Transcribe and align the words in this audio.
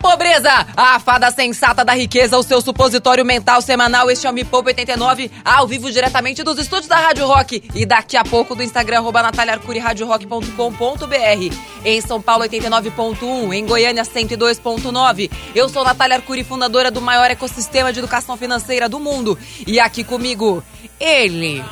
Pobreza, 0.00 0.50
a 0.74 0.98
fada 0.98 1.30
sensata 1.30 1.84
da 1.84 1.92
riqueza, 1.92 2.38
o 2.38 2.42
seu 2.42 2.62
supositório 2.62 3.22
mental 3.22 3.60
semanal, 3.60 4.10
este 4.10 4.26
é 4.26 4.30
o 4.30 4.32
Me 4.32 4.44
Poupa 4.44 4.70
89, 4.70 5.30
ao 5.44 5.68
vivo 5.68 5.92
diretamente 5.92 6.42
dos 6.42 6.58
estúdios 6.58 6.88
da 6.88 6.96
Rádio 6.96 7.26
Rock 7.26 7.62
e 7.74 7.84
daqui 7.84 8.16
a 8.16 8.24
pouco 8.24 8.54
do 8.54 8.62
Instagram, 8.62 9.00
arroba 9.00 9.22
Natália 9.22 9.52
Arcuri, 9.52 9.78
radiorock.com.br. 9.78 11.54
Em 11.84 12.00
São 12.00 12.20
Paulo, 12.20 12.44
89.1, 12.44 13.52
em 13.52 13.66
Goiânia, 13.66 14.02
102.9. 14.02 15.30
Eu 15.54 15.68
sou 15.68 15.84
Natália 15.84 16.16
Arcuri, 16.16 16.44
fundadora 16.44 16.90
do 16.90 17.02
maior 17.02 17.30
ecossistema 17.30 17.92
de 17.92 17.98
educação 17.98 18.38
financeira 18.38 18.88
do 18.88 18.98
mundo. 18.98 19.38
E 19.66 19.78
aqui 19.78 20.02
comigo, 20.02 20.64
ele, 20.98 21.62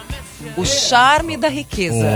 o 0.57 0.65
charme 0.65 1.37
da 1.37 1.49
riqueza. 1.49 2.07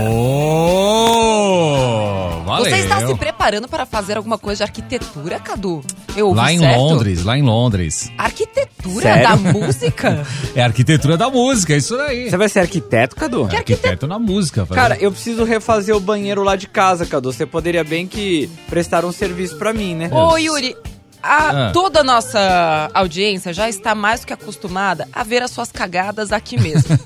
Oh, 1.13 2.41
valeu. 2.45 2.65
Você 2.71 2.77
está 2.77 3.05
se 3.07 3.15
preparando 3.15 3.67
para 3.67 3.85
fazer 3.85 4.17
alguma 4.17 4.37
coisa 4.37 4.57
de 4.65 4.69
arquitetura, 4.71 5.39
Cadu? 5.39 5.81
Eu 6.15 6.27
ouvi 6.27 6.39
Lá 6.39 6.51
em 6.53 6.59
certo? 6.59 6.77
Londres, 6.79 7.23
lá 7.23 7.37
em 7.37 7.41
Londres. 7.41 8.11
Arquitetura 8.17 9.01
Sério? 9.01 9.23
da 9.29 9.35
música? 9.35 10.23
É 10.55 10.61
arquitetura 10.61 11.17
da 11.17 11.29
música, 11.31 11.73
é 11.73 11.77
isso 11.77 11.97
daí. 11.97 12.29
Você 12.29 12.37
vai 12.37 12.47
ser 12.47 12.59
arquiteto, 12.59 13.15
Cadu? 13.15 13.47
Que 13.47 13.55
Arquiteto 13.55 14.05
na 14.05 14.19
música. 14.19 14.65
fazer- 14.67 14.79
Cara, 14.79 14.97
eu 14.99 15.11
preciso 15.11 15.43
refazer 15.43 15.95
o 15.95 15.99
banheiro 15.99 16.43
lá 16.43 16.55
de 16.55 16.67
casa, 16.67 17.05
Cadu. 17.07 17.33
Você 17.33 17.45
poderia 17.45 17.83
bem 17.83 18.05
que 18.05 18.47
prestar 18.69 19.03
um 19.03 19.11
serviço 19.11 19.57
pra 19.57 19.73
mim, 19.73 19.95
né? 19.95 20.09
Ô, 20.11 20.37
Yuri, 20.37 20.75
a- 21.23 21.67
Ah. 21.67 21.71
toda 21.71 22.01
a 22.01 22.03
nossa 22.03 22.89
audiência 22.93 23.53
já 23.53 23.69
está 23.69 23.95
mais 23.95 24.19
do 24.21 24.27
que 24.27 24.33
acostumada 24.33 25.07
a 25.13 25.23
ver 25.23 25.41
as 25.41 25.51
suas 25.51 25.71
cagadas 25.71 26.31
aqui 26.31 26.59
mesmo. 26.59 26.97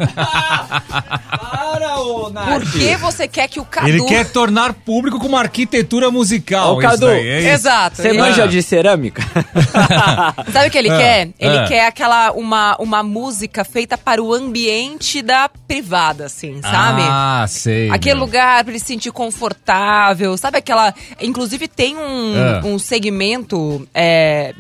Para, 1.30 2.00
ô, 2.00 2.32
Por 2.32 2.72
que 2.72 2.96
você 2.98 3.28
quer 3.28 3.48
que 3.48 3.60
o 3.60 3.66
Cadu... 3.66 3.88
Ele 3.88 4.04
quer 4.06 4.26
tornar 4.32 4.74
público 4.74 5.20
com 5.20 5.28
uma 5.28 5.40
arquitetura 5.40 6.10
musical. 6.10 6.76
Ô, 6.76 6.80
isso 6.80 6.90
Cadu, 6.90 7.06
daí, 7.08 7.28
é 7.28 7.40
isso. 7.40 7.48
Exato. 7.50 7.98
Você 7.98 8.08
ele- 8.10 8.18
manja 8.20 8.44
Ah. 8.44 8.48
de 8.48 8.62
cerâmica? 8.64 9.22
Sabe 10.52 10.68
o 10.68 10.72
que 10.72 10.78
ele 10.78 10.90
Ah, 10.90 10.98
quer? 10.98 11.30
Ele 11.40 11.58
ah. 11.58 11.66
quer 11.68 11.86
aquela, 11.88 12.32
uma, 12.32 12.76
uma 12.80 13.04
música 13.04 13.64
feita 13.64 13.98
para 13.98 14.22
o 14.22 14.34
ambiente 14.34 15.22
da 15.22 15.50
privada, 15.68 16.26
assim, 16.26 16.62
sabe? 16.62 17.02
Ah, 17.04 17.46
sei. 17.48 17.90
Aquele 17.92 18.16
meu. 18.16 18.26
lugar 18.26 18.64
pra 18.64 18.72
ele 18.72 18.80
se 18.80 18.86
sentir 18.88 19.12
confortável, 19.12 20.36
sabe 20.38 20.58
aquela. 20.58 20.94
Inclusive 21.22 21.68
tem 21.68 21.96
um, 21.98 22.34
Ah. 22.36 22.62
um 22.66 22.80
segmento 22.80 23.88
é, 23.94 24.07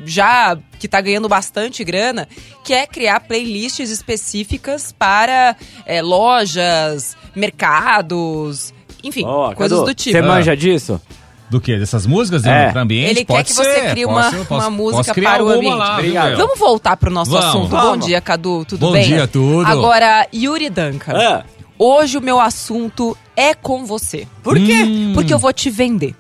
já 0.05 0.57
que 0.79 0.87
tá 0.87 0.99
ganhando 1.01 1.27
bastante 1.29 1.83
grana, 1.83 2.27
que 2.63 2.73
é 2.73 2.85
criar 2.87 3.19
playlists 3.21 3.89
específicas 3.89 4.91
para 4.97 5.55
é, 5.85 6.01
lojas, 6.01 7.15
mercados, 7.35 8.73
enfim, 9.03 9.23
Boa, 9.23 9.53
coisas 9.55 9.77
Cadu, 9.79 9.91
do 9.91 9.95
tipo. 9.95 10.17
Você 10.17 10.21
manja 10.21 10.55
disso? 10.55 11.01
Do 11.49 11.61
quê? 11.61 11.77
Dessas 11.77 12.05
músicas 12.05 12.41
do 12.43 12.49
É. 12.49 12.71
pra 12.71 12.81
ambiente? 12.81 13.09
Ele 13.11 13.19
quer 13.25 13.33
Pode 13.35 13.47
que 13.47 13.53
você 13.53 13.63
ser, 13.73 13.91
crie 13.91 14.05
posso- 14.05 14.35
uma- 14.35 14.45
posso- 14.45 14.61
uma 14.61 14.69
música 14.69 14.97
posso 14.97 15.13
criar 15.13 15.33
para 15.35 15.43
o 15.45 15.49
ambiente. 15.49 15.77
Lá, 15.77 15.93
Obrigado. 15.93 16.27
meu? 16.29 16.37
Vamos 16.39 16.59
voltar 16.59 16.97
pro 16.97 17.09
nosso 17.09 17.31
Vamos. 17.31 17.45
assunto. 17.47 17.69
Bom 17.69 17.77
Vamos. 17.77 18.05
dia, 18.05 18.19
Cadu. 18.19 18.65
Tudo 18.65 18.79
Bom 18.87 18.91
bem? 18.91 19.05
dia, 19.07 19.27
tudo. 19.27 19.65
Agora, 19.65 20.27
Yuri 20.33 20.69
Danca. 20.69 21.13
Ah, 21.15 21.43
Hoje 21.79 22.17
o 22.17 22.21
meu 22.21 22.39
assunto 22.39 23.15
é 23.35 23.53
com 23.53 23.85
você. 23.85 24.27
por 24.43 24.55
quê? 24.57 24.81
Hum. 24.83 25.11
Porque 25.13 25.31
eu 25.33 25.37
vou 25.37 25.53
te 25.53 25.69
vender. 25.69 26.15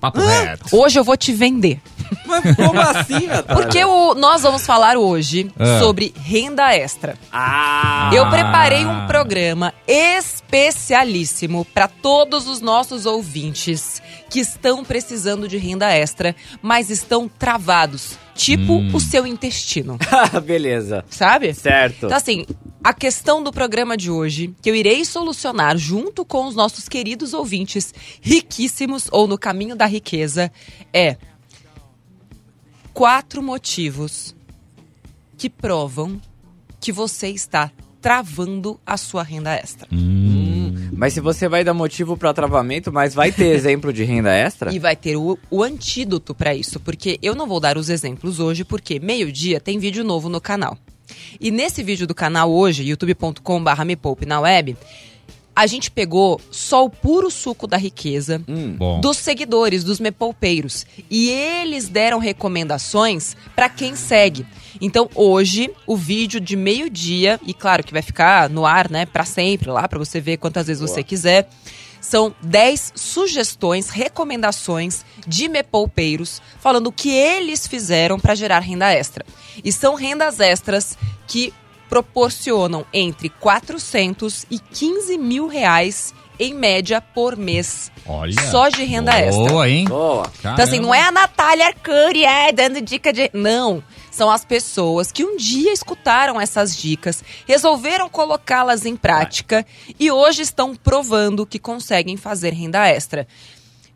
Papo 0.00 0.20
reto. 0.20 0.76
Hoje 0.76 0.98
eu 0.98 1.02
vou 1.02 1.16
te 1.16 1.32
vender. 1.32 1.80
Mas 2.26 2.54
como 2.56 2.80
assim, 2.80 3.26
Natália? 3.26 3.62
Porque 3.62 3.84
o- 3.84 4.14
nós 4.14 4.42
vamos 4.42 4.64
falar 4.66 4.96
hoje 4.96 5.50
Ah. 5.58 5.78
sobre 5.80 6.12
renda 6.16 6.74
extra. 6.74 7.16
Ah, 7.32 8.10
Eu 8.12 8.28
preparei 8.30 8.84
um 8.84 9.06
programa 9.06 9.72
especialíssimo 9.86 11.64
para 11.66 11.88
todos 11.88 12.46
os 12.48 12.60
nossos 12.60 13.06
ouvintes 13.06 14.02
que 14.30 14.40
estão 14.40 14.84
precisando 14.84 15.46
de 15.48 15.56
renda 15.58 15.90
extra, 15.92 16.34
mas 16.62 16.90
estão 16.90 17.28
travados, 17.28 18.18
tipo 18.34 18.74
Hum. 18.74 18.90
o 18.94 19.00
seu 19.00 19.26
intestino, 19.26 19.98
beleza. 20.44 21.04
sabe? 21.10 21.52
Certo. 21.54 22.06
Então, 22.06 22.16
assim, 22.16 22.44
a 22.84 22.92
questão 22.92 23.42
do 23.42 23.52
programa 23.52 23.96
de 23.96 24.10
hoje, 24.10 24.54
que 24.62 24.70
eu 24.70 24.74
irei 24.74 25.04
solucionar 25.04 25.76
junto 25.76 26.24
com 26.24 26.46
os 26.46 26.54
nossos 26.54 26.88
queridos 26.88 27.34
ouvintes 27.34 27.92
riquíssimos 28.20 29.08
ou 29.10 29.26
no 29.26 29.38
caminho 29.38 29.74
da 29.76 29.86
riqueza, 29.86 30.50
é 30.92 31.16
quatro 32.98 33.40
motivos 33.40 34.34
que 35.36 35.48
provam 35.48 36.20
que 36.80 36.90
você 36.90 37.28
está 37.28 37.70
travando 38.00 38.80
a 38.84 38.96
sua 38.96 39.22
renda 39.22 39.54
extra. 39.54 39.86
Mas 40.92 41.12
se 41.12 41.20
você 41.20 41.48
vai 41.48 41.62
dar 41.62 41.74
motivo 41.74 42.16
pra 42.16 42.34
travamento, 42.34 42.92
mas 42.92 43.14
vai 43.14 43.30
ter 43.30 43.46
exemplo 43.54 43.92
de 43.92 44.02
renda 44.02 44.34
extra? 44.34 44.74
E 44.74 44.80
vai 44.80 44.96
ter 44.96 45.14
o, 45.14 45.38
o 45.48 45.62
antídoto 45.62 46.34
para 46.34 46.56
isso, 46.56 46.80
porque 46.80 47.20
eu 47.22 47.36
não 47.36 47.46
vou 47.46 47.60
dar 47.60 47.78
os 47.78 47.88
exemplos 47.88 48.40
hoje, 48.40 48.64
porque 48.64 48.98
meio-dia 48.98 49.60
tem 49.60 49.78
vídeo 49.78 50.02
novo 50.02 50.28
no 50.28 50.40
canal. 50.40 50.76
E 51.40 51.52
nesse 51.52 51.84
vídeo 51.84 52.04
do 52.04 52.16
canal 52.16 52.50
hoje, 52.50 52.82
youtube.com.br 52.82 53.84
me 53.86 53.94
poupe 53.94 54.26
na 54.26 54.40
web, 54.40 54.76
a 55.58 55.66
gente 55.66 55.90
pegou 55.90 56.40
só 56.52 56.84
o 56.84 56.88
puro 56.88 57.32
suco 57.32 57.66
da 57.66 57.76
riqueza 57.76 58.40
Bom. 58.76 59.00
dos 59.00 59.16
seguidores, 59.16 59.82
dos 59.82 59.98
mepoupeiros. 59.98 60.86
E 61.10 61.30
eles 61.30 61.88
deram 61.88 62.20
recomendações 62.20 63.36
para 63.56 63.68
quem 63.68 63.96
segue. 63.96 64.46
Então, 64.80 65.10
hoje, 65.16 65.68
o 65.84 65.96
vídeo 65.96 66.40
de 66.40 66.54
meio-dia, 66.54 67.40
e 67.44 67.52
claro 67.52 67.82
que 67.82 67.92
vai 67.92 68.02
ficar 68.02 68.48
no 68.48 68.64
ar, 68.64 68.88
né, 68.88 69.04
para 69.04 69.24
sempre 69.24 69.68
lá, 69.68 69.88
para 69.88 69.98
você 69.98 70.20
ver 70.20 70.36
quantas 70.36 70.68
vezes 70.68 70.80
você 70.80 71.02
quiser. 71.02 71.48
São 72.00 72.32
10 72.40 72.92
sugestões, 72.94 73.90
recomendações 73.90 75.04
de 75.26 75.48
mepoupeiros 75.48 76.40
falando 76.60 76.86
o 76.86 76.92
que 76.92 77.10
eles 77.10 77.66
fizeram 77.66 78.20
para 78.20 78.36
gerar 78.36 78.60
renda 78.60 78.92
extra. 78.92 79.26
E 79.64 79.72
são 79.72 79.96
rendas 79.96 80.38
extras 80.38 80.96
que 81.26 81.52
proporcionam 81.88 82.84
entre 82.92 83.28
400 83.28 84.46
e 84.50 84.58
15 84.58 85.18
mil 85.18 85.46
reais 85.46 86.14
em 86.38 86.54
média 86.54 87.00
por 87.00 87.36
mês. 87.36 87.90
Olha. 88.06 88.40
Só 88.50 88.68
de 88.68 88.84
renda 88.84 89.18
extra. 89.18 89.44
Boa, 89.44 89.68
hein? 89.68 89.84
Boa. 89.86 90.30
Então, 90.38 90.64
assim, 90.64 90.78
não 90.78 90.94
é 90.94 91.02
a 91.02 91.10
Natália 91.10 91.66
Arcuri 91.66 92.24
é, 92.24 92.52
dando 92.52 92.80
dica 92.80 93.12
de. 93.12 93.30
Não. 93.32 93.82
São 94.10 94.30
as 94.30 94.44
pessoas 94.44 95.12
que 95.12 95.24
um 95.24 95.36
dia 95.36 95.72
escutaram 95.72 96.40
essas 96.40 96.76
dicas, 96.76 97.22
resolveram 97.46 98.08
colocá-las 98.08 98.84
em 98.84 98.96
prática 98.96 99.64
e 99.98 100.10
hoje 100.10 100.42
estão 100.42 100.74
provando 100.74 101.46
que 101.46 101.58
conseguem 101.58 102.16
fazer 102.16 102.52
renda 102.52 102.84
extra. 102.88 103.28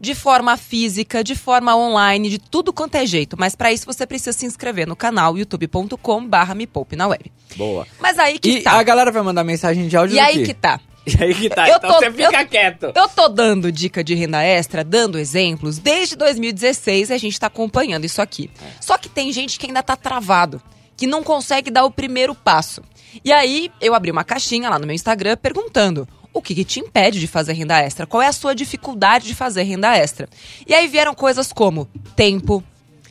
De 0.02 0.16
forma 0.16 0.56
física, 0.56 1.22
de 1.22 1.36
forma 1.36 1.76
online, 1.76 2.28
de 2.28 2.36
tudo 2.38 2.72
quanto 2.72 2.96
é 2.96 3.06
jeito. 3.06 3.36
Mas 3.38 3.54
para 3.54 3.72
isso 3.72 3.86
você 3.86 4.04
precisa 4.04 4.32
se 4.32 4.44
inscrever 4.44 4.84
no 4.86 4.96
canal 4.96 5.38
youtube.com/barra 5.38 6.54
me 6.56 6.66
poupe 6.66 6.96
na 6.96 7.06
web. 7.06 7.30
Boa. 7.56 7.86
Mas 8.00 8.18
aí 8.18 8.36
que 8.38 8.50
E 8.58 8.62
tá. 8.62 8.72
a 8.72 8.82
galera 8.82 9.12
vai 9.12 9.22
mandar 9.22 9.44
mensagem 9.44 9.86
de 9.86 9.96
áudio 9.96 10.16
E 10.16 10.18
aí 10.18 10.44
que 10.44 10.52
tá. 10.54 10.80
E 11.06 11.22
aí 11.22 11.34
que 11.34 11.48
tá. 11.48 11.68
Eu 11.68 11.76
então 11.76 11.91
tô- 11.92 11.98
você 12.00 12.10
fica 12.12 12.42
eu- 12.42 12.48
quieto. 12.48 12.92
Eu 12.94 13.08
tô 13.08 13.28
dando 13.28 13.70
dica 13.72 14.02
de 14.04 14.14
renda 14.14 14.42
extra, 14.42 14.82
dando 14.84 15.18
exemplos, 15.18 15.78
desde 15.78 16.16
2016 16.16 17.10
e 17.10 17.12
a 17.12 17.18
gente 17.18 17.38
tá 17.38 17.46
acompanhando 17.46 18.04
isso 18.04 18.20
aqui. 18.20 18.50
Só 18.80 18.98
que 18.98 19.08
tem 19.08 19.32
gente 19.32 19.58
que 19.58 19.66
ainda 19.66 19.82
tá 19.84 19.94
travado, 19.96 20.60
que 20.96 21.06
não 21.06 21.22
consegue 21.22 21.70
dar 21.70 21.84
o 21.84 21.91
primeiro 21.91 22.34
passo. 22.34 22.82
E 23.24 23.32
aí, 23.32 23.70
eu 23.80 23.94
abri 23.94 24.10
uma 24.10 24.24
caixinha 24.24 24.68
lá 24.70 24.78
no 24.78 24.86
meu 24.86 24.94
Instagram 24.94 25.36
perguntando: 25.36 26.06
o 26.32 26.41
que, 26.43 26.54
que 26.54 26.65
te 26.65 26.81
impede 26.81 27.20
de 27.20 27.26
fazer 27.26 27.53
renda 27.53 27.78
extra? 27.78 28.06
Qual 28.06 28.22
é 28.22 28.26
a 28.26 28.32
sua 28.32 28.54
dificuldade 28.54 29.26
de 29.26 29.34
fazer 29.34 29.62
renda 29.65 29.97
extra? 29.97 30.28
E 30.66 30.75
aí 30.75 30.87
vieram 30.88 31.15
coisas 31.15 31.53
como 31.53 31.87
tempo, 32.16 32.62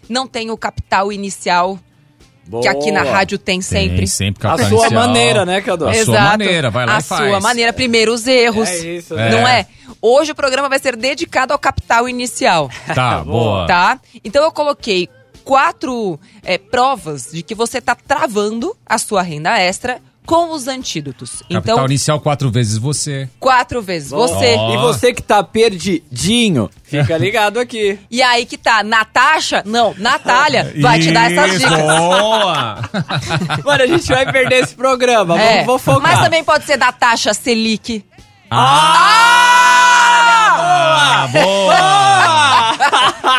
não 0.09 0.27
tem 0.27 0.49
o 0.51 0.57
capital 0.57 1.11
inicial, 1.11 1.77
que 2.61 2.67
aqui 2.67 2.91
na 2.91 3.03
Boa. 3.03 3.13
rádio 3.13 3.37
tem 3.37 3.61
sempre. 3.61 3.97
Tem 3.97 4.07
sempre 4.07 4.45
A 4.45 4.51
capital 4.51 4.69
sua 4.69 4.79
inicial. 4.87 5.07
maneira, 5.07 5.45
né, 5.45 5.61
Cadu? 5.61 5.87
A 5.87 5.93
sua 6.03 6.21
maneira, 6.21 6.69
vai 6.71 6.85
lá 6.85 6.95
a 6.95 6.99
e 6.99 7.03
faz. 7.03 7.29
sua 7.29 7.39
maneira. 7.39 7.71
Primeiro 7.71 8.13
os 8.13 8.27
erros. 8.27 8.67
É 8.67 8.77
isso, 8.97 9.15
né? 9.15 9.29
Não 9.29 9.47
É. 9.47 9.59
é? 9.61 9.67
Hoje 10.01 10.31
o 10.31 10.35
programa 10.35 10.67
vai 10.67 10.79
ser 10.79 10.95
dedicado 10.95 11.53
ao 11.53 11.59
capital 11.59 12.09
inicial, 12.09 12.69
Tá, 12.95 13.23
boa. 13.23 13.67
tá? 13.67 13.99
Então 14.23 14.43
eu 14.43 14.51
coloquei 14.51 15.07
quatro 15.43 16.19
é, 16.43 16.57
provas 16.57 17.29
de 17.31 17.41
que 17.43 17.53
você 17.55 17.79
tá 17.79 17.95
travando 17.95 18.75
a 18.85 18.97
sua 18.97 19.21
renda 19.21 19.57
extra 19.59 20.01
com 20.25 20.51
os 20.53 20.67
antídotos. 20.67 21.41
Capital 21.41 21.61
Então, 21.75 21.85
inicial 21.85 22.19
quatro 22.19 22.49
vezes 22.51 22.77
você. 22.77 23.27
quatro 23.39 23.81
vezes 23.81 24.09
Boa. 24.11 24.27
você. 24.27 24.55
E 24.55 24.77
você 24.77 25.13
que 25.13 25.21
tá 25.21 25.43
perdidinho, 25.43 26.69
fica 26.83 27.17
ligado 27.19 27.59
aqui. 27.59 27.99
E 28.09 28.21
aí 28.21 28.45
que 28.45 28.57
tá, 28.57 28.83
Natasha, 28.83 29.63
não, 29.65 29.93
Natália, 29.97 30.73
vai 30.79 30.99
te 30.99 31.11
dar 31.11 31.31
essas 31.31 31.59
dicas. 31.59 31.81
Boa! 31.81 32.77
Mano, 33.65 33.83
a 33.83 33.87
gente 33.87 34.05
vai 34.07 34.31
perder 34.31 34.63
esse 34.63 34.75
programa. 34.75 35.39
É, 35.41 35.51
Vamos, 35.53 35.65
vou 35.65 35.79
focar. 35.79 36.01
mas 36.01 36.19
também 36.21 36.43
pode 36.43 36.65
ser 36.65 36.77
da 36.77 36.91
taxa 36.91 37.33
Selic. 37.33 38.05
Ah, 40.13 41.27
boa! 41.31 42.30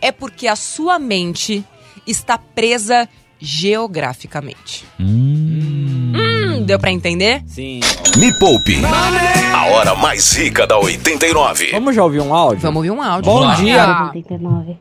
é 0.00 0.12
porque 0.12 0.46
a 0.46 0.56
sua 0.56 0.98
mente 0.98 1.64
está 2.06 2.36
presa 2.38 3.08
geograficamente. 3.38 4.84
Hum, 5.00 6.64
deu 6.66 6.78
pra 6.78 6.90
entender? 6.90 7.42
Sim. 7.46 7.80
Me 8.18 8.32
Poupe. 8.38 8.76
A 9.54 9.66
hora 9.68 9.94
mais 9.94 10.32
rica 10.32 10.66
da 10.66 10.78
89. 10.78 11.70
Vamos 11.72 11.94
já 11.94 12.02
ouvir 12.04 12.20
um 12.20 12.34
áudio? 12.34 12.60
Vamos 12.60 12.76
ouvir 12.76 12.90
um 12.90 13.02
áudio. 13.02 13.30
Bom 13.30 13.40
Vamos 13.40 13.58
lá. 13.58 13.62
dia. 13.64 13.84
Ah, 13.84 14.04
99. 14.06 14.78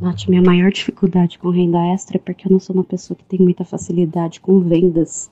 Nath, 0.00 0.26
minha 0.28 0.42
maior 0.42 0.70
dificuldade 0.70 1.38
com 1.38 1.50
renda 1.50 1.78
extra 1.94 2.16
é 2.16 2.20
porque 2.20 2.46
eu 2.48 2.52
não 2.52 2.58
sou 2.58 2.74
uma 2.74 2.84
pessoa 2.84 3.16
que 3.16 3.24
tem 3.24 3.38
muita 3.38 3.64
facilidade 3.64 4.40
com 4.40 4.60
vendas. 4.60 5.30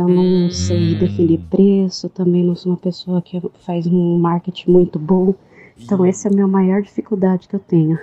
Eu 0.00 0.08
não 0.08 0.50
sei 0.50 0.94
definir 0.94 1.38
preço, 1.50 2.08
também 2.08 2.44
não 2.44 2.54
sou 2.56 2.72
uma 2.72 2.78
pessoa 2.78 3.20
que 3.22 3.40
faz 3.66 3.86
um 3.86 4.18
marketing 4.18 4.70
muito 4.70 4.98
bom. 4.98 5.34
Então, 5.78 6.04
essa 6.04 6.28
é 6.28 6.30
a 6.30 6.34
minha 6.34 6.46
maior 6.46 6.82
dificuldade 6.82 7.48
que 7.48 7.54
eu 7.56 7.60
tenho. 7.60 7.98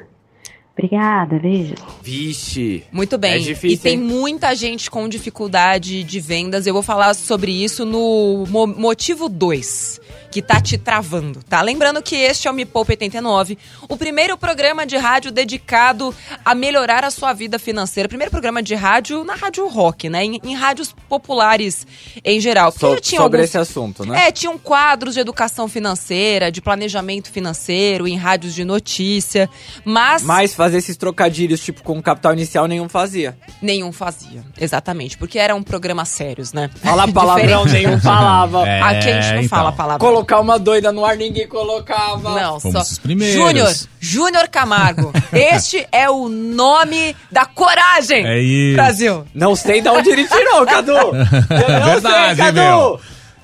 Obrigada, 0.78 1.40
beijo. 1.40 1.74
Vixe. 2.04 2.84
Muito 2.92 3.18
bem. 3.18 3.34
É 3.34 3.40
difícil, 3.40 3.72
e 3.72 3.78
tem 3.78 3.94
hein? 4.00 4.00
muita 4.06 4.54
gente 4.54 4.92
com 4.92 5.10
dificuldade 5.10 6.04
de 6.04 6.20
vendas. 6.20 6.68
Eu 6.68 6.74
vou 6.74 6.84
falar 6.84 7.16
sobre 7.16 7.52
isso 7.52 7.84
no 7.84 8.46
mo- 8.48 8.68
motivo 8.68 9.28
2, 9.28 10.00
que 10.32 10.42
tá 10.42 10.60
te 10.62 10.78
travando, 10.78 11.42
tá? 11.44 11.62
Lembrando 11.62 12.02
que 12.02 12.16
este 12.16 12.48
é 12.48 12.52
o 12.52 12.54
Me 12.54 12.66
Poupe 12.66 12.92
89, 12.94 13.58
o 13.88 13.96
primeiro 13.98 14.38
programa 14.38 14.86
de 14.86 14.98
rádio 14.98 15.32
dedicado 15.32 16.14
a 16.44 16.54
melhorar 16.54 17.04
a 17.04 17.10
sua 17.12 17.34
vida 17.34 17.58
financeira. 17.58 18.08
Primeiro 18.10 18.30
programa 18.32 18.62
de 18.62 18.76
rádio 18.76 19.24
na 19.24 19.36
rádio 19.36 19.68
rock, 19.68 20.10
né? 20.10 20.24
Em, 20.26 20.40
em 20.44 20.56
rádios 20.56 20.94
populares 21.08 21.86
em 22.24 22.40
geral. 22.40 22.72
Porque 22.72 23.10
So- 23.10 23.16
sobre 23.18 23.38
alguns- 23.40 23.50
esse 23.50 23.58
assunto, 23.58 24.06
né? 24.06 24.28
é, 24.28 24.32
tinham 24.32 24.58
quadros 24.58 25.14
de 25.14 25.20
educação 25.20 25.68
financeira, 25.68 26.52
de 26.52 26.62
planejamento 26.62 27.32
financeiro, 27.32 28.08
em 28.08 28.16
rádios 28.18 28.54
de 28.54 28.64
notícia, 28.66 29.50
mas 29.86 30.24
Mas 30.24 30.54
fazer 30.54 30.78
esses 30.78 30.98
trocadilhos, 30.98 31.60
tipo, 31.62 31.82
com 31.84 32.02
capital 32.02 32.34
inicial, 32.34 32.68
nenhum 32.68 32.90
fazia. 32.90 33.38
nenhum 33.62 33.92
fazia. 33.92 34.44
Exatamente, 34.60 35.18
porque 35.18 35.40
eram 35.40 35.62
programas 35.64 36.10
sérios, 36.10 36.54
né? 36.54 36.70
Falar 36.84 37.08
palavrão, 37.14 37.66
nenhum 37.66 38.00
falava. 38.00 38.58
É, 38.68 38.82
Aqui 38.82 39.10
a 39.10 39.22
gente 39.22 39.34
não 39.34 39.42
então. 39.44 39.50
fala 39.50 39.72
palavra. 39.72 40.00
Colocar 40.08 40.40
uma 40.40 40.58
doida 40.58 40.92
no 40.92 41.06
ar, 41.06 41.18
ninguém 41.18 41.48
colocava. 41.48 42.40
Não, 42.40 42.60
Fomos 42.60 42.88
só. 42.88 42.94
os 42.94 43.00
primeiros. 43.00 43.36
Júnior, 43.36 43.74
Júnior 44.00 44.48
Camargo. 44.48 45.12
este 45.32 45.86
é 45.92 46.10
o 46.10 46.30
nome 46.30 47.16
da 47.32 47.46
coragem. 47.46 48.26
É 48.26 48.40
isso. 48.40 48.76
Brasil. 48.76 49.26
Não 49.34 49.56
sei 49.56 49.82
de 49.82 49.90
onde 49.90 50.10
ele 50.10 50.28
tirou, 50.28 50.66
Cadu. 50.66 50.92
Eu 50.96 51.80
não 51.80 51.92
Verdade, 51.92 52.36
sei, 52.36 52.46
Cadu. 52.46 52.60
meu. 52.60 53.02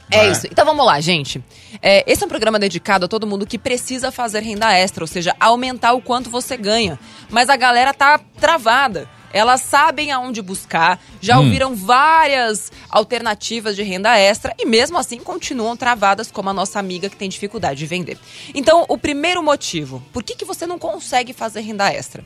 É 0.10 0.30
isso. 0.30 0.48
Então 0.50 0.66
vamos 0.66 0.86
lá, 0.86 1.02
gente. 1.02 1.44
É, 1.82 2.04
esse 2.10 2.24
é 2.24 2.26
um 2.26 2.30
programa 2.30 2.60
dedicado 2.60 3.06
a 3.06 3.08
todo 3.08 3.26
mundo 3.28 3.46
que 3.48 3.58
precisa 3.58 4.12
fazer 4.12 4.42
renda 4.42 4.72
extra, 4.72 5.04
ou 5.04 5.08
seja, 5.08 5.36
aumentar 5.40 5.94
o 5.94 6.02
quanto 6.02 6.30
você 6.30 6.56
ganha. 6.56 7.00
Mas 7.30 7.50
a 7.50 7.56
galera 7.56 7.94
tá 7.94 8.20
travada. 8.40 9.10
Elas 9.34 9.62
sabem 9.62 10.12
aonde 10.12 10.42
buscar, 10.42 11.04
já 11.20 11.40
ouviram 11.40 11.76
várias 11.76 12.72
alternativas 12.88 13.76
de 13.76 13.82
renda 13.82 14.16
extra 14.18 14.54
e 14.60 14.66
mesmo 14.66 14.98
assim 14.98 15.18
continuam 15.18 15.76
travadas, 15.76 16.32
como 16.32 16.50
a 16.50 16.54
nossa 16.54 16.80
amiga 16.80 17.10
que 17.10 17.18
tem 17.18 17.28
dificuldade 17.28 17.80
de 17.80 17.88
vender. 17.88 18.20
Então, 18.54 18.86
o 18.88 18.98
primeiro 18.98 19.42
motivo, 19.42 20.04
por 20.14 20.24
que, 20.24 20.36
que 20.36 20.46
você 20.46 20.68
não 20.68 20.78
consegue 20.78 21.34
fazer 21.34 21.62
renda 21.62 21.92
extra? 21.92 22.24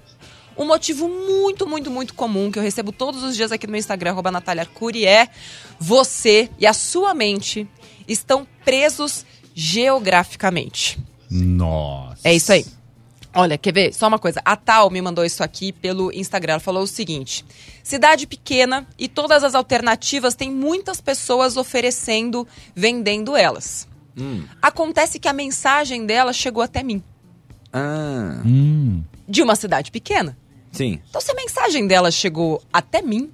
Um 0.57 0.65
motivo 0.65 1.07
muito, 1.07 1.65
muito, 1.67 1.89
muito 1.89 2.13
comum 2.13 2.51
que 2.51 2.59
eu 2.59 2.63
recebo 2.63 2.91
todos 2.91 3.23
os 3.23 3.35
dias 3.35 3.51
aqui 3.51 3.67
no 3.67 3.71
meu 3.71 3.79
Instagram, 3.79 4.11
arroba 4.11 4.31
Natália 4.31 4.63
Arcuri, 4.63 5.05
é 5.05 5.29
você 5.79 6.49
e 6.59 6.65
a 6.65 6.73
sua 6.73 7.13
mente 7.13 7.67
estão 8.07 8.45
presos 8.65 9.25
geograficamente. 9.53 10.99
Nossa. 11.29 12.21
É 12.23 12.33
isso 12.33 12.51
aí. 12.51 12.65
Olha, 13.37 13.57
quer 13.57 13.71
ver? 13.71 13.93
Só 13.93 14.07
uma 14.07 14.17
coisa. 14.17 14.41
A 14.43 14.55
Tal 14.55 14.89
me 14.89 14.99
mandou 15.01 15.23
isso 15.23 15.43
aqui 15.43 15.71
pelo 15.71 16.11
Instagram. 16.11 16.53
Ela 16.53 16.59
falou 16.59 16.83
o 16.83 16.87
seguinte: 16.87 17.45
cidade 17.83 18.25
pequena 18.25 18.87
e 18.97 19.07
todas 19.07 19.43
as 19.43 19.53
alternativas 19.53 20.33
têm 20.35 20.51
muitas 20.51 20.99
pessoas 20.99 21.55
oferecendo, 21.55 22.47
vendendo 22.75 23.35
elas. 23.37 23.87
Acontece 24.61 25.19
que 25.19 25.27
a 25.27 25.33
mensagem 25.33 26.05
dela 26.05 26.33
chegou 26.33 26.63
até 26.63 26.81
mim, 26.81 27.03
Ah, 27.71 28.41
Hum. 28.43 29.03
de 29.27 29.43
uma 29.43 29.55
cidade 29.55 29.91
pequena. 29.91 30.35
sim. 30.71 30.99
Então, 31.07 31.21
se 31.21 31.29
a 31.31 31.35
mensagem 31.35 31.85
dela 31.85 32.09
chegou 32.09 32.59
até 32.73 33.01
mim, 33.03 33.29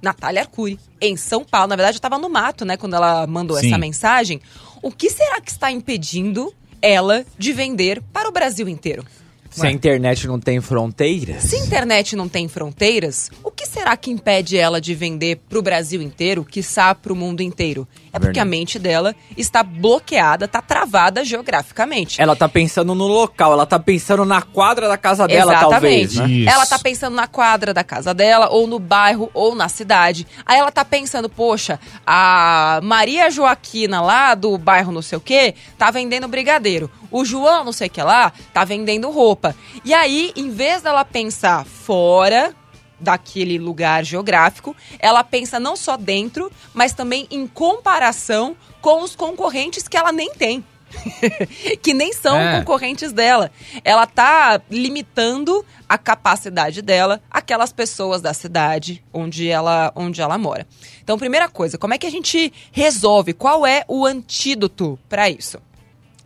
Natália 0.00 0.42
Arcuri, 0.42 0.78
em 1.00 1.16
São 1.16 1.44
Paulo, 1.44 1.66
na 1.68 1.76
verdade 1.76 1.96
eu 1.96 2.00
tava 2.00 2.16
no 2.18 2.28
mato, 2.30 2.64
né, 2.64 2.76
quando 2.76 2.94
ela 2.94 3.26
mandou 3.26 3.56
Sim. 3.58 3.66
essa 3.66 3.76
mensagem, 3.78 4.40
o 4.80 4.90
que 4.92 5.10
será 5.10 5.40
que 5.40 5.50
está 5.50 5.70
impedindo 5.72 6.54
ela 6.80 7.24
de 7.36 7.52
vender 7.52 8.00
para 8.12 8.28
o 8.28 8.32
Brasil 8.32 8.68
inteiro? 8.68 9.04
Se 9.50 9.66
a 9.66 9.70
internet 9.70 10.26
não 10.26 10.38
tem 10.38 10.60
fronteiras. 10.60 11.42
Se 11.42 11.56
a 11.56 11.58
internet 11.58 12.14
não 12.14 12.28
tem 12.28 12.48
fronteiras, 12.48 13.30
o 13.42 13.50
que 13.50 13.66
será 13.66 13.96
que 13.96 14.10
impede 14.10 14.56
ela 14.56 14.80
de 14.80 14.94
vender 14.94 15.40
para 15.48 15.58
o 15.58 15.62
Brasil 15.62 16.00
inteiro, 16.00 16.44
quiçá 16.44 16.94
para 16.94 17.12
o 17.12 17.16
mundo 17.16 17.42
inteiro? 17.42 17.86
É 18.12 18.18
porque 18.18 18.26
Verdade. 18.26 18.40
a 18.40 18.44
mente 18.44 18.78
dela 18.78 19.14
está 19.36 19.62
bloqueada, 19.62 20.44
está 20.44 20.60
travada 20.62 21.24
geograficamente. 21.24 22.20
Ela 22.20 22.36
tá 22.36 22.48
pensando 22.48 22.94
no 22.94 23.06
local, 23.06 23.52
ela 23.52 23.66
tá 23.66 23.78
pensando 23.78 24.24
na 24.24 24.42
quadra 24.42 24.88
da 24.88 24.96
casa 24.96 25.26
dela, 25.26 25.52
Exatamente. 25.52 26.14
talvez, 26.14 26.14
né? 26.14 26.52
Ela 26.52 26.66
tá 26.66 26.78
pensando 26.78 27.14
na 27.14 27.26
quadra 27.26 27.74
da 27.74 27.84
casa 27.84 28.14
dela, 28.14 28.48
ou 28.50 28.66
no 28.66 28.78
bairro, 28.78 29.30
ou 29.34 29.54
na 29.54 29.68
cidade. 29.68 30.26
Aí 30.44 30.58
ela 30.58 30.70
tá 30.70 30.84
pensando, 30.84 31.28
poxa, 31.28 31.78
a 32.06 32.80
Maria 32.82 33.30
Joaquina 33.30 34.00
lá 34.00 34.34
do 34.34 34.56
bairro 34.58 34.92
não 34.92 35.02
sei 35.02 35.18
o 35.18 35.20
quê, 35.20 35.54
tá 35.78 35.90
vendendo 35.90 36.28
brigadeiro. 36.28 36.90
O 37.10 37.24
João 37.24 37.64
não 37.64 37.72
sei 37.72 37.88
o 37.88 37.90
que 37.90 38.02
lá, 38.02 38.32
tá 38.52 38.64
vendendo 38.64 39.10
roupa. 39.10 39.39
E 39.84 39.92
aí, 39.94 40.32
em 40.36 40.50
vez 40.50 40.82
dela 40.82 41.04
pensar 41.04 41.64
fora 41.64 42.54
daquele 42.98 43.58
lugar 43.58 44.04
geográfico, 44.04 44.76
ela 44.98 45.24
pensa 45.24 45.58
não 45.58 45.74
só 45.74 45.96
dentro, 45.96 46.52
mas 46.74 46.92
também 46.92 47.26
em 47.30 47.46
comparação 47.46 48.54
com 48.80 49.02
os 49.02 49.16
concorrentes 49.16 49.88
que 49.88 49.96
ela 49.96 50.12
nem 50.12 50.32
tem. 50.34 50.64
que 51.82 51.94
nem 51.94 52.12
são 52.12 52.36
É. 52.36 52.58
concorrentes 52.58 53.12
dela. 53.12 53.50
Ela 53.84 54.06
tá 54.06 54.60
limitando 54.68 55.64
a 55.88 55.96
capacidade 55.96 56.82
dela 56.82 57.22
àquelas 57.30 57.72
pessoas 57.72 58.20
da 58.20 58.34
cidade 58.34 59.02
onde 59.12 59.48
ela, 59.48 59.92
onde 59.94 60.20
ela 60.20 60.36
mora. 60.36 60.66
Então, 61.02 61.16
primeira 61.18 61.48
coisa, 61.48 61.78
como 61.78 61.94
é 61.94 61.98
que 61.98 62.06
a 62.06 62.10
gente 62.10 62.52
resolve? 62.72 63.32
Qual 63.32 63.64
é 63.66 63.84
o 63.88 64.04
antídoto 64.04 64.98
para 65.08 65.30
isso? 65.30 65.58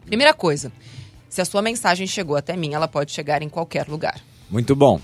Primeira 0.07 0.35
coisa, 0.35 0.73
se 1.35 1.41
a 1.41 1.45
sua 1.45 1.61
mensagem 1.61 2.07
chegou 2.07 2.37
até 2.37 2.57
mim, 2.57 2.75
ela 2.75 2.87
pode 2.87 3.11
chegar 3.11 3.43
em 3.43 3.49
qualquer 3.49 3.89
lugar. 3.89 4.21
Muito 4.49 4.77
bom. 4.77 5.01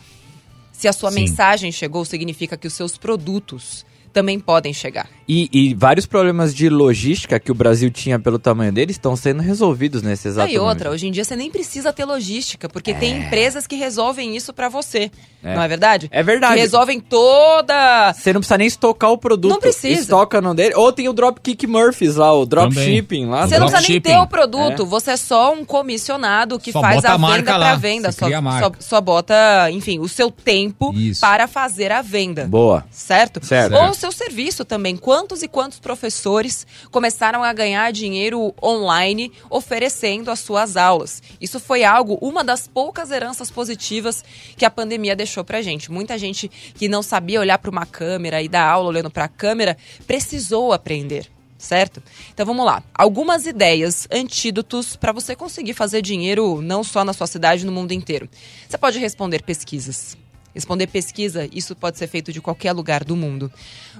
Se 0.70 0.86
a 0.86 0.92
sua 0.92 1.10
Sim. 1.10 1.22
mensagem 1.22 1.72
chegou, 1.72 2.04
significa 2.04 2.56
que 2.56 2.68
os 2.68 2.72
seus 2.72 2.96
produtos 2.96 3.84
também 4.12 4.38
podem 4.38 4.72
chegar. 4.72 5.08
E, 5.28 5.48
e 5.52 5.74
vários 5.74 6.06
problemas 6.06 6.52
de 6.54 6.68
logística 6.68 7.38
que 7.38 7.52
o 7.52 7.54
Brasil 7.54 7.90
tinha 7.90 8.18
pelo 8.18 8.38
tamanho 8.38 8.72
dele 8.72 8.90
estão 8.90 9.14
sendo 9.14 9.40
resolvidos 9.40 10.02
nesse 10.02 10.26
exato 10.26 10.52
e 10.52 10.58
outra, 10.58 10.86
momento. 10.86 10.94
hoje 10.94 11.06
em 11.06 11.12
dia 11.12 11.24
você 11.24 11.36
nem 11.36 11.50
precisa 11.50 11.92
ter 11.92 12.04
logística, 12.04 12.68
porque 12.68 12.92
tem 12.92 13.18
empresas 13.18 13.66
que 13.66 13.76
resolvem 13.76 14.36
isso 14.36 14.52
pra 14.52 14.68
você. 14.68 15.10
É. 15.42 15.54
Não 15.54 15.62
é 15.62 15.68
verdade? 15.68 16.08
É 16.12 16.22
verdade. 16.22 16.54
Que 16.54 16.60
resolvem 16.60 17.00
toda. 17.00 18.12
Você 18.12 18.32
não 18.32 18.40
precisa 18.40 18.58
nem 18.58 18.66
estocar 18.66 19.10
o 19.10 19.16
produto. 19.16 19.52
Não 19.52 19.60
precisa. 19.60 20.00
Estoca 20.00 20.40
no 20.40 20.54
dele. 20.54 20.74
Ou 20.74 20.92
tem 20.92 21.08
o 21.08 21.12
Dropkick 21.12 21.66
Murphys 21.66 22.16
lá, 22.16 22.34
o 22.34 22.44
Dropshipping 22.44 23.26
lá. 23.26 23.46
Você 23.46 23.58
não 23.58 23.68
precisa 23.68 23.88
nem 23.88 24.00
ter 24.00 24.18
o 24.18 24.26
produto, 24.26 24.84
você 24.84 25.12
é 25.12 25.16
só 25.16 25.54
um 25.54 25.64
comissionado 25.64 26.58
que 26.58 26.72
Só 26.72 26.80
faz 26.80 27.04
a 27.04 27.14
a 27.14 27.16
venda 27.16 27.56
lá, 27.56 27.66
pra 27.66 27.76
venda. 27.76 28.12
Só, 28.12 28.26
só, 28.28 28.72
só 28.78 29.00
bota, 29.00 29.70
enfim, 29.70 29.98
o 29.98 30.08
seu 30.08 30.30
tempo 30.30 30.92
Isso. 30.94 31.20
para 31.20 31.46
fazer 31.46 31.92
a 31.92 32.02
venda. 32.02 32.46
Boa. 32.46 32.84
Certo? 32.90 33.44
Certo. 33.44 33.74
Ou 33.74 33.94
seu 34.00 34.10
serviço 34.10 34.64
também. 34.64 34.96
Quantos 34.96 35.42
e 35.42 35.48
quantos 35.48 35.78
professores 35.78 36.66
começaram 36.90 37.44
a 37.44 37.52
ganhar 37.52 37.92
dinheiro 37.92 38.54
online 38.62 39.30
oferecendo 39.50 40.30
as 40.30 40.40
suas 40.40 40.76
aulas? 40.76 41.22
Isso 41.40 41.60
foi 41.60 41.84
algo, 41.84 42.18
uma 42.22 42.42
das 42.42 42.66
poucas 42.66 43.10
heranças 43.10 43.50
positivas 43.50 44.24
que 44.56 44.64
a 44.64 44.70
pandemia 44.70 45.14
deixou 45.14 45.44
pra 45.44 45.60
gente. 45.60 45.92
Muita 45.92 46.16
gente 46.16 46.48
que 46.48 46.88
não 46.88 47.02
sabia 47.02 47.40
olhar 47.40 47.58
para 47.58 47.70
uma 47.70 47.84
câmera 47.84 48.42
e 48.42 48.48
dar 48.48 48.66
aula 48.66 48.88
olhando 48.88 49.10
para 49.10 49.26
a 49.26 49.28
câmera 49.28 49.76
precisou 50.06 50.72
aprender. 50.72 51.30
certo? 51.58 52.02
Então 52.32 52.46
vamos 52.46 52.64
lá. 52.64 52.82
Algumas 52.94 53.44
ideias, 53.44 54.08
antídotos 54.10 54.96
para 54.96 55.12
você 55.12 55.36
conseguir 55.36 55.74
fazer 55.74 56.00
dinheiro 56.00 56.62
não 56.62 56.82
só 56.82 57.04
na 57.04 57.12
sua 57.12 57.26
cidade, 57.26 57.66
no 57.66 57.72
mundo 57.72 57.92
inteiro. 57.92 58.28
Você 58.66 58.78
pode 58.78 58.98
responder 58.98 59.42
pesquisas. 59.42 60.16
Responder 60.54 60.88
pesquisa, 60.88 61.48
isso 61.52 61.76
pode 61.76 61.96
ser 61.96 62.08
feito 62.08 62.32
de 62.32 62.40
qualquer 62.40 62.72
lugar 62.72 63.04
do 63.04 63.14
mundo. 63.14 63.50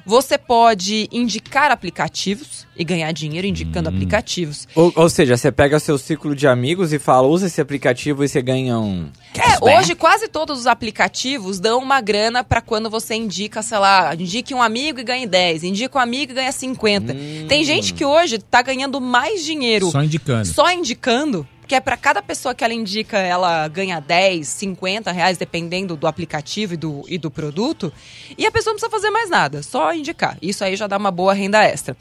Você 0.04 0.36
pode 0.36 1.08
indicar 1.12 1.70
aplicativos 1.70 2.66
e 2.76 2.82
ganhar 2.82 3.12
dinheiro 3.12 3.46
indicando 3.46 3.88
aplicativos. 3.88 4.66
Ou, 4.74 4.92
ou 4.96 5.08
seja, 5.08 5.36
você 5.36 5.52
pega 5.52 5.78
seu 5.78 5.96
ciclo 5.96 6.34
de 6.34 6.48
amigos 6.48 6.92
e 6.92 6.98
fala, 6.98 7.26
usa 7.28 7.46
esse 7.46 7.60
aplicativo 7.60 8.24
e 8.24 8.28
você 8.28 8.42
ganha 8.42 8.78
um. 8.78 9.08
É, 9.34 9.78
hoje 9.78 9.94
quase 9.94 10.26
todos 10.26 10.58
os 10.60 10.66
aplicativos 10.66 11.60
dão 11.60 11.78
uma 11.78 12.00
grana 12.00 12.42
pra 12.42 12.60
quando 12.60 12.90
você 12.90 13.14
indica, 13.14 13.62
sei 13.62 13.78
lá, 13.78 14.14
indique 14.14 14.52
um 14.52 14.62
amigo 14.62 14.98
e 14.98 15.04
ganhe 15.04 15.26
10, 15.26 15.62
indica 15.64 15.98
um 15.98 16.00
amigo 16.00 16.32
e 16.32 16.34
ganha 16.34 16.52
50. 16.52 17.14
Tem 17.48 17.64
gente 17.64 17.94
que 17.94 18.04
hoje 18.04 18.38
tá 18.38 18.60
ganhando 18.60 19.00
mais 19.00 19.44
dinheiro 19.44 19.90
Só 19.90 20.02
indicando. 20.02 20.46
só 20.46 20.72
indicando, 20.72 21.46
que 21.70 21.74
é 21.76 21.78
pra 21.78 21.96
cada 21.96 22.20
pessoa 22.20 22.52
que 22.52 22.64
ela 22.64 22.74
indica, 22.74 23.16
ela 23.16 23.68
ganha 23.68 24.00
10, 24.00 24.44
50 24.44 25.12
reais, 25.12 25.38
dependendo 25.38 25.94
do 25.94 26.08
aplicativo 26.08 26.74
e 26.74 26.76
do, 26.76 27.04
e 27.06 27.16
do 27.16 27.30
produto, 27.30 27.92
e 28.36 28.44
a 28.44 28.50
pessoa 28.50 28.72
não 28.72 28.80
precisa 28.80 28.90
fazer 28.90 29.10
mais 29.10 29.30
nada, 29.30 29.62
só 29.62 29.94
indicar. 29.94 30.36
Isso 30.42 30.64
aí 30.64 30.74
já 30.74 30.88
dá 30.88 30.96
uma 30.96 31.12
boa 31.12 31.32
renda 31.32 31.62
extra. 31.62 31.96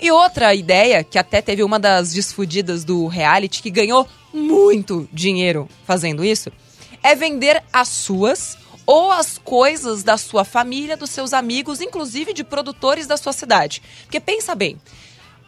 E 0.00 0.08
outra 0.12 0.54
ideia, 0.54 1.02
que 1.02 1.18
até 1.18 1.42
teve 1.42 1.64
uma 1.64 1.80
das 1.80 2.12
desfudidas 2.12 2.84
do 2.84 3.08
reality, 3.08 3.60
que 3.60 3.72
ganhou 3.72 4.06
muito 4.32 5.08
dinheiro 5.12 5.68
fazendo 5.84 6.24
isso, 6.24 6.52
é 7.02 7.16
vender 7.16 7.60
as 7.72 7.88
suas 7.88 8.56
ou 8.86 9.10
as 9.10 9.36
coisas 9.36 10.04
da 10.04 10.16
sua 10.16 10.44
família, 10.44 10.96
dos 10.96 11.10
seus 11.10 11.32
amigos, 11.32 11.80
inclusive 11.80 12.32
de 12.32 12.44
produtores 12.44 13.08
da 13.08 13.16
sua 13.16 13.32
cidade. 13.32 13.82
Porque 14.04 14.20
pensa 14.20 14.54
bem, 14.54 14.80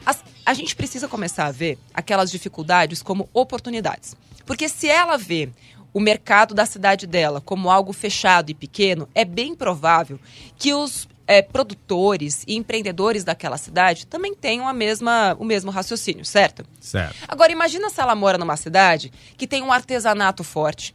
as- 0.05 0.25
a 0.45 0.55
gente 0.55 0.75
precisa 0.77 1.07
começar 1.09 1.47
a 1.47 1.53
ver 1.53 1.79
aquelas 1.95 2.31
dificuldades 2.31 3.03
como 3.03 3.29
oportunidades. 3.33 4.17
Porque 4.47 4.69
se 4.69 4.89
ela 4.89 5.17
vê 5.17 5.49
o 5.93 6.01
mercado 6.01 6.55
da 6.55 6.67
cidade 6.67 7.07
dela 7.07 7.41
como 7.41 7.71
algo 7.71 7.93
fechado 7.93 8.51
e 8.51 8.55
pequeno, 8.55 9.09
é 9.15 9.25
bem 9.25 9.55
provável 9.55 10.19
que 10.57 10.73
os 10.73 11.09
é, 11.27 11.41
produtores 11.43 12.43
e 12.47 12.57
empreendedores 12.57 13.23
daquela 13.23 13.57
cidade 13.57 14.05
também 14.07 14.35
tenham 14.35 14.67
a 14.67 14.73
mesma, 14.73 15.37
o 15.39 15.45
mesmo 15.45 15.71
raciocínio, 15.71 16.25
certo? 16.25 16.65
Certo. 16.81 17.15
Agora, 17.29 17.53
imagina 17.53 17.89
se 17.89 18.01
ela 18.01 18.17
mora 18.17 18.37
numa 18.37 18.57
cidade 18.57 19.13
que 19.37 19.47
tem 19.47 19.63
um 19.63 19.71
artesanato 19.73 20.43
forte, 20.43 20.93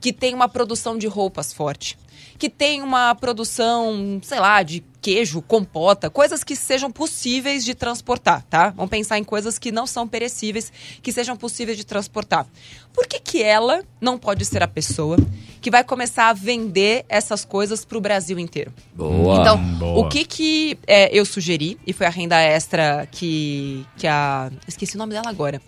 que 0.00 0.12
tem 0.12 0.34
uma 0.34 0.48
produção 0.48 0.96
de 0.96 1.06
roupas 1.06 1.52
forte, 1.52 1.98
que 2.38 2.48
tem 2.48 2.80
uma 2.82 3.14
produção, 3.14 4.18
sei 4.22 4.40
lá, 4.40 4.62
de 4.62 4.82
queijo, 5.00 5.42
compota, 5.42 6.10
coisas 6.10 6.44
que 6.44 6.54
sejam 6.54 6.90
possíveis 6.90 7.64
de 7.64 7.74
transportar, 7.74 8.42
tá? 8.48 8.70
Vamos 8.70 8.90
pensar 8.90 9.18
em 9.18 9.24
coisas 9.24 9.58
que 9.58 9.72
não 9.72 9.86
são 9.86 10.06
perecíveis, 10.06 10.72
que 11.02 11.12
sejam 11.12 11.36
possíveis 11.36 11.76
de 11.76 11.84
transportar. 11.84 12.46
Por 12.92 13.06
que, 13.06 13.18
que 13.18 13.42
ela 13.42 13.82
não 14.00 14.18
pode 14.18 14.44
ser 14.44 14.62
a 14.62 14.68
pessoa 14.68 15.16
que 15.60 15.70
vai 15.70 15.84
começar 15.84 16.28
a 16.28 16.32
vender 16.32 17.04
essas 17.08 17.44
coisas 17.44 17.84
para 17.84 17.98
o 17.98 18.00
Brasil 18.00 18.38
inteiro? 18.38 18.72
Boa. 18.94 19.40
Então, 19.40 19.58
boa. 19.78 20.06
o 20.06 20.08
que 20.08 20.24
que 20.24 20.78
é, 20.86 21.16
eu 21.16 21.24
sugeri, 21.24 21.78
e 21.86 21.92
foi 21.92 22.06
a 22.06 22.10
renda 22.10 22.40
extra 22.40 23.06
que, 23.10 23.86
que 23.96 24.06
a... 24.06 24.50
Esqueci 24.66 24.96
o 24.96 24.98
nome 24.98 25.12
dela 25.12 25.28
agora. 25.28 25.60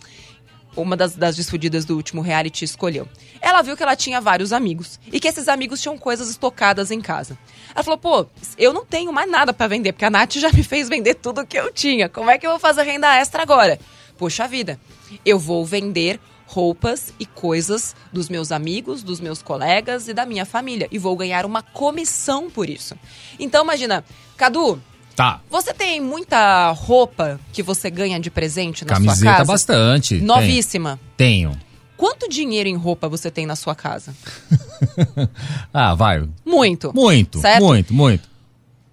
Uma 0.77 0.97
das, 0.97 1.15
das 1.15 1.37
desfudidas 1.37 1.85
do 1.85 1.97
último 1.97 2.23
reality 2.23 2.65
escolheu. 2.65 3.07
Ela 3.41 3.61
viu 3.63 3.77
que 3.77 3.83
ela 3.83 3.95
tinha 3.95 4.21
vários 4.21 4.53
amigos 4.53 4.99
e 5.13 5.21
que 5.21 5.29
esses 5.29 5.49
amigos 5.49 5.81
tinham 5.81 5.99
coisas 5.99 6.31
estocadas 6.31 6.91
em 6.91 7.01
casa. 7.01 7.37
Ela 7.75 7.85
falou, 7.85 7.99
pô, 7.99 8.27
eu 8.57 8.73
não 8.73 8.85
tenho 8.85 9.13
mais 9.13 9.31
nada 9.31 9.53
pra 9.53 9.67
vender, 9.67 9.93
porque 9.93 10.05
a 10.05 10.11
Nath 10.11 10.35
já 10.35 10.51
me 10.51 10.63
fez 10.63 10.89
vender 10.89 11.15
tudo 11.15 11.47
que 11.47 11.59
eu 11.59 11.73
tinha. 11.73 12.09
Como 12.09 12.31
é 12.31 12.39
que 12.39 12.47
eu 12.47 12.51
vou 12.51 12.61
fazer 12.61 12.83
renda 12.83 13.15
extra 13.17 13.43
agora? 13.43 13.79
Poxa 14.17 14.49
vida, 14.49 14.79
eu 15.25 15.39
vou 15.39 15.65
vender 15.65 16.21
roupas 16.47 17.15
e 17.19 17.25
coisas 17.25 17.97
dos 18.13 18.29
meus 18.29 18.53
amigos, 18.53 19.03
dos 19.03 19.21
meus 19.21 19.43
colegas 19.43 20.07
e 20.07 20.13
da 20.13 20.27
minha 20.27 20.45
família. 20.45 20.87
E 20.91 20.99
vou 20.99 21.17
ganhar 21.17 21.47
uma 21.47 21.63
comissão 21.63 22.51
por 22.51 22.69
isso. 22.69 22.95
Então, 23.39 23.65
imagina, 23.65 24.05
Cadu, 24.37 24.81
Tá. 25.15 25.41
você 25.51 25.75
tem 25.75 26.01
muita 26.01 26.71
roupa 26.73 27.39
que 27.53 27.63
você 27.63 27.91
ganha 27.91 28.19
de 28.19 28.31
presente 28.31 28.85
na 28.85 28.95
sua 28.97 29.05
Camiseta 29.05 29.33
casa? 29.37 29.45
bastante. 29.53 30.21
Novíssima. 30.21 30.99
Tenho. 31.17 31.53
Quanto 31.97 32.29
dinheiro 32.29 32.69
em 32.69 32.75
roupa 32.77 33.09
você 33.09 33.31
tem 33.31 33.47
na 33.47 33.55
sua 33.57 33.75
casa? 33.75 34.15
Ah, 35.73 35.95
vai. 35.95 36.29
Muito. 36.45 36.93
Muito, 36.95 37.39
Certo? 37.41 37.63
muito, 37.65 37.95
muito. 37.95 38.29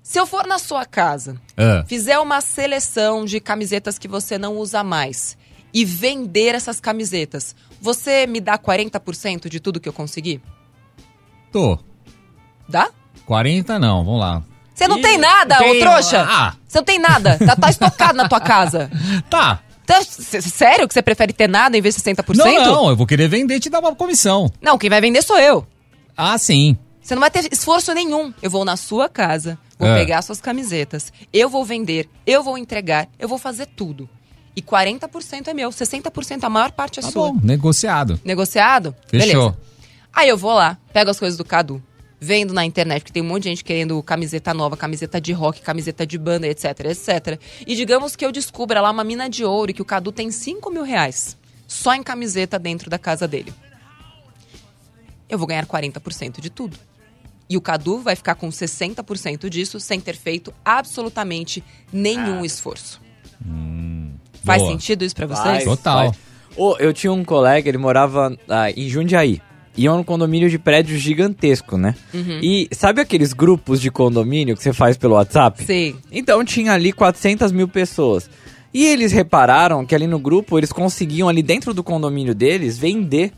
Se 0.03 0.19
eu 0.19 0.25
for 0.25 0.45
na 0.47 0.57
sua 0.59 0.85
casa, 0.85 1.39
Ah, 1.57 1.83
fizer 1.88 2.17
uma 2.19 2.41
seleção 2.41 3.25
de 3.25 3.39
camisetas 3.39 3.97
que 3.97 4.07
você 4.07 4.38
não 4.38 4.57
usa 4.57 4.83
mais 4.83 5.38
e 5.73 5.85
vender 5.85 6.55
essas 6.55 6.79
camisetas, 6.79 7.55
você 7.81 8.25
me 8.27 8.39
dá 8.41 8.57
40% 8.57 9.49
de 9.49 9.59
tudo 9.59 9.79
que 9.79 9.88
eu 9.89 9.93
conseguir? 9.93 10.41
tô. 11.51 11.77
Dá? 12.67 12.89
40 13.25 13.79
não, 13.79 14.03
vamos 14.05 14.19
lá. 14.19 14.43
Você 14.79 14.88
não 14.88 14.98
Ih, 15.00 15.01
tem 15.01 15.17
nada, 15.17 15.55
ô 15.55 15.59
tenho. 15.59 15.79
trouxa! 15.81 16.25
Ah. 16.25 16.55
Você 16.65 16.77
não 16.77 16.86
tem 16.86 16.98
nada. 17.00 17.38
Tá, 17.38 17.53
tá 17.55 17.69
estocado 17.69 18.15
na 18.15 18.29
tua 18.29 18.39
casa. 18.39 18.89
Tá. 19.29 19.59
Tá, 19.86 20.01
sério 20.03 20.88
que 20.88 20.93
você 20.93 21.01
prefere 21.01 21.33
ter 21.33 21.50
nada 21.50 21.75
em 21.77 21.81
vez 21.81 21.95
de 21.95 22.01
60%? 22.01 22.36
Não, 22.38 22.45
não, 22.63 22.89
eu 22.89 22.95
vou 22.95 23.05
querer 23.07 23.27
vender 23.27 23.55
e 23.55 23.59
te 23.59 23.69
dar 23.69 23.79
uma 23.79 23.93
comissão. 23.95 24.50
Não, 24.62 24.77
quem 24.77 24.89
vai 24.89 25.01
vender 25.01 25.21
sou 25.24 25.38
eu. 25.38 25.65
Ah, 26.15 26.38
sim. 26.38 26.77
Você 27.01 27.13
não 27.15 27.19
vai 27.21 27.29
ter 27.31 27.51
esforço 27.51 27.91
nenhum. 27.93 28.31
Eu 28.41 28.50
vou 28.51 28.63
na 28.63 28.77
sua 28.77 29.09
casa, 29.09 29.57
vou 29.79 29.89
É. 29.89 29.95
pegar 29.95 30.21
suas 30.21 30.39
camisetas, 30.39 31.12
eu 31.33 31.50
vou 31.50 31.65
vender, 31.65 32.07
eu 32.25 32.41
vou 32.43 32.55
entregar, 32.57 33.07
eu 33.19 33.27
vou 33.27 33.38
fazer 33.39 33.65
tudo. 33.65 34.07
E 34.55 34.62
40% 34.62 35.48
é 35.48 35.53
meu, 35.55 35.71
60% 35.71 36.43
a 36.43 36.50
maior 36.50 36.71
parte 36.71 37.00
é 37.00 37.03
Tá 37.03 37.09
sua. 37.12 37.31
bom, 37.33 37.39
negociado. 37.41 38.19
Negociado? 38.24 38.95
Fechou. 39.07 39.27
Beleza. 39.51 39.57
Aí 40.13 40.29
eu 40.29 40.38
vou 40.38 40.53
lá, 40.53 40.77
pego 40.93 41.09
as 41.09 41.17
coisas 41.19 41.38
do 41.38 41.43
Cadu, 41.43 41.81
vendo 42.19 42.53
na 42.53 42.65
internet, 42.65 43.03
que 43.03 43.11
tem 43.11 43.23
um 43.23 43.27
monte 43.27 43.43
de 43.43 43.49
gente 43.49 43.63
querendo 43.63 44.01
camiseta 44.03 44.53
nova, 44.53 44.75
camiseta 44.75 45.21
de 45.21 45.31
rock, 45.31 45.61
camiseta 45.61 46.05
de 46.05 46.17
banda, 46.17 46.47
etc, 46.47 46.65
etc. 46.85 47.39
E 47.65 47.75
digamos 47.75 48.15
que 48.15 48.25
eu 48.25 48.31
descubra 48.31 48.81
lá 48.81 48.91
uma 48.91 49.03
mina 49.03 49.29
de 49.29 49.45
ouro 49.45 49.71
e 49.71 49.73
que 49.73 49.81
o 49.81 49.85
Cadu 49.85 50.11
tem 50.11 50.29
5 50.29 50.69
mil 50.69 50.83
reais 50.83 51.38
só 51.67 51.93
em 51.93 52.03
camiseta 52.03 52.57
dentro 52.59 52.89
da 52.89 52.97
casa 52.97 53.27
dele. 53.27 53.53
Eu 55.29 55.38
vou 55.38 55.47
ganhar 55.47 55.65
40% 55.65 56.41
de 56.41 56.49
tudo. 56.49 56.77
E 57.47 57.55
o 57.55 57.61
Cadu 57.61 57.99
vai 57.99 58.15
ficar 58.15 58.35
com 58.35 58.49
60% 58.49 59.49
disso 59.49 59.79
sem 59.79 59.99
ter 59.99 60.15
feito 60.15 60.53
absolutamente 60.65 61.63
nenhum 61.91 62.43
esforço. 62.43 63.01
Faz 64.43 64.61
boa. 64.61 64.71
sentido 64.71 65.05
isso 65.05 65.15
pra 65.15 65.27
vocês? 65.27 65.45
Vai, 65.45 65.63
Total. 65.63 66.09
vai. 66.09 66.19
Ô, 66.55 66.75
eu 66.77 66.91
tinha 66.91 67.13
um 67.13 67.23
colega, 67.23 67.69
ele 67.69 67.77
morava 67.77 68.35
ah, 68.47 68.71
em 68.71 68.89
Jundiaí. 68.89 69.41
E 69.77 69.88
é 69.88 69.91
um 69.91 70.03
condomínio 70.03 70.49
de 70.49 70.59
prédio 70.59 70.97
gigantesco, 70.97 71.77
né? 71.77 71.95
Uhum. 72.13 72.39
E 72.41 72.67
sabe 72.71 73.01
aqueles 73.01 73.33
grupos 73.33 73.79
de 73.79 73.89
condomínio 73.89 74.55
que 74.57 74.63
você 74.63 74.73
faz 74.73 74.97
pelo 74.97 75.15
WhatsApp? 75.15 75.63
Sei. 75.63 75.95
Então 76.11 76.43
tinha 76.43 76.73
ali 76.73 76.91
400 76.91 77.51
mil 77.51 77.67
pessoas. 77.67 78.29
E 78.73 78.85
eles 78.85 79.11
repararam 79.11 79.85
que 79.85 79.95
ali 79.95 80.05
no 80.05 80.19
grupo 80.19 80.57
eles 80.57 80.71
conseguiam 80.71 81.27
ali 81.27 81.41
dentro 81.41 81.73
do 81.73 81.83
condomínio 81.83 82.35
deles 82.35 82.77
vender 82.77 83.31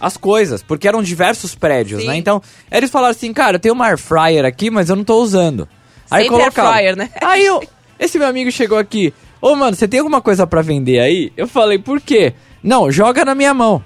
as 0.00 0.16
coisas, 0.16 0.62
porque 0.62 0.88
eram 0.88 1.02
diversos 1.02 1.54
prédios, 1.54 2.00
Sim. 2.00 2.08
né? 2.08 2.16
Então 2.16 2.42
eles 2.70 2.90
falaram 2.90 3.12
assim, 3.12 3.32
cara, 3.32 3.56
eu 3.56 3.60
tenho 3.60 3.74
uma 3.74 3.86
air 3.86 3.98
fryer 3.98 4.44
aqui, 4.44 4.70
mas 4.70 4.88
eu 4.88 4.96
não 4.96 5.04
tô 5.04 5.22
usando. 5.22 5.68
Sempre 6.06 6.42
air 6.42 6.52
fryer, 6.52 6.96
né? 6.96 7.10
Aí 7.22 7.44
eu, 7.44 7.62
esse 7.98 8.18
meu 8.18 8.26
amigo 8.26 8.50
chegou 8.50 8.78
aqui, 8.78 9.14
ô 9.40 9.54
mano, 9.54 9.76
você 9.76 9.86
tem 9.86 10.00
alguma 10.00 10.20
coisa 10.20 10.46
pra 10.46 10.62
vender 10.62 10.98
aí? 10.98 11.32
Eu 11.36 11.46
falei, 11.46 11.78
por 11.78 12.00
quê? 12.00 12.34
Não, 12.62 12.90
joga 12.90 13.24
na 13.24 13.34
minha 13.34 13.54
mão. 13.54 13.84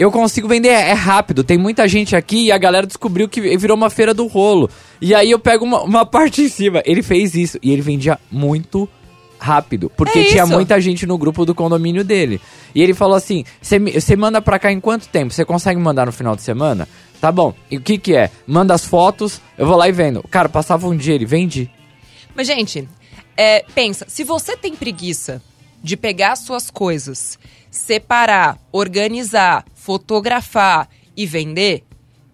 Eu 0.00 0.10
consigo 0.10 0.48
vender, 0.48 0.70
é 0.70 0.94
rápido. 0.94 1.44
Tem 1.44 1.58
muita 1.58 1.86
gente 1.86 2.16
aqui 2.16 2.46
e 2.46 2.52
a 2.52 2.56
galera 2.56 2.86
descobriu 2.86 3.28
que 3.28 3.54
virou 3.58 3.76
uma 3.76 3.90
feira 3.90 4.14
do 4.14 4.26
rolo. 4.26 4.70
E 4.98 5.14
aí 5.14 5.30
eu 5.30 5.38
pego 5.38 5.62
uma, 5.62 5.82
uma 5.82 6.06
parte 6.08 6.40
em 6.40 6.48
cima. 6.48 6.82
Ele 6.86 7.02
fez 7.02 7.34
isso 7.34 7.58
e 7.62 7.70
ele 7.70 7.82
vendia 7.82 8.18
muito 8.30 8.88
rápido. 9.38 9.92
Porque 9.94 10.20
É 10.20 10.24
tinha 10.24 10.46
muita 10.46 10.80
gente 10.80 11.04
no 11.04 11.18
grupo 11.18 11.44
do 11.44 11.54
condomínio 11.54 12.02
dele. 12.02 12.40
E 12.74 12.82
ele 12.82 12.94
falou 12.94 13.14
assim: 13.14 13.44
você 13.60 14.16
manda 14.16 14.40
pra 14.40 14.58
cá 14.58 14.72
em 14.72 14.80
quanto 14.80 15.06
tempo? 15.06 15.34
Você 15.34 15.44
consegue 15.44 15.78
mandar 15.78 16.06
no 16.06 16.12
final 16.12 16.34
de 16.34 16.40
semana? 16.40 16.88
Tá 17.20 17.30
bom. 17.30 17.52
E 17.70 17.76
o 17.76 17.80
que 17.82 17.98
que 17.98 18.16
é? 18.16 18.30
Manda 18.46 18.72
as 18.72 18.86
fotos, 18.86 19.38
eu 19.58 19.66
vou 19.66 19.76
lá 19.76 19.86
e 19.86 19.92
vendo. 19.92 20.22
Cara, 20.30 20.48
passava 20.48 20.88
um 20.88 20.96
dia, 20.96 21.14
ele 21.14 21.26
vendi. 21.26 21.70
Mas, 22.34 22.46
gente, 22.46 22.88
é, 23.36 23.66
pensa, 23.74 24.06
se 24.08 24.24
você 24.24 24.56
tem 24.56 24.74
preguiça 24.74 25.42
de 25.82 25.94
pegar 25.94 26.36
suas 26.36 26.70
coisas, 26.70 27.38
separar, 27.70 28.58
organizar, 28.72 29.64
fotografar 29.74 30.88
e 31.16 31.26
vender, 31.26 31.84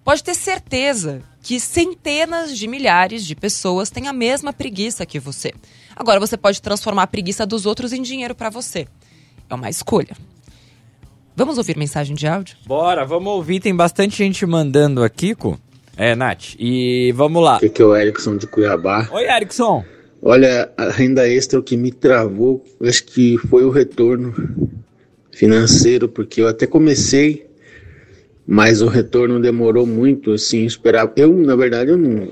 pode 0.04 0.22
ter 0.24 0.34
certeza 0.34 1.22
que 1.42 1.60
centenas 1.60 2.56
de 2.56 2.66
milhares 2.66 3.24
de 3.24 3.36
pessoas 3.36 3.90
têm 3.90 4.08
a 4.08 4.12
mesma 4.12 4.52
preguiça 4.52 5.06
que 5.06 5.20
você. 5.20 5.52
Agora 5.94 6.18
você 6.18 6.36
pode 6.36 6.60
transformar 6.60 7.04
a 7.04 7.06
preguiça 7.06 7.46
dos 7.46 7.66
outros 7.66 7.92
em 7.92 8.02
dinheiro 8.02 8.34
para 8.34 8.50
você. 8.50 8.86
É 9.48 9.54
uma 9.54 9.70
escolha. 9.70 10.16
Vamos 11.36 11.58
ouvir 11.58 11.76
mensagem 11.76 12.16
de 12.16 12.26
áudio? 12.26 12.56
Bora, 12.66 13.04
vamos 13.04 13.32
ouvir. 13.32 13.60
Tem 13.60 13.74
bastante 13.74 14.16
gente 14.16 14.44
mandando 14.46 15.04
aqui, 15.04 15.28
Kiko. 15.28 15.60
É, 15.96 16.14
Nath. 16.14 16.54
E 16.58 17.12
vamos 17.12 17.42
lá. 17.42 17.56
Aqui 17.56 17.80
é 17.80 17.84
o 17.84 17.94
Erickson 17.94 18.36
de 18.36 18.46
Cuiabá. 18.46 19.08
Oi, 19.12 19.24
Erickson. 19.24 19.84
Olha, 20.22 20.70
a 20.76 20.90
renda 20.90 21.28
extra 21.28 21.58
o 21.58 21.62
que 21.62 21.76
me 21.76 21.92
travou, 21.92 22.64
acho 22.82 23.04
que 23.04 23.38
foi 23.38 23.64
o 23.64 23.70
retorno 23.70 24.34
financeiro, 25.36 26.08
porque 26.08 26.40
eu 26.40 26.48
até 26.48 26.66
comecei, 26.66 27.46
mas 28.46 28.80
o 28.80 28.86
retorno 28.86 29.38
demorou 29.38 29.86
muito, 29.86 30.32
assim, 30.32 30.64
esperar. 30.64 31.12
Eu, 31.14 31.36
na 31.36 31.54
verdade, 31.54 31.90
eu 31.90 31.98
não. 31.98 32.28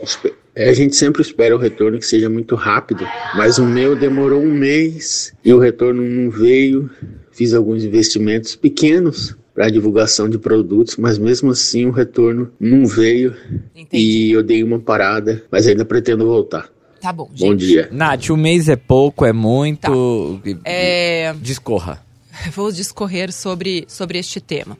é, 0.55 0.71
A 0.71 0.73
gente 0.73 0.97
sempre 0.97 1.21
espera 1.21 1.55
o 1.55 1.59
retorno 1.59 1.99
que 1.99 2.07
seja 2.07 2.31
muito 2.31 2.55
rápido, 2.55 3.07
mas 3.37 3.59
o 3.59 3.67
meu 3.67 3.95
demorou 3.95 4.41
um 4.43 4.51
mês 4.51 5.35
e 5.45 5.53
o 5.53 5.59
retorno 5.59 6.03
não 6.03 6.31
veio. 6.31 6.89
Fiz 7.31 7.53
alguns 7.53 7.85
investimentos 7.85 8.57
pequenos 8.57 9.37
para 9.55 9.69
divulgação 9.69 10.27
de 10.29 10.39
produtos, 10.39 10.97
mas 10.97 11.19
mesmo 11.19 11.51
assim 11.51 11.85
o 11.85 11.91
retorno 11.91 12.51
não 12.59 12.87
veio 12.87 13.35
Entendi. 13.75 14.03
e 14.03 14.33
eu 14.33 14.43
dei 14.43 14.63
uma 14.63 14.79
parada, 14.79 15.45
mas 15.51 15.67
ainda 15.67 15.85
pretendo 15.85 16.25
voltar. 16.25 16.71
Tá 17.03 17.13
bom, 17.13 17.29
gente. 17.35 17.49
Bom 17.49 17.55
dia. 17.55 17.89
Nath, 17.93 18.31
um 18.31 18.37
mês 18.37 18.69
é 18.69 18.77
pouco, 18.77 19.27
é 19.27 19.33
muito. 19.33 20.41
É, 20.65 21.35
Discorra. 21.35 22.04
vou 22.53 22.71
discorrer 22.71 23.33
sobre, 23.33 23.85
sobre 23.89 24.19
este 24.19 24.41
tema. 24.41 24.77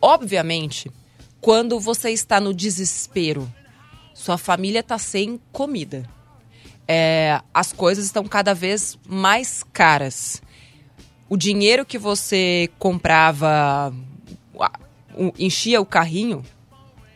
Obviamente, 0.00 0.90
quando 1.40 1.78
você 1.80 2.10
está 2.10 2.40
no 2.40 2.52
desespero, 2.52 3.50
sua 4.14 4.38
família 4.38 4.80
está 4.80 4.98
sem 4.98 5.40
comida, 5.52 6.08
é, 6.88 7.40
as 7.52 7.72
coisas 7.72 8.04
estão 8.04 8.24
cada 8.24 8.54
vez 8.54 8.98
mais 9.06 9.62
caras. 9.72 10.42
O 11.28 11.36
dinheiro 11.36 11.84
que 11.84 11.98
você 11.98 12.70
comprava, 12.78 13.92
enchia 15.38 15.80
o 15.80 15.86
carrinho 15.86 16.44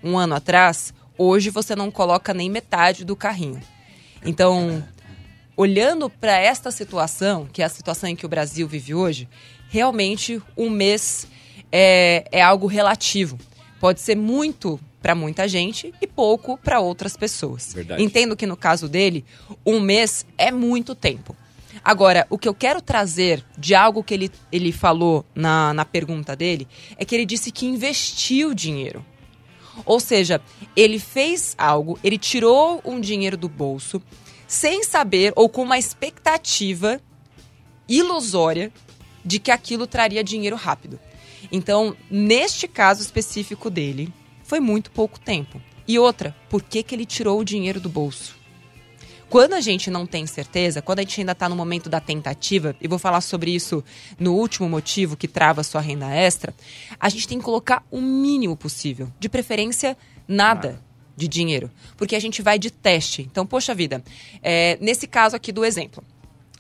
um 0.03 0.19
ano 0.19 0.35
atrás, 0.35 0.93
hoje 1.17 1.51
você 1.51 1.77
não 1.77 1.91
coloca 1.91 2.35
nem 2.35 2.51
metade 2.51 3.05
do 3.05 3.15
carrinho. 3.15 3.61
Então, 4.25 4.83
olhando 5.57 6.09
para 6.09 6.39
esta 6.39 6.71
situação, 6.71 7.47
que 7.53 7.63
é 7.63 7.65
a 7.65 7.69
situação 7.69 8.09
em 8.09 8.17
que 8.17 8.27
o 8.27 8.29
Brasil 8.29 8.67
vive 8.67 8.95
hoje, 8.95 9.29
realmente 9.69 10.41
um 10.57 10.71
mês 10.71 11.27
é, 11.71 12.25
é 12.33 12.43
algo 12.43 12.67
relativo. 12.67 13.39
Pode 13.79 14.01
ser 14.01 14.17
muito 14.17 14.79
para 15.01 15.15
muita 15.15 15.49
gente 15.49 15.95
e 16.01 16.07
pouco 16.07 16.59
para 16.59 16.81
outras 16.81 17.17
pessoas. 17.17 17.73
Verdade. 17.73 18.03
Entendo 18.03 18.37
que 18.37 18.47
no 18.47 18.57
caso 18.57 18.89
dele, 18.89 19.25
um 19.65 19.81
mês 19.81 20.27
é 20.37 20.51
muito 20.51 20.95
tempo. 20.95 21.35
Agora, 21.83 22.27
o 22.29 22.37
que 22.37 22.49
eu 22.49 22.55
quero 22.55 22.83
trazer 22.83 23.43
de 23.57 23.75
algo 23.75 24.05
que 24.05 24.13
ele, 24.13 24.31
ele 24.53 24.71
falou 24.71 25.25
na, 25.35 25.73
na 25.73 25.85
pergunta 25.85 26.37
dele 26.37 26.69
é 26.99 27.05
que 27.05 27.15
ele 27.15 27.25
disse 27.25 27.51
que 27.51 27.65
investiu 27.65 28.53
dinheiro. 28.53 29.05
Ou 29.87 29.99
seja, 29.99 30.41
ele 30.77 30.99
fez 30.99 31.55
algo, 31.57 31.99
ele 32.05 32.19
tirou 32.19 32.83
um 32.85 33.01
dinheiro 33.01 33.37
do 33.37 33.49
bolso 33.49 34.03
sem 34.51 34.83
saber 34.83 35.33
ou 35.37 35.49
com 35.49 35.63
uma 35.63 35.79
expectativa 35.79 37.01
ilusória 37.89 38.73
de 39.25 39.39
que 39.39 39.53
aquilo 39.53 39.87
traria 39.87 40.25
dinheiro 40.25 40.57
rápido. 40.57 40.99
Então, 41.53 41.97
neste 42.11 42.67
caso 42.67 43.01
específico 43.01 43.71
dele, 43.71 44.13
foi 44.43 44.59
muito 44.59 44.91
pouco 44.91 45.21
tempo. 45.21 45.63
E 45.87 46.01
outra, 46.01 46.35
por 46.49 46.65
que, 46.65 46.83
que 46.83 46.97
ele 46.97 47.07
tirou 47.07 47.39
o 47.39 47.45
dinheiro 47.45 47.79
do 47.79 47.89
bolso? 47.89 48.35
Quando 49.29 49.53
a 49.53 49.61
gente 49.61 49.89
não 49.89 50.05
tem 50.05 50.27
certeza, 50.27 50.83
quando 50.83 50.99
a 50.99 51.03
gente 51.03 51.21
ainda 51.21 51.31
está 51.31 51.49
no 51.49 51.55
momento 51.55 51.89
da 51.89 52.01
tentativa, 52.01 52.75
e 52.81 52.89
vou 52.89 52.99
falar 52.99 53.21
sobre 53.21 53.55
isso 53.55 53.85
no 54.19 54.35
último 54.35 54.69
motivo 54.69 55.17
que 55.17 55.29
trava 55.29 55.63
sua 55.63 55.81
renda 55.81 56.13
extra, 56.13 56.53
a 56.99 57.09
gente 57.09 57.29
tem 57.29 57.39
que 57.39 57.45
colocar 57.45 57.85
o 57.89 58.01
mínimo 58.01 58.57
possível. 58.57 59.13
De 59.21 59.29
preferência, 59.29 59.97
nada 60.27 60.83
de 61.21 61.29
dinheiro. 61.29 61.71
Porque 61.99 62.17
a 62.17 62.21
gente 62.21 62.41
vai 62.41 62.59
de 62.59 62.71
teste. 62.71 63.23
Então, 63.31 63.47
poxa 63.47 63.75
vida, 63.75 64.03
é, 64.43 64.79
nesse 64.81 65.07
caso 65.07 65.37
aqui 65.37 65.53
do 65.53 65.65
exemplo. 65.65 66.03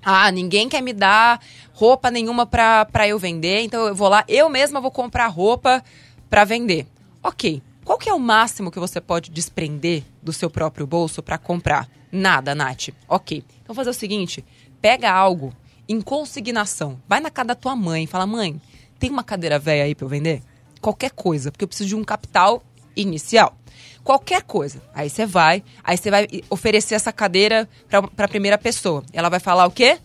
Ah, 0.03 0.31
ninguém 0.31 0.69
quer 0.69 0.83
me 0.83 0.93
dar 0.93 1.41
roupa 1.73 2.11
nenhuma 2.11 2.47
pra 2.47 3.09
eu 3.09 3.19
vender, 3.19 3.63
então 3.63 3.87
eu 3.87 3.95
vou 3.95 4.09
lá, 4.09 4.25
eu 4.29 4.49
mesma 4.49 4.81
vou 4.81 4.91
comprar 4.91 5.27
roupa 5.27 5.83
pra 6.29 6.45
vender. 6.45 6.87
Ok, 7.23 7.63
qual 7.85 7.99
que 7.99 8.09
é 8.09 8.15
o 8.15 8.19
máximo 8.19 8.71
que 8.71 8.79
você 8.79 8.99
pode 8.99 9.31
desprender 9.31 10.03
do 10.23 10.33
seu 10.33 10.49
próprio 10.49 10.87
bolso 10.87 11.23
pra 11.23 11.37
comprar? 11.37 11.87
Nada, 12.11 12.55
Nath. 12.55 12.89
Ok, 13.07 13.45
então 13.63 13.75
fazer 13.75 13.91
o 13.91 13.95
seguinte, 13.95 14.43
pega 14.81 15.13
algo 15.13 15.55
em 15.87 16.01
consignação, 16.01 16.99
vai 17.07 17.21
na 17.21 17.31
casa 17.31 17.49
da 17.49 17.55
tua 17.55 17.77
mãe 17.77 18.07
fala, 18.07 18.27
mãe, 18.27 18.59
tem 18.99 19.11
uma 19.11 19.23
cadeira 19.23 19.59
velha 19.59 19.85
aí 19.85 19.95
pra 19.95 20.07
eu 20.07 20.09
vender? 20.09 20.43
Qualquer 20.81 21.11
coisa, 21.11 21.53
porque 21.53 21.65
eu 21.65 21.69
preciso 21.69 21.91
de 21.91 21.97
um 21.97 22.05
capital 22.05 22.63
inicial. 22.97 23.55
Qualquer 24.03 24.43
coisa. 24.43 24.83
Aí 24.95 25.09
você 25.11 25.27
vai, 25.27 25.63
aí 25.85 25.97
você 25.97 26.11
vai 26.11 26.27
oferecer 26.49 26.95
essa 26.95 27.13
cadeira 27.13 27.69
pra, 27.89 28.03
pra 28.03 28.29
primeira 28.29 28.57
pessoa. 28.59 29.05
Ela 29.13 29.29
vai 29.29 29.41
falar 29.41 29.67
o 29.67 29.71
quê? 29.71 29.99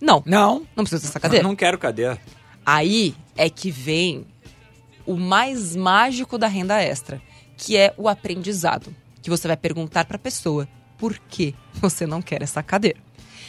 Não, 0.00 0.22
Não. 0.26 0.66
não 0.74 0.84
precisa 0.84 1.02
dessa 1.02 1.20
cadeira. 1.20 1.46
Não 1.46 1.54
quero 1.54 1.78
cadeira. 1.78 2.18
Aí 2.64 3.14
é 3.36 3.48
que 3.50 3.70
vem 3.70 4.26
o 5.06 5.16
mais 5.16 5.74
mágico 5.76 6.36
da 6.38 6.46
renda 6.46 6.80
extra, 6.82 7.20
que 7.56 7.76
é 7.76 7.94
o 7.96 8.08
aprendizado. 8.08 8.94
Que 9.22 9.30
você 9.30 9.46
vai 9.46 9.56
perguntar 9.56 10.04
pra 10.06 10.18
pessoa 10.18 10.66
por 10.98 11.18
que 11.18 11.54
você 11.74 12.06
não 12.06 12.20
quer 12.22 12.42
essa 12.42 12.62
cadeira. 12.62 12.98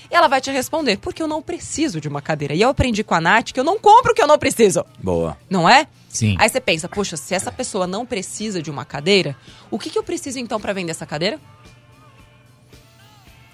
E 0.10 0.16
ela 0.16 0.28
vai 0.28 0.42
te 0.42 0.52
responder, 0.52 0.98
porque 0.98 1.24
eu 1.24 1.28
não 1.28 1.42
preciso 1.42 2.02
de 2.02 2.08
uma 2.10 2.22
cadeira. 2.22 2.54
E 2.54 2.62
eu 2.62 2.70
aprendi 2.70 3.02
com 3.04 3.14
a 3.16 3.22
Nath 3.22 3.52
que 3.54 3.60
eu 3.60 3.64
não 3.64 3.80
compro 3.80 4.12
o 4.12 4.16
que 4.16 4.22
eu 4.22 4.28
não 4.28 4.38
preciso. 4.38 4.84
Boa. 5.02 5.38
Não 5.50 5.68
é? 5.70 5.88
Sim. 6.12 6.36
Aí 6.40 6.50
você 6.50 6.60
pensa, 6.60 6.90
poxa, 6.90 7.16
se 7.16 7.34
essa 7.34 7.52
pessoa 7.52 7.88
não 7.88 8.06
precisa 8.06 8.62
de 8.62 8.70
uma 8.70 8.84
cadeira, 8.84 9.36
o 9.70 9.80
que, 9.80 9.90
que 9.90 9.98
eu 9.98 10.04
preciso 10.04 10.40
então 10.40 10.60
pra 10.60 10.74
vender 10.74 10.92
essa 10.92 11.06
cadeira? 11.06 11.40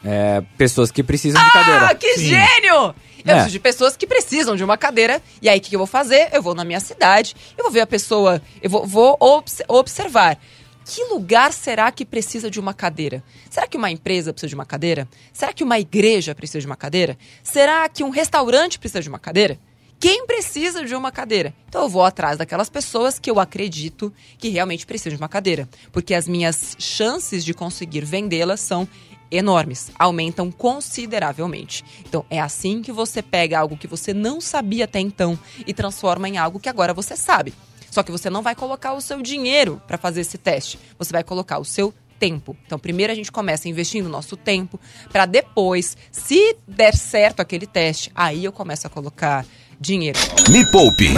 É, 0.04 0.42
pessoas 0.58 0.92
que 0.92 1.04
precisam 1.04 1.44
de 1.44 1.52
cadeira. 1.52 1.88
Ah, 1.88 1.96
que 1.96 2.16
Sim. 2.18 2.26
gênio! 2.28 2.96
Eu 3.26 3.32
É. 3.32 3.34
preciso 3.34 3.52
de 3.52 3.60
pessoas 3.60 3.98
que 3.98 4.08
precisam 4.08 4.56
de 4.56 4.64
uma 4.64 4.78
cadeira. 4.78 5.22
E 5.42 5.50
aí, 5.50 5.58
o 5.58 5.62
que, 5.62 5.70
que 5.70 5.76
eu 5.76 5.80
vou 5.80 5.88
fazer? 5.88 6.30
Eu 6.32 6.42
vou 6.42 6.56
na 6.56 6.64
minha 6.64 6.80
cidade, 6.80 7.36
eu 7.58 7.64
vou 7.64 7.72
ver 7.72 7.82
a 7.82 7.88
pessoa, 7.88 8.42
eu 8.62 8.70
vou, 8.70 8.86
vou 8.88 9.18
obs- 9.20 9.62
observar. 9.68 10.38
Que 10.86 11.04
lugar 11.06 11.52
será 11.52 11.92
que 11.92 12.06
precisa 12.06 12.50
de 12.50 12.60
uma 12.60 12.74
cadeira? 12.74 13.22
Será 13.50 13.68
que 13.68 13.76
uma 13.76 13.92
empresa 13.92 14.32
precisa 14.32 14.48
de 14.50 14.56
uma 14.56 14.66
cadeira? 14.66 15.08
Será 15.34 15.52
que 15.52 15.64
uma 15.64 15.78
igreja 15.78 16.34
precisa 16.34 16.62
de 16.62 16.66
uma 16.66 16.78
cadeira? 16.78 17.18
Será 17.44 17.90
que 17.90 18.04
um 18.04 18.10
restaurante 18.10 18.80
precisa 18.80 19.02
de 19.02 19.10
uma 19.10 19.20
cadeira? 19.20 19.60
Quem 20.00 20.28
precisa 20.28 20.86
de 20.86 20.94
uma 20.94 21.12
cadeira? 21.12 21.56
Então 21.68 21.82
eu 21.82 21.90
vou 21.90 22.04
atrás 22.04 22.38
daquelas 22.38 22.70
pessoas 22.70 23.18
que 23.18 23.32
eu 23.32 23.40
acredito 23.40 24.14
que 24.38 24.50
realmente 24.50 24.86
precisam 24.86 25.16
de 25.16 25.22
uma 25.22 25.28
cadeira. 25.28 25.68
Porque 25.92 26.14
as 26.14 26.28
minhas 26.28 26.76
chances 26.78 27.44
de 27.44 27.52
conseguir 27.52 28.06
vendê-las 28.06 28.60
são 28.60 28.88
enormes, 29.32 29.90
aumentam 29.98 30.52
consideravelmente. 30.52 31.84
Então 32.08 32.24
é 32.30 32.40
assim 32.40 32.84
que 32.84 32.92
você 32.92 33.24
pega 33.24 33.58
algo 33.58 33.76
que 33.76 33.88
você 33.88 34.14
não 34.14 34.40
sabia 34.40 34.86
até 34.86 35.00
então 35.00 35.38
e 35.66 35.74
transforma 35.74 36.30
em 36.30 36.38
algo 36.38 36.60
que 36.60 36.70
agora 36.70 36.94
você 36.94 37.18
sabe. 37.18 37.52
Só 37.90 38.04
que 38.04 38.12
você 38.12 38.30
não 38.30 38.44
vai 38.44 38.54
colocar 38.54 38.94
o 38.94 39.02
seu 39.02 39.20
dinheiro 39.20 39.82
para 39.88 39.98
fazer 39.98 40.22
esse 40.22 40.38
teste, 40.38 40.78
você 41.00 41.12
vai 41.12 41.24
colocar 41.24 41.58
o 41.58 41.66
seu 41.66 41.92
tempo. 42.20 42.56
Então 42.68 42.78
primeiro 42.78 43.12
a 43.12 43.16
gente 43.16 43.32
começa 43.32 43.68
investindo 43.68 44.08
nosso 44.08 44.38
tempo 44.38 44.80
para 45.12 45.26
depois, 45.26 45.98
se 46.12 46.56
der 46.68 46.96
certo 46.96 47.40
aquele 47.40 47.66
teste, 47.66 48.12
aí 48.14 48.46
eu 48.46 48.52
começo 48.52 48.86
a 48.86 48.90
colocar 48.90 49.44
dinheiro. 49.80 50.18
Me 50.50 50.66
Poupe. 50.72 51.10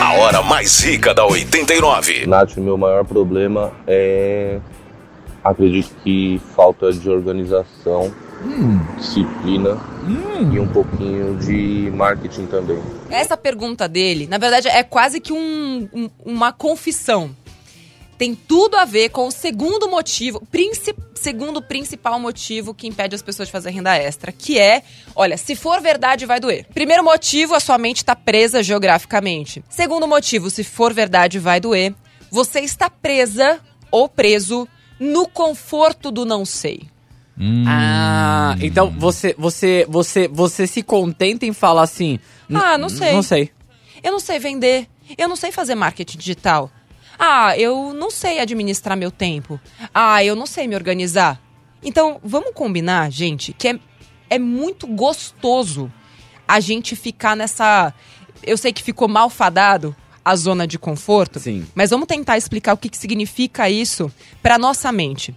A 0.00 0.14
hora 0.14 0.42
mais 0.42 0.80
rica 0.80 1.14
da 1.14 1.24
89. 1.26 2.26
Nath, 2.26 2.56
meu 2.56 2.76
maior 2.76 3.04
problema 3.04 3.72
é. 3.86 4.58
Acredito 5.44 5.90
que 6.04 6.40
falta 6.54 6.92
de 6.92 7.10
organização, 7.10 8.12
disciplina 8.96 9.76
e 10.52 10.58
um 10.60 10.68
pouquinho 10.68 11.36
de 11.38 11.90
marketing 11.94 12.46
também. 12.46 12.78
Essa 13.10 13.36
pergunta 13.36 13.88
dele, 13.88 14.26
na 14.28 14.38
verdade, 14.38 14.68
é 14.68 14.82
quase 14.84 15.20
que 15.20 15.32
um- 15.32 15.88
um- 15.92 16.10
uma 16.24 16.52
confissão. 16.52 17.30
Tem 18.18 18.34
tudo 18.34 18.76
a 18.76 18.84
ver 18.84 19.08
com 19.08 19.26
o 19.26 19.30
segundo 19.32 19.88
motivo, 19.88 20.40
princi- 20.50 20.94
segundo 21.14 21.60
principal 21.60 22.20
motivo 22.20 22.72
que 22.74 22.86
impede 22.86 23.14
as 23.14 23.22
pessoas 23.22 23.48
de 23.48 23.52
fazer 23.52 23.70
renda 23.70 23.96
extra, 23.96 24.30
que 24.30 24.58
é, 24.58 24.82
olha, 25.16 25.36
se 25.36 25.56
for 25.56 25.80
verdade, 25.80 26.24
vai 26.26 26.38
doer. 26.38 26.66
Primeiro 26.72 27.02
motivo, 27.02 27.54
a 27.54 27.60
sua 27.60 27.78
mente 27.78 27.96
está 27.98 28.14
presa 28.14 28.62
geograficamente. 28.62 29.64
Segundo 29.68 30.06
motivo, 30.06 30.50
se 30.50 30.62
for 30.62 30.92
verdade, 30.94 31.38
vai 31.38 31.58
doer. 31.60 31.94
Você 32.30 32.60
está 32.60 32.88
presa 32.88 33.60
ou 33.90 34.08
preso 34.08 34.68
no 35.00 35.26
conforto 35.28 36.10
do 36.12 36.24
não 36.24 36.44
sei. 36.44 36.82
Hum. 37.38 37.64
Ah, 37.66 38.56
então 38.60 38.90
você, 38.98 39.34
você, 39.38 39.84
você, 39.88 40.28
você 40.28 40.66
se 40.66 40.82
contenta 40.82 41.44
em 41.46 41.52
falar 41.52 41.82
assim. 41.82 42.20
"N- 42.48 42.60
Ah, 42.62 42.78
não 42.78 42.88
sei. 42.88 43.12
Não 43.12 43.22
sei. 43.22 43.50
Eu 44.02 44.12
não 44.12 44.20
sei 44.20 44.38
vender. 44.38 44.86
Eu 45.18 45.28
não 45.28 45.36
sei 45.36 45.50
fazer 45.50 45.74
marketing 45.74 46.18
digital. 46.18 46.70
Ah, 47.18 47.56
eu 47.56 47.92
não 47.92 48.10
sei 48.10 48.40
administrar 48.40 48.96
meu 48.96 49.10
tempo. 49.10 49.60
Ah, 49.94 50.24
eu 50.24 50.34
não 50.34 50.46
sei 50.46 50.66
me 50.66 50.74
organizar. 50.74 51.40
Então, 51.82 52.20
vamos 52.22 52.52
combinar, 52.54 53.10
gente, 53.10 53.52
que 53.52 53.68
é, 53.68 53.78
é 54.30 54.38
muito 54.38 54.86
gostoso 54.86 55.92
a 56.46 56.60
gente 56.60 56.94
ficar 56.94 57.36
nessa. 57.36 57.92
Eu 58.42 58.56
sei 58.56 58.72
que 58.72 58.82
ficou 58.82 59.08
mal 59.08 59.28
fadado 59.30 59.94
a 60.24 60.36
zona 60.36 60.66
de 60.66 60.78
conforto, 60.78 61.40
Sim. 61.40 61.66
mas 61.74 61.90
vamos 61.90 62.06
tentar 62.06 62.38
explicar 62.38 62.74
o 62.74 62.76
que, 62.76 62.88
que 62.88 62.96
significa 62.96 63.68
isso 63.68 64.10
para 64.40 64.58
nossa 64.58 64.92
mente. 64.92 65.34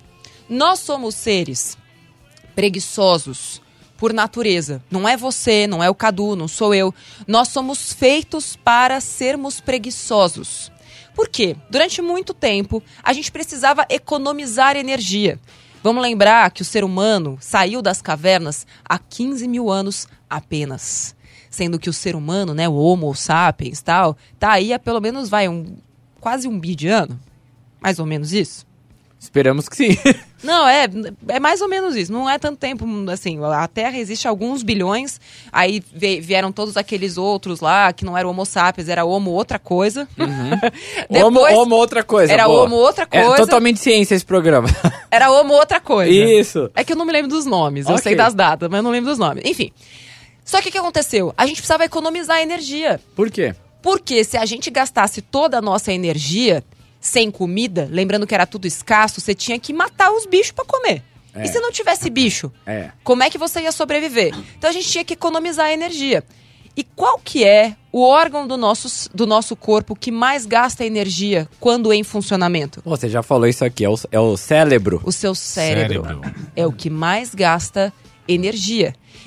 Nós 0.47 0.79
somos 0.79 1.15
seres 1.15 1.75
preguiçosos 2.55 3.61
por 3.97 4.13
natureza. 4.13 4.83
Não 4.91 5.07
é 5.07 5.17
você, 5.17 5.65
não 5.65 5.83
é 5.83 5.89
o 5.89 5.95
Cadu, 5.95 6.35
não 6.35 6.47
sou 6.47 6.73
eu. 6.73 6.93
Nós 7.27 7.47
somos 7.47 7.93
feitos 7.93 8.55
para 8.55 9.01
sermos 9.01 9.59
preguiçosos. 9.59 10.71
Por 11.15 11.30
quê? 11.30 11.56
Durante 11.69 12.01
muito 12.01 12.34
tempo, 12.34 12.84
a 13.01 13.13
gente 13.13 13.32
precisava 13.32 13.86
economizar 13.89 14.75
energia. 14.75 15.39
Vamos 15.82 16.04
lembrar 16.04 16.51
que 16.51 16.62
o 16.62 16.65
ser 16.65 16.84
humano 16.84 17.38
saiu 17.39 17.82
das 17.82 18.01
cavernas 18.01 18.67
há 18.84 18.99
15 18.99 19.47
mil 19.47 19.71
anos 19.71 20.08
apenas. 20.30 21.15
Sendo 21.49 21.80
que 21.80 21.89
o 21.89 21.93
ser 21.93 22.15
humano, 22.15 22.54
né, 22.54 22.67
o 22.67 22.73
Homo 22.73 23.15
sapiens 23.15 23.82
tal, 23.82 24.17
tá 24.38 24.51
aí 24.51 24.73
há 24.73 24.80
pelo 24.80 24.99
menos, 24.99 25.30
vai, 25.30 25.47
um, 25.47 25.78
quase 26.19 26.49
um 26.49 26.60
bi 26.60 26.75
de 26.75 26.89
ano. 26.89 27.17
Mais 27.80 27.97
ou 27.97 28.06
menos 28.06 28.34
isso. 28.34 28.65
Esperamos 29.25 29.67
que 29.67 29.75
sim. 29.75 29.97
Não, 30.43 30.67
é, 30.67 30.88
é 31.29 31.39
mais 31.39 31.59
ou 31.59 31.67
menos 31.67 31.95
isso. 31.95 32.11
Não 32.13 32.29
é 32.29 32.38
tanto 32.38 32.57
tempo, 32.59 32.85
assim, 33.11 33.39
a 33.43 33.67
Terra 33.67 33.97
existe 33.97 34.27
alguns 34.27 34.61
bilhões, 34.61 35.19
aí 35.51 35.81
vieram 36.21 36.51
todos 36.51 36.77
aqueles 36.77 37.17
outros 37.17 37.61
lá, 37.61 37.91
que 37.91 38.05
não 38.05 38.15
era 38.15 38.27
Homo 38.27 38.45
sapiens, 38.45 38.88
era 38.88 39.03
Homo 39.03 39.31
outra 39.31 39.57
coisa. 39.57 40.07
homo, 41.09 41.39
homo 41.39 41.75
outra 41.75 42.03
coisa. 42.03 42.31
Era 42.31 42.45
boa. 42.45 42.65
Homo 42.65 42.75
outra 42.75 43.07
É 43.09 43.23
coisa. 43.23 43.38
totalmente 43.38 43.79
ciência 43.79 44.13
esse 44.13 44.25
programa. 44.25 44.67
Era 45.09 45.31
Homo 45.31 45.53
outra 45.55 45.79
coisa. 45.79 46.11
Isso. 46.11 46.69
É 46.75 46.83
que 46.83 46.93
eu 46.93 46.97
não 46.97 47.05
me 47.05 47.11
lembro 47.11 47.29
dos 47.29 47.45
nomes, 47.45 47.88
eu 47.88 47.93
Ok. 47.93 48.03
sei 48.03 48.15
das 48.15 48.33
datas, 48.35 48.69
mas 48.69 48.77
eu 48.77 48.83
não 48.83 48.91
lembro 48.91 49.09
dos 49.09 49.17
nomes. 49.17 49.43
Enfim. 49.45 49.71
Só 50.43 50.61
que 50.61 50.69
o 50.69 50.71
que 50.71 50.77
aconteceu? 50.77 51.33
A 51.35 51.47
gente 51.47 51.55
precisava 51.57 51.85
economizar 51.85 52.39
energia. 52.41 52.99
Por 53.15 53.31
quê? 53.31 53.55
Porque 53.81 54.23
se 54.23 54.38
a 54.38 54.45
gente 54.45 54.69
gastasse 54.69 55.21
toda 55.21 55.57
a 55.57 55.61
nossa 55.61 55.91
energia 55.91 56.63
sem 57.05 57.29
comida, 57.29 57.87
lembrando 57.91 58.25
que 58.25 58.33
era 58.33 58.47
tudo 58.47 58.65
escasso, 58.65 59.21
você 59.21 59.35
tinha 59.35 59.59
que 59.59 59.71
matar 59.71 60.11
os 60.11 60.25
bichos 60.25 60.51
pra 60.51 60.65
comer. 60.65 61.03
É. 61.35 61.43
E 61.43 61.47
se 61.47 61.59
não 61.59 61.71
tivesse 61.71 62.09
bicho, 62.09 62.51
É. 62.65 62.89
como 63.03 63.21
é 63.21 63.29
que 63.29 63.37
você 63.37 63.61
ia 63.61 63.71
sobreviver? 63.71 64.33
Então 64.57 64.69
a 64.69 64.73
gente 64.73 64.89
tinha 64.89 65.03
que 65.05 65.13
economizar 65.13 65.69
energia. 65.69 66.23
E 66.75 66.83
qual 66.83 67.19
que 67.23 67.43
é 67.45 67.75
o 67.91 68.01
órgão 68.01 68.45
do 68.47 68.57
nosso, 68.57 69.09
do 69.13 69.25
nosso 69.27 69.55
corpo 69.55 69.95
que 69.95 70.11
mais 70.11 70.45
gasta 70.45 70.83
energia 70.83 71.47
quando 71.59 71.93
em 71.93 72.03
funcionamento? 72.03 72.81
Você 72.83 73.07
já 73.07 73.21
falou 73.21 73.47
isso 73.47 73.63
aqui, 73.63 73.85
é 73.85 73.89
o, 73.89 73.95
é 74.11 74.19
o 74.19 74.35
cérebro. 74.35 74.99
O 75.05 75.11
seu 75.11 75.33
cérebro, 75.35 76.03
Cérebro. 76.03 76.35
é 76.55 76.65
o 76.65 76.71
que 76.73 76.89
mais 76.89 77.33
gasta 77.35 77.81
energia. 77.81 78.04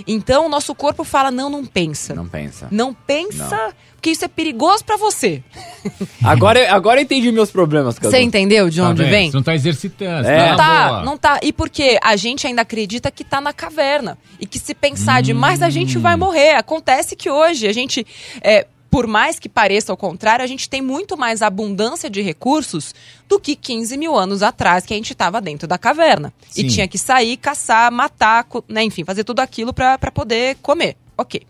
Então 0.07 0.47
o 0.47 0.49
nosso 0.49 0.75
corpo 0.75 1.03
fala: 1.05 1.31
não, 1.31 1.49
não 1.51 1.65
pensa. 1.65 2.15
Não 2.15 2.29
pensa. 2.29 2.69
Não 2.71 2.95
pensa, 2.95 3.75
porque 3.95 4.11
isso 4.11 4.25
é 4.25 4.29
perigoso 4.29 4.85
pra 4.85 4.97
você. 4.97 5.43
Agora, 6.23 6.73
agora 6.73 7.01
eu 7.01 7.05
entendi 7.05 7.33
meus 7.33 7.51
problemas, 7.51 7.99
Cadu. 7.99 8.11
Você 8.11 8.21
entendeu 8.21 8.69
de 8.71 8.81
Tá 8.81 8.89
onde 8.91 9.03
vendo? 9.03 9.11
vem? 9.11 9.31
Você 9.31 9.37
não 9.37 9.43
tá 9.43 9.55
exercitando. 9.55 10.29
É. 10.29 10.39
você 10.39 10.51
Não 10.51 10.57
tá 10.57 10.65
tá, 10.65 10.89
boa. 10.89 11.03
não 11.05 11.17
tá. 11.19 11.41
E 11.43 11.53
porque 11.53 11.99
a 12.03 12.15
gente 12.17 12.47
ainda 12.47 12.63
acredita 12.63 13.11
que 13.11 13.25
tá 13.25 13.41
na 13.41 13.53
caverna. 13.53 14.17
E 14.39 14.47
que 14.47 14.59
se 14.59 14.75
pensar 14.75 15.23
demais, 15.23 15.63
a 15.63 15.71
gente 15.71 15.99
Hum. 15.99 16.01
vai 16.03 16.17
morrer. 16.17 16.55
Acontece 16.55 17.17
que 17.17 17.31
hoje 17.31 17.67
a 17.67 17.73
gente. 17.73 18.07
é, 18.43 18.67
por 18.91 19.07
mais 19.07 19.39
que 19.39 19.49
pareça 19.49 19.93
ao 19.93 19.97
contrário, 19.97 20.45
a 20.45 20.49
gente 20.49 20.69
tem 20.69 20.81
muito 20.81 21.17
mais 21.17 21.43
abundância 21.43 22.09
de 22.09 22.23
recursos 22.23 22.95
do 23.29 23.39
que 23.39 23.55
15 23.55 23.97
mil 23.97 24.17
anos 24.17 24.43
atrás, 24.43 24.87
que 24.87 24.95
a 24.95 24.97
gente 24.97 25.13
estava 25.13 25.41
dentro 25.41 25.69
da 25.69 25.77
caverna. 25.77 26.33
E 26.57 26.63
Sim. 26.63 26.69
tinha 26.69 26.89
que 26.89 26.99
sair, 26.99 27.37
caçar, 27.37 27.93
matar, 27.93 28.47
né, 28.69 28.83
enfim, 28.83 29.05
fazer 29.05 29.25
tudo 29.25 29.41
aquilo 29.41 29.73
para 29.73 29.99
poder 30.13 30.57
comer. 30.63 30.97
Ok. 31.17 31.43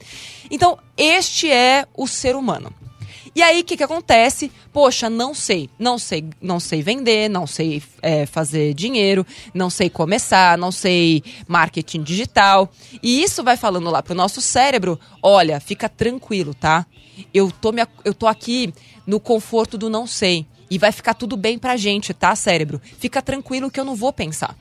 Então, 0.50 0.78
este 0.96 1.50
é 1.50 1.86
o 1.94 2.06
ser 2.06 2.34
humano. 2.34 2.72
E 3.38 3.42
aí, 3.42 3.60
o 3.60 3.64
que, 3.64 3.76
que 3.76 3.84
acontece? 3.84 4.50
Poxa, 4.72 5.08
não 5.08 5.32
sei, 5.32 5.70
não 5.78 5.96
sei, 5.96 6.24
não 6.42 6.58
sei 6.58 6.82
vender, 6.82 7.30
não 7.30 7.46
sei 7.46 7.80
é, 8.02 8.26
fazer 8.26 8.74
dinheiro, 8.74 9.24
não 9.54 9.70
sei 9.70 9.88
começar, 9.88 10.58
não 10.58 10.72
sei 10.72 11.22
marketing 11.46 12.02
digital. 12.02 12.68
E 13.00 13.22
isso 13.22 13.44
vai 13.44 13.56
falando 13.56 13.90
lá 13.90 14.02
pro 14.02 14.12
nosso 14.12 14.40
cérebro: 14.40 14.98
olha, 15.22 15.60
fica 15.60 15.88
tranquilo, 15.88 16.52
tá? 16.52 16.84
Eu 17.32 17.52
tô, 17.52 17.70
me, 17.70 17.86
eu 18.04 18.12
tô 18.12 18.26
aqui 18.26 18.74
no 19.06 19.20
conforto 19.20 19.78
do 19.78 19.88
não 19.88 20.04
sei. 20.04 20.44
E 20.68 20.76
vai 20.76 20.90
ficar 20.90 21.14
tudo 21.14 21.36
bem 21.36 21.60
pra 21.60 21.76
gente, 21.76 22.12
tá, 22.12 22.34
cérebro? 22.34 22.82
Fica 22.98 23.22
tranquilo 23.22 23.70
que 23.70 23.78
eu 23.78 23.84
não 23.84 23.94
vou 23.94 24.12
pensar. 24.12 24.58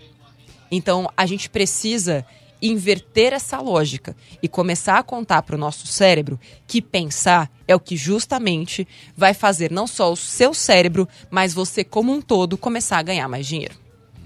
Então, 0.70 1.12
a 1.18 1.26
gente 1.26 1.50
precisa 1.50 2.24
inverter 2.62 3.34
essa 3.34 3.60
lógica 3.60 4.16
e 4.42 4.48
começar 4.48 4.98
a 4.98 5.04
contar 5.04 5.42
para 5.42 5.56
o 5.56 5.60
nosso 5.60 5.88
cérebro 5.88 6.40
que 6.66 6.82
pensar 6.82 7.52
é 7.68 7.76
o 7.76 7.80
que 7.80 7.96
justamente 7.96 8.88
vai 9.16 9.34
fazer 9.34 9.72
não 9.72 9.88
só 9.88 10.12
o 10.12 10.16
seu 10.16 10.54
cérebro, 10.54 11.08
mas 11.30 11.54
você 11.54 11.84
como 11.84 12.12
um 12.12 12.22
todo 12.22 12.58
começar 12.58 12.98
a 12.98 13.04
ganhar 13.04 13.28
mais 13.28 13.46
dinheiro. 13.46 13.76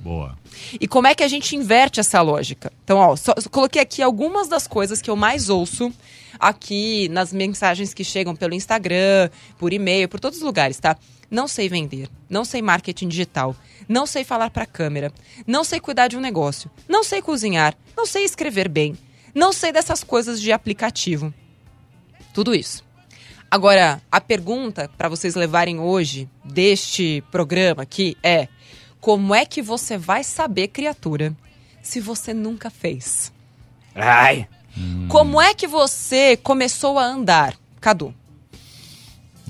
Boa. 0.01 0.35
E 0.79 0.87
como 0.87 1.07
é 1.07 1.13
que 1.13 1.23
a 1.23 1.27
gente 1.27 1.55
inverte 1.55 1.99
essa 1.99 2.21
lógica? 2.21 2.71
Então, 2.83 2.97
ó, 2.97 3.15
só, 3.15 3.35
só 3.37 3.49
coloquei 3.49 3.81
aqui 3.81 4.01
algumas 4.01 4.47
das 4.47 4.67
coisas 4.67 5.01
que 5.01 5.09
eu 5.09 5.15
mais 5.15 5.47
ouço 5.47 5.93
aqui 6.39 7.07
nas 7.09 7.31
mensagens 7.31 7.93
que 7.93 8.03
chegam 8.03 8.35
pelo 8.35 8.55
Instagram, 8.55 9.29
por 9.59 9.71
e-mail, 9.71 10.09
por 10.09 10.19
todos 10.19 10.39
os 10.39 10.43
lugares, 10.43 10.79
tá? 10.79 10.97
Não 11.31 11.47
sei 11.47 11.69
vender, 11.69 12.09
não 12.29 12.43
sei 12.43 12.61
marketing 12.61 13.07
digital, 13.07 13.55
não 13.87 14.05
sei 14.05 14.25
falar 14.25 14.49
para 14.49 14.65
câmera, 14.65 15.13
não 15.47 15.63
sei 15.63 15.79
cuidar 15.79 16.09
de 16.09 16.17
um 16.17 16.19
negócio, 16.19 16.69
não 16.89 17.05
sei 17.05 17.21
cozinhar, 17.21 17.73
não 17.95 18.05
sei 18.05 18.25
escrever 18.25 18.67
bem, 18.67 18.97
não 19.33 19.53
sei 19.53 19.71
dessas 19.71 20.03
coisas 20.03 20.41
de 20.41 20.51
aplicativo. 20.51 21.33
Tudo 22.33 22.53
isso. 22.53 22.83
Agora, 23.49 24.01
a 24.11 24.19
pergunta 24.19 24.89
para 24.97 25.09
vocês 25.09 25.35
levarem 25.35 25.79
hoje 25.79 26.29
deste 26.43 27.23
programa 27.31 27.83
aqui 27.83 28.17
é: 28.21 28.49
como 28.99 29.33
é 29.33 29.45
que 29.45 29.61
você 29.61 29.97
vai 29.97 30.23
saber, 30.23 30.67
criatura, 30.67 31.35
se 31.81 31.99
você 31.99 32.33
nunca 32.33 32.69
fez? 32.69 33.31
Ai. 33.95 34.47
Como 35.09 35.41
é 35.41 35.53
que 35.53 35.67
você 35.67 36.37
começou 36.37 36.97
a 36.97 37.05
andar, 37.05 37.57
Cadu? 37.79 38.13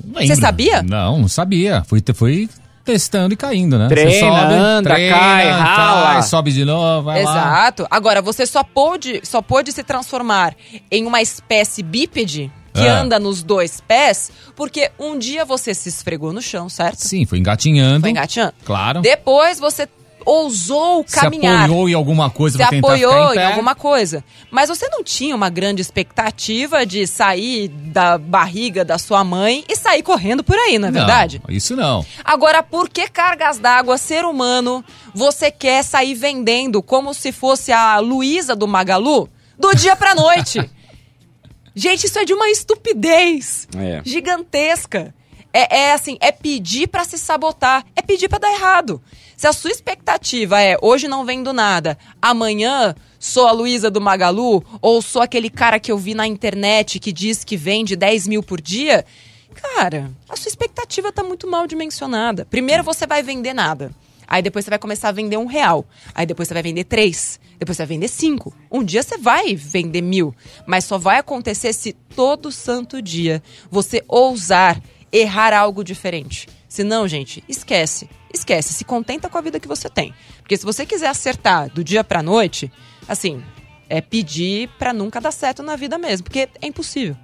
Lembro. 0.05 0.27
Você 0.27 0.35
sabia? 0.35 0.81
Não, 0.83 1.19
não 1.19 1.27
sabia. 1.27 1.83
Fui, 1.87 2.01
fui 2.13 2.49
testando 2.83 3.33
e 3.33 3.37
caindo, 3.37 3.77
né? 3.77 3.87
Treina, 3.87 4.11
Você 4.11 4.19
sobe, 4.19 4.53
anda, 4.53 4.89
treina, 4.89 5.15
cai, 5.17 5.49
rala. 5.51 6.13
cai, 6.13 6.23
sobe 6.23 6.51
de 6.51 6.65
novo, 6.65 7.03
vai 7.05 7.23
lá. 7.23 7.31
Exato. 7.31 7.87
Agora, 7.91 8.21
você 8.21 8.45
só 8.45 8.63
pôde, 8.63 9.21
só 9.23 9.41
pôde 9.41 9.71
se 9.71 9.83
transformar 9.83 10.55
em 10.89 11.05
uma 11.05 11.21
espécie 11.21 11.83
bípede 11.83 12.51
que 12.73 12.79
É. 12.81 12.89
anda 12.89 13.19
nos 13.19 13.43
dois 13.43 13.81
pés 13.85 14.31
porque 14.55 14.89
um 14.97 15.19
dia 15.19 15.43
você 15.45 15.73
se 15.73 15.89
esfregou 15.89 16.31
no 16.33 16.41
chão, 16.41 16.69
certo? 16.69 16.99
Sim, 16.99 17.25
fui 17.25 17.37
engatinhando. 17.37 18.01
Foi 18.01 18.09
engateando. 18.09 18.53
Claro. 18.65 19.01
Depois 19.01 19.59
você 19.59 19.87
ousou 20.25 21.03
Se 21.07 21.19
caminhar. 21.19 21.65
apoiou 21.65 21.89
em 21.89 21.93
alguma 21.93 22.29
coisa 22.29 22.57
se 22.57 22.63
apoiou 22.63 23.29
ficar 23.29 23.35
em 23.35 23.43
em, 23.43 23.47
alguma 23.47 23.75
coisa. 23.75 24.23
Mas 24.49 24.69
você 24.69 24.87
não 24.89 25.03
tinha 25.03 25.35
uma 25.35 25.49
grande 25.49 25.81
expectativa 25.81 26.85
de 26.85 27.05
sair 27.07 27.67
da 27.67 28.17
barriga 28.17 28.83
da 28.85 28.97
sua 28.97 29.23
mãe 29.23 29.63
e 29.67 29.75
sair 29.75 30.03
correndo 30.03 30.43
por 30.43 30.55
aí, 30.57 30.77
não 30.79 30.87
é 30.87 30.91
Não, 30.91 30.99
verdade? 30.99 31.41
Isso 31.49 31.75
não. 31.75 32.05
Agora, 32.23 32.61
por 32.63 32.89
que 32.89 33.07
cargas 33.09 33.57
d'água, 33.57 33.97
ser 33.97 34.25
humano, 34.25 34.83
você 35.13 35.49
quer 35.51 35.83
sair 35.83 36.13
vendendo 36.13 36.81
como 36.81 37.13
se 37.13 37.31
fosse 37.31 37.71
a 37.71 37.99
Luísa 37.99 38.55
do 38.55 38.67
Magalu 38.67 39.29
do 39.57 39.75
dia 39.75 39.95
pra 39.95 40.13
noite? 40.15 40.59
Gente, 41.73 42.05
isso 42.05 42.19
é 42.19 42.25
de 42.25 42.33
uma 42.33 42.49
estupidez 42.49 43.67
É. 43.77 44.01
gigantesca. 44.03 45.13
É, 45.53 45.79
é 45.79 45.93
assim, 45.93 46.17
é 46.21 46.31
pedir 46.31 46.87
pra 46.87 47.03
se 47.03 47.17
sabotar, 47.17 47.85
é 47.95 48.01
pedir 48.01 48.29
pra 48.29 48.39
dar 48.39 48.53
errado. 48.53 49.01
Se 49.35 49.47
a 49.47 49.53
sua 49.53 49.71
expectativa 49.71 50.61
é 50.61 50.77
hoje 50.81 51.07
não 51.07 51.25
vendo 51.25 51.51
nada, 51.51 51.97
amanhã 52.21 52.95
sou 53.19 53.47
a 53.47 53.51
Luísa 53.51 53.89
do 53.91 54.01
Magalu, 54.01 54.63
ou 54.81 55.01
sou 55.01 55.21
aquele 55.21 55.49
cara 55.49 55.79
que 55.79 55.91
eu 55.91 55.97
vi 55.97 56.13
na 56.13 56.27
internet 56.27 56.99
que 56.99 57.11
diz 57.11 57.43
que 57.43 57.57
vende 57.57 57.95
10 57.95 58.27
mil 58.27 58.43
por 58.43 58.61
dia, 58.61 59.05
cara, 59.53 60.11
a 60.29 60.35
sua 60.35 60.49
expectativa 60.49 61.11
tá 61.11 61.23
muito 61.23 61.47
mal 61.47 61.67
dimensionada. 61.67 62.45
Primeiro 62.45 62.83
você 62.83 63.05
vai 63.05 63.21
vender 63.21 63.53
nada. 63.53 63.91
Aí 64.31 64.41
depois 64.41 64.63
você 64.63 64.69
vai 64.69 64.79
começar 64.79 65.09
a 65.09 65.11
vender 65.11 65.35
um 65.35 65.45
real. 65.45 65.85
Aí 66.15 66.25
depois 66.25 66.47
você 66.47 66.53
vai 66.53 66.63
vender 66.63 66.85
três. 66.85 67.37
Depois 67.59 67.75
você 67.75 67.83
vai 67.83 67.95
vender 67.95 68.07
cinco. 68.07 68.53
Um 68.71 68.81
dia 68.81 69.03
você 69.03 69.17
vai 69.17 69.55
vender 69.55 70.01
mil. 70.01 70.33
Mas 70.65 70.85
só 70.85 70.97
vai 70.97 71.19
acontecer 71.19 71.73
se 71.73 71.91
todo 71.91 72.49
santo 72.49 73.01
dia 73.01 73.43
você 73.69 74.01
ousar 74.07 74.81
errar 75.11 75.53
algo 75.53 75.83
diferente. 75.83 76.47
Se 76.67 76.83
não, 76.83 77.07
gente, 77.07 77.43
esquece. 77.49 78.09
Esquece. 78.33 78.73
Se 78.73 78.85
contenta 78.85 79.29
com 79.29 79.37
a 79.37 79.41
vida 79.41 79.59
que 79.59 79.67
você 79.67 79.89
tem. 79.89 80.13
Porque 80.39 80.55
se 80.55 80.63
você 80.63 80.85
quiser 80.85 81.07
acertar 81.07 81.69
do 81.69 81.83
dia 81.83 82.03
pra 82.03 82.23
noite, 82.23 82.71
assim, 83.07 83.43
é 83.89 83.99
pedir 83.99 84.69
pra 84.79 84.93
nunca 84.93 85.19
dar 85.19 85.31
certo 85.31 85.61
na 85.61 85.75
vida 85.75 85.97
mesmo. 85.97 86.23
Porque 86.23 86.47
é 86.61 86.67
impossível. 86.67 87.17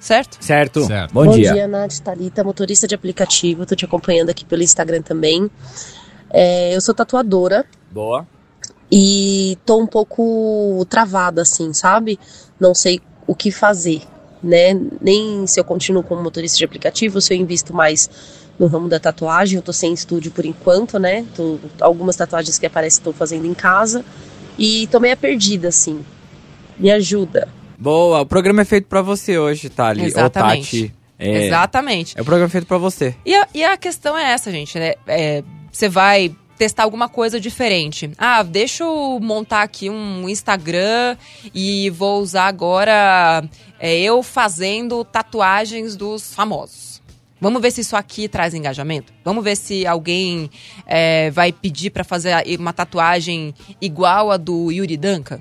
Certo? 0.00 0.38
Certo. 0.40 0.84
Certo. 0.84 1.12
Bom, 1.12 1.30
dia. 1.30 1.66
Nath 1.66 2.00
Thalita, 2.00 2.42
motorista 2.44 2.86
de 2.86 2.94
aplicativo. 2.94 3.66
Tô 3.66 3.74
te 3.74 3.84
acompanhando 3.84 4.30
aqui 4.30 4.44
pelo 4.44 4.62
Instagram 4.62 5.02
também. 5.02 5.50
É, 6.30 6.74
eu 6.74 6.80
sou 6.80 6.94
tatuadora 6.94 7.64
Boa. 7.90 8.26
e 8.90 9.56
tô 9.64 9.80
um 9.80 9.86
pouco 9.86 10.84
travada, 10.88 11.42
assim, 11.42 11.72
sabe? 11.72 12.18
Não 12.60 12.74
sei 12.74 13.00
o 13.26 13.34
que 13.34 13.50
fazer, 13.50 14.02
né? 14.42 14.78
Nem 15.00 15.46
se 15.46 15.58
eu 15.60 15.64
continuo 15.64 16.02
como 16.02 16.22
motorista 16.22 16.56
de 16.58 16.64
aplicativo, 16.64 17.20
se 17.20 17.34
eu 17.34 17.38
invisto 17.38 17.74
mais 17.74 18.08
no 18.58 18.66
ramo 18.66 18.88
da 18.88 18.98
tatuagem. 18.98 19.56
Eu 19.56 19.62
tô 19.62 19.72
sem 19.72 19.92
estúdio 19.92 20.30
por 20.32 20.44
enquanto, 20.44 20.98
né? 20.98 21.24
Tô- 21.34 21.58
algumas 21.80 22.16
tatuagens 22.16 22.58
que 22.58 22.66
aparecem 22.66 22.98
estou 23.00 23.12
fazendo 23.12 23.46
em 23.46 23.54
casa. 23.54 24.04
E 24.58 24.86
tô 24.88 24.98
meio 24.98 25.16
perdida, 25.16 25.68
assim. 25.68 26.04
Me 26.78 26.90
ajuda. 26.90 27.48
Boa, 27.78 28.20
o 28.22 28.26
programa 28.26 28.62
é 28.62 28.64
feito 28.64 28.86
pra 28.88 29.00
você 29.02 29.38
hoje, 29.38 29.68
Thali. 29.68 30.04
Exatamente. 30.04 30.76
Ou 30.76 30.82
Tati. 30.88 30.94
É, 31.20 31.46
Exatamente. 31.46 32.14
é 32.16 32.22
o 32.22 32.24
programa 32.24 32.48
feito 32.48 32.66
pra 32.66 32.78
você. 32.78 33.14
E 33.26 33.34
a, 33.34 33.48
e 33.54 33.64
a 33.64 33.76
questão 33.76 34.16
é 34.16 34.32
essa, 34.32 34.50
gente, 34.50 34.78
né? 34.78 34.94
É, 35.06 35.42
você 35.70 35.88
vai 35.88 36.34
testar 36.58 36.82
alguma 36.82 37.08
coisa 37.08 37.40
diferente. 37.40 38.10
Ah, 38.18 38.42
deixa 38.42 38.84
eu 38.84 39.18
montar 39.22 39.62
aqui 39.62 39.88
um 39.88 40.28
Instagram 40.28 41.16
e 41.54 41.88
vou 41.90 42.20
usar 42.20 42.46
agora 42.46 43.48
é, 43.78 43.96
eu 43.98 44.22
fazendo 44.22 45.04
tatuagens 45.04 45.96
dos 45.96 46.34
famosos. 46.34 47.00
Vamos 47.40 47.62
ver 47.62 47.70
se 47.70 47.82
isso 47.82 47.94
aqui 47.94 48.28
traz 48.28 48.52
engajamento? 48.52 49.12
Vamos 49.24 49.44
ver 49.44 49.56
se 49.56 49.86
alguém 49.86 50.50
é, 50.84 51.30
vai 51.30 51.52
pedir 51.52 51.90
pra 51.90 52.02
fazer 52.02 52.34
uma 52.58 52.72
tatuagem 52.72 53.54
igual 53.80 54.32
a 54.32 54.36
do 54.36 54.72
Yuri 54.72 54.96
Danka? 54.96 55.40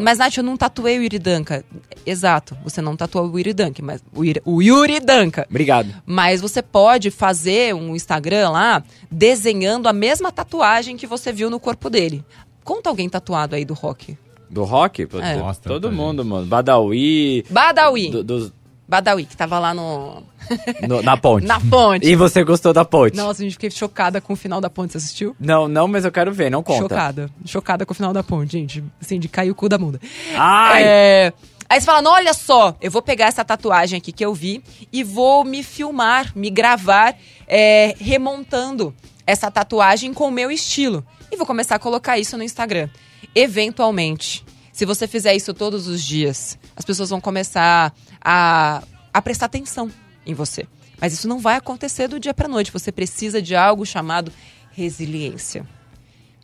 Mas, 0.00 0.18
Nath, 0.18 0.36
eu 0.36 0.42
não 0.44 0.56
tatuei 0.56 0.98
o 0.98 1.02
Yuri 1.02 1.18
Danka. 1.18 1.64
Exato, 2.04 2.56
você 2.64 2.80
não 2.80 2.96
tatuou 2.96 3.30
o 3.30 3.38
Yuri 3.38 3.52
Danka, 3.52 3.82
mas 3.82 4.02
o 4.14 4.24
Yuri, 4.24 4.40
o 4.44 4.62
Yuri 4.62 5.00
Danka. 5.00 5.46
Obrigado. 5.48 5.94
Mas 6.06 6.40
você 6.40 6.62
pode 6.62 7.10
fazer 7.10 7.74
um 7.74 7.94
Instagram 7.94 8.50
lá 8.50 8.82
desenhando 9.10 9.86
a 9.88 9.92
mesma 9.92 10.32
tatuagem 10.32 10.96
que 10.96 11.06
você 11.06 11.32
viu 11.32 11.50
no 11.50 11.60
corpo 11.60 11.90
dele. 11.90 12.24
Conta 12.64 12.88
alguém 12.88 13.08
tatuado 13.08 13.54
aí 13.56 13.64
do 13.64 13.74
rock. 13.74 14.16
Do 14.48 14.64
rock? 14.64 15.02
É. 15.02 15.06
todo 15.06 15.54
tanta 15.62 15.90
mundo, 15.90 16.24
mano. 16.24 16.46
Badawi. 16.46 17.44
Badawi. 17.50 18.10
do- 18.10 18.24
dos- 18.24 18.52
Badawi, 18.90 19.24
que 19.24 19.36
tava 19.36 19.58
lá 19.58 19.72
no. 19.72 20.22
no- 20.86 21.00
na 21.02 21.16
ponte. 21.16 21.46
Na 21.46 21.60
ponte. 21.60 22.06
E 22.06 22.16
você 22.16 22.42
gostou 22.44 22.72
da 22.72 22.84
ponte? 22.84 23.16
Nossa, 23.16 23.40
a 23.40 23.44
gente 23.44 23.52
fiquei 23.52 23.70
chocada 23.70 24.20
com 24.20 24.32
o 24.32 24.36
final 24.36 24.60
da 24.60 24.68
ponte. 24.68 24.92
Você 24.92 24.98
assistiu? 24.98 25.34
Não, 25.38 25.68
não, 25.68 25.86
mas 25.86 26.04
eu 26.04 26.10
quero 26.12 26.32
ver, 26.32 26.50
não 26.50 26.62
conta. 26.62 26.80
Chocada. 26.82 27.30
Chocada 27.46 27.86
com 27.86 27.92
o 27.92 27.94
final 27.94 28.12
da 28.12 28.22
ponte, 28.22 28.52
gente. 28.52 28.82
Assim, 29.00 29.18
de 29.20 29.28
cair 29.28 29.50
o 29.50 29.54
cu 29.54 29.68
da 29.68 29.78
bunda. 29.78 30.00
Ai! 30.36 30.82
É, 30.84 31.32
Aí 31.68 31.78
você 31.80 31.86
fala, 31.86 32.02
"Não, 32.02 32.10
olha 32.10 32.34
só, 32.34 32.74
eu 32.80 32.90
vou 32.90 33.00
pegar 33.00 33.26
essa 33.26 33.44
tatuagem 33.44 33.96
aqui 33.98 34.10
que 34.10 34.24
eu 34.24 34.34
vi 34.34 34.60
e 34.92 35.04
vou 35.04 35.44
me 35.44 35.62
filmar, 35.62 36.32
me 36.36 36.50
gravar, 36.50 37.14
é, 37.46 37.94
remontando 38.00 38.92
essa 39.24 39.48
tatuagem 39.52 40.12
com 40.12 40.26
o 40.26 40.32
meu 40.32 40.50
estilo. 40.50 41.06
E 41.30 41.36
vou 41.36 41.46
começar 41.46 41.76
a 41.76 41.78
colocar 41.78 42.18
isso 42.18 42.36
no 42.36 42.42
Instagram. 42.42 42.88
Eventualmente, 43.36 44.44
se 44.72 44.84
você 44.84 45.06
fizer 45.06 45.34
isso 45.36 45.52
todos 45.54 45.86
os 45.86 46.02
dias, 46.02 46.58
as 46.74 46.84
pessoas 46.84 47.10
vão 47.10 47.20
começar 47.20 47.92
a, 48.20 48.82
a 49.12 49.22
prestar 49.22 49.46
atenção 49.46 49.90
em 50.26 50.34
você. 50.34 50.66
Mas 51.00 51.12
isso 51.12 51.26
não 51.26 51.38
vai 51.38 51.56
acontecer 51.56 52.08
do 52.08 52.20
dia 52.20 52.34
para 52.34 52.48
noite. 52.48 52.72
Você 52.72 52.92
precisa 52.92 53.40
de 53.40 53.56
algo 53.56 53.86
chamado 53.86 54.32
resiliência 54.72 55.66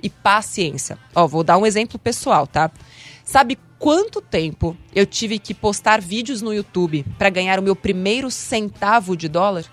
e 0.03 0.09
paciência. 0.09 0.99
Ó, 1.15 1.27
vou 1.27 1.45
dar 1.45 1.59
um 1.59 1.67
exemplo 1.67 1.99
pessoal, 1.99 2.47
tá? 2.47 2.71
Sabe 3.25 3.59
quanto 3.79 4.21
tempo 4.21 4.77
eu 4.95 5.05
tive 5.05 5.39
que 5.39 5.53
postar 5.53 6.01
vídeos 6.01 6.41
no 6.41 6.55
YouTube 6.55 7.05
para 7.19 7.31
ganhar 7.31 7.59
o 7.59 7.63
meu 7.63 7.77
primeiro 7.77 8.31
centavo 8.31 9.17
de 9.17 9.29
dólar? 9.29 9.65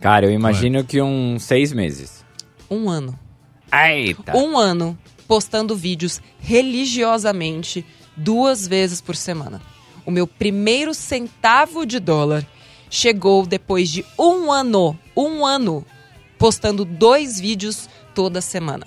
Cara, 0.00 0.26
eu 0.26 0.30
imagino 0.30 0.84
que 0.84 1.00
uns 1.00 1.42
seis 1.42 1.72
meses. 1.72 2.24
Um 2.70 2.88
ano. 2.88 3.18
Eita! 3.72 4.36
Um 4.36 4.56
ano 4.56 4.96
postando 5.26 5.74
vídeos 5.74 6.20
religiosamente 6.38 7.84
duas 8.16 8.66
vezes 8.66 9.00
por 9.00 9.16
semana. 9.16 9.60
O 10.06 10.10
meu 10.12 10.26
primeiro 10.26 10.94
centavo 10.94 11.84
de 11.84 11.98
dólar 11.98 12.46
chegou 12.88 13.44
depois 13.44 13.90
de 13.90 14.04
um 14.16 14.52
ano, 14.52 14.96
um 15.16 15.44
ano, 15.44 15.84
postando 16.38 16.84
dois 16.84 17.40
vídeos 17.40 17.88
toda 18.14 18.40
semana. 18.40 18.86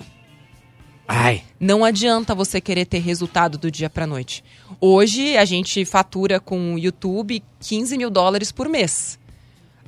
Ai! 1.06 1.42
Não 1.58 1.84
adianta 1.84 2.34
você 2.34 2.60
querer 2.60 2.86
ter 2.86 3.00
resultado 3.00 3.58
do 3.58 3.70
dia 3.70 3.90
para 3.90 4.06
noite. 4.06 4.42
Hoje 4.80 5.36
a 5.36 5.44
gente 5.44 5.84
fatura 5.84 6.40
com 6.40 6.74
o 6.74 6.78
YouTube 6.78 7.42
15 7.60 7.98
mil 7.98 8.08
dólares 8.08 8.50
por 8.50 8.68
mês. 8.68 9.18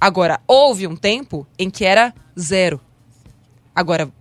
Agora, 0.01 0.41
houve 0.47 0.87
um 0.87 0.97
tempo 0.97 1.47
em 1.59 1.71
que 1.71 1.85
era 1.85 2.13
zero. 2.39 2.81
Agora, 3.75 4.13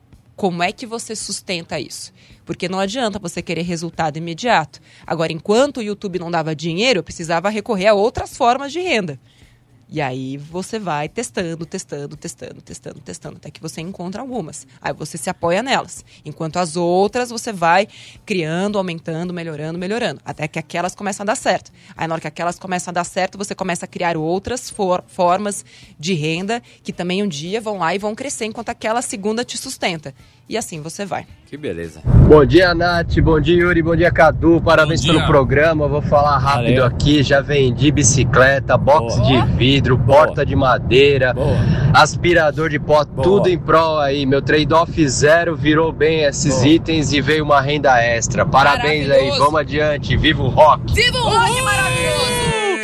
como 0.41 0.63
é 0.63 0.71
que 0.71 0.87
você 0.87 1.15
sustenta 1.15 1.79
isso? 1.79 2.11
Porque 2.43 2.67
não 2.67 2.79
adianta 2.79 3.19
você 3.19 3.43
querer 3.43 3.61
resultado 3.61 4.17
imediato. 4.17 4.81
Agora, 5.05 5.31
enquanto 5.31 5.77
o 5.77 5.83
YouTube 5.83 6.17
não 6.17 6.31
dava 6.31 6.55
dinheiro, 6.55 6.97
eu 6.97 7.03
precisava 7.03 7.47
recorrer 7.47 7.85
a 7.85 7.93
outras 7.93 8.35
formas 8.35 8.71
de 8.71 8.79
renda. 8.79 9.19
E 9.91 9.99
aí 9.99 10.37
você 10.37 10.79
vai 10.79 11.09
testando, 11.09 11.65
testando, 11.65 12.15
testando, 12.15 12.61
testando, 12.61 13.01
testando, 13.01 13.35
até 13.35 13.51
que 13.51 13.61
você 13.61 13.81
encontra 13.81 14.21
algumas. 14.21 14.65
Aí 14.81 14.93
você 14.93 15.17
se 15.17 15.29
apoia 15.29 15.61
nelas. 15.61 16.05
Enquanto 16.23 16.57
as 16.57 16.77
outras 16.77 17.29
você 17.29 17.51
vai 17.51 17.89
criando, 18.25 18.77
aumentando, 18.77 19.33
melhorando, 19.33 19.77
melhorando. 19.77 20.21
Até 20.23 20.47
que 20.47 20.57
aquelas 20.57 20.95
começam 20.95 21.25
a 21.25 21.27
dar 21.27 21.35
certo. 21.35 21.73
Aí 21.97 22.07
na 22.07 22.13
hora 22.13 22.21
que 22.21 22.27
aquelas 22.27 22.57
começam 22.57 22.91
a 22.91 22.93
dar 22.93 23.03
certo, 23.03 23.37
você 23.37 23.53
começa 23.53 23.83
a 23.83 23.87
criar 23.87 24.15
outras 24.15 24.69
for- 24.69 25.03
formas 25.07 25.65
de 25.99 26.13
renda 26.13 26.63
que 26.81 26.93
também 26.93 27.21
um 27.21 27.27
dia 27.27 27.59
vão 27.59 27.79
lá 27.79 27.93
e 27.93 27.99
vão 27.99 28.15
crescer 28.15 28.45
enquanto 28.45 28.69
aquela 28.69 29.01
segunda 29.01 29.43
te 29.43 29.57
sustenta. 29.57 30.15
E 30.49 30.57
assim 30.57 30.81
você 30.81 31.05
vai. 31.05 31.25
Que 31.47 31.55
beleza. 31.55 32.01
Bom 32.27 32.45
dia, 32.45 32.73
Nath. 32.73 33.17
Bom 33.21 33.39
dia, 33.39 33.55
Yuri. 33.55 33.81
Bom 33.81 33.95
dia, 33.95 34.11
Cadu. 34.11 34.61
Parabéns 34.61 35.01
dia. 35.01 35.13
pelo 35.13 35.25
programa. 35.25 35.87
Vou 35.87 36.01
falar 36.01 36.37
rápido 36.37 36.81
Valeu. 36.81 36.85
aqui. 36.85 37.23
Já 37.23 37.39
vendi 37.41 37.89
bicicleta, 37.91 38.77
box 38.77 39.15
Boa. 39.17 39.27
de 39.45 39.51
vidro, 39.55 39.97
Boa. 39.97 40.25
porta 40.25 40.45
de 40.45 40.55
madeira, 40.55 41.33
Boa. 41.33 41.55
aspirador 41.93 42.69
de 42.69 42.79
pó, 42.79 43.05
Boa. 43.05 43.23
tudo 43.23 43.49
em 43.49 43.57
prol 43.57 43.99
aí. 43.99 44.25
Meu 44.25 44.41
trade-off 44.41 45.07
zero 45.07 45.55
virou 45.55 45.91
bem 45.93 46.23
esses 46.23 46.55
Boa. 46.55 46.67
itens 46.67 47.13
e 47.13 47.21
veio 47.21 47.43
uma 47.45 47.61
renda 47.61 48.01
extra. 48.01 48.45
Parabéns 48.45 49.09
aí. 49.09 49.29
Vamos 49.37 49.55
adiante. 49.59 50.17
Viva 50.17 50.41
o 50.43 50.49
rock! 50.49 50.93
Viva 50.93 51.17
o 51.17 51.23
rock 51.23 51.61
maravilhoso! 51.61 52.40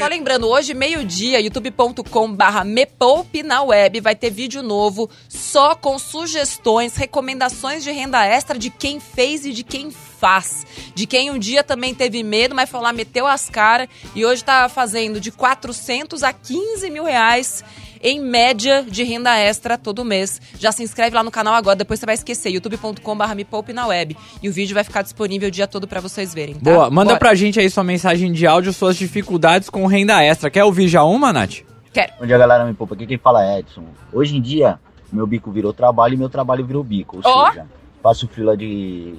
Lembrando, 0.09 0.47
hoje, 0.47 0.73
meio-dia, 0.73 1.41
youtube.com 1.41 2.31
barra 2.31 2.63
me 2.63 2.85
poupe 2.85 3.43
na 3.43 3.61
web, 3.61 3.99
vai 3.99 4.15
ter 4.15 4.29
vídeo 4.29 4.63
novo 4.63 5.09
só 5.27 5.75
com 5.75 5.99
sugestões, 5.99 6.95
recomendações 6.95 7.83
de 7.83 7.91
renda 7.91 8.23
extra 8.25 8.57
de 8.57 8.69
quem 8.69 9.01
fez 9.01 9.45
e 9.45 9.51
de 9.51 9.63
quem 9.63 9.91
faz. 9.91 10.65
De 10.95 11.05
quem 11.05 11.29
um 11.29 11.37
dia 11.37 11.61
também 11.61 11.93
teve 11.93 12.23
medo, 12.23 12.55
mas 12.55 12.69
foi 12.69 12.79
lá, 12.79 12.93
meteu 12.93 13.27
as 13.27 13.49
caras 13.49 13.89
e 14.15 14.25
hoje 14.25 14.45
tá 14.45 14.69
fazendo 14.69 15.19
de 15.19 15.29
400 15.29 16.23
a 16.23 16.31
15 16.31 16.89
mil 16.89 17.03
reais 17.03 17.63
em 18.01 18.19
média 18.19 18.85
de 18.87 19.03
renda 19.03 19.35
extra 19.37 19.77
todo 19.77 20.03
mês. 20.05 20.41
Já 20.59 20.71
se 20.71 20.83
inscreve 20.83 21.15
lá 21.15 21.23
no 21.23 21.31
canal 21.31 21.53
agora, 21.53 21.75
depois 21.75 21.99
você 21.99 22.05
vai 22.05 22.15
esquecer, 22.15 22.49
youtube.com.br 22.49 23.35
me 23.35 23.45
poupe 23.45 23.73
na 23.73 23.87
web. 23.87 24.15
E 24.41 24.49
o 24.49 24.53
vídeo 24.53 24.73
vai 24.73 24.83
ficar 24.83 25.01
disponível 25.01 25.47
o 25.47 25.51
dia 25.51 25.67
todo 25.67 25.87
pra 25.87 25.99
vocês 25.99 26.33
verem, 26.33 26.55
tá? 26.55 26.61
Boa, 26.61 26.89
manda 26.89 27.09
Bora. 27.09 27.19
pra 27.19 27.35
gente 27.35 27.59
aí 27.59 27.69
sua 27.69 27.83
mensagem 27.83 28.31
de 28.31 28.45
áudio, 28.47 28.73
suas 28.73 28.95
dificuldades 28.97 29.69
com 29.69 29.85
renda 29.87 30.23
extra. 30.23 30.49
Quer 30.49 30.63
ouvir 30.63 30.87
já 30.87 31.03
uma, 31.03 31.31
Nath? 31.33 31.59
Quero. 31.93 32.13
Bom 32.19 32.25
dia, 32.25 32.37
galera. 32.37 32.65
Me 32.65 32.73
poupa. 32.73 32.93
Aqui 32.95 33.07
quem 33.07 33.17
fala 33.17 33.43
é 33.43 33.59
Edson. 33.59 33.83
Hoje 34.13 34.35
em 34.37 34.41
dia, 34.41 34.79
meu 35.11 35.25
bico 35.25 35.51
virou 35.51 35.73
trabalho 35.73 36.13
e 36.13 36.17
meu 36.17 36.29
trabalho 36.29 36.65
virou 36.65 36.83
bico. 36.83 37.17
Ou 37.17 37.31
Ó. 37.31 37.49
seja, 37.49 37.65
faço 38.03 38.27
fila 38.27 38.55
de 38.55 39.15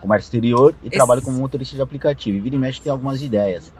comércio 0.00 0.26
exterior 0.26 0.74
e 0.82 0.88
Esse- 0.88 0.96
trabalho 0.96 1.22
como 1.22 1.38
motorista 1.38 1.76
de 1.76 1.82
aplicativo. 1.82 2.38
E 2.38 2.40
vira 2.40 2.56
e 2.56 2.58
mexe 2.58 2.80
tem 2.80 2.90
algumas 2.90 3.22
ideias. 3.22 3.72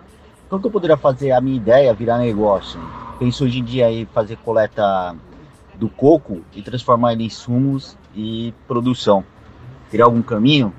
Como 0.50 0.60
que 0.60 0.66
eu 0.66 0.72
poderia 0.72 0.96
fazer 0.96 1.30
a 1.30 1.40
minha 1.40 1.56
ideia 1.56 1.94
virar 1.94 2.18
negócio? 2.18 2.78
Penso 3.18 3.44
hoje 3.44 3.60
em 3.60 3.64
dia 3.64 3.86
aí 3.86 4.06
fazer 4.12 4.36
coleta 4.38 5.14
do 5.76 5.88
coco 5.88 6.42
e 6.52 6.60
transformar 6.60 7.12
ele 7.12 7.24
em 7.24 7.30
sumos 7.30 7.96
e 8.14 8.52
produção. 8.66 9.24
Teria 9.90 10.04
algum 10.04 10.20
caminho? 10.22 10.74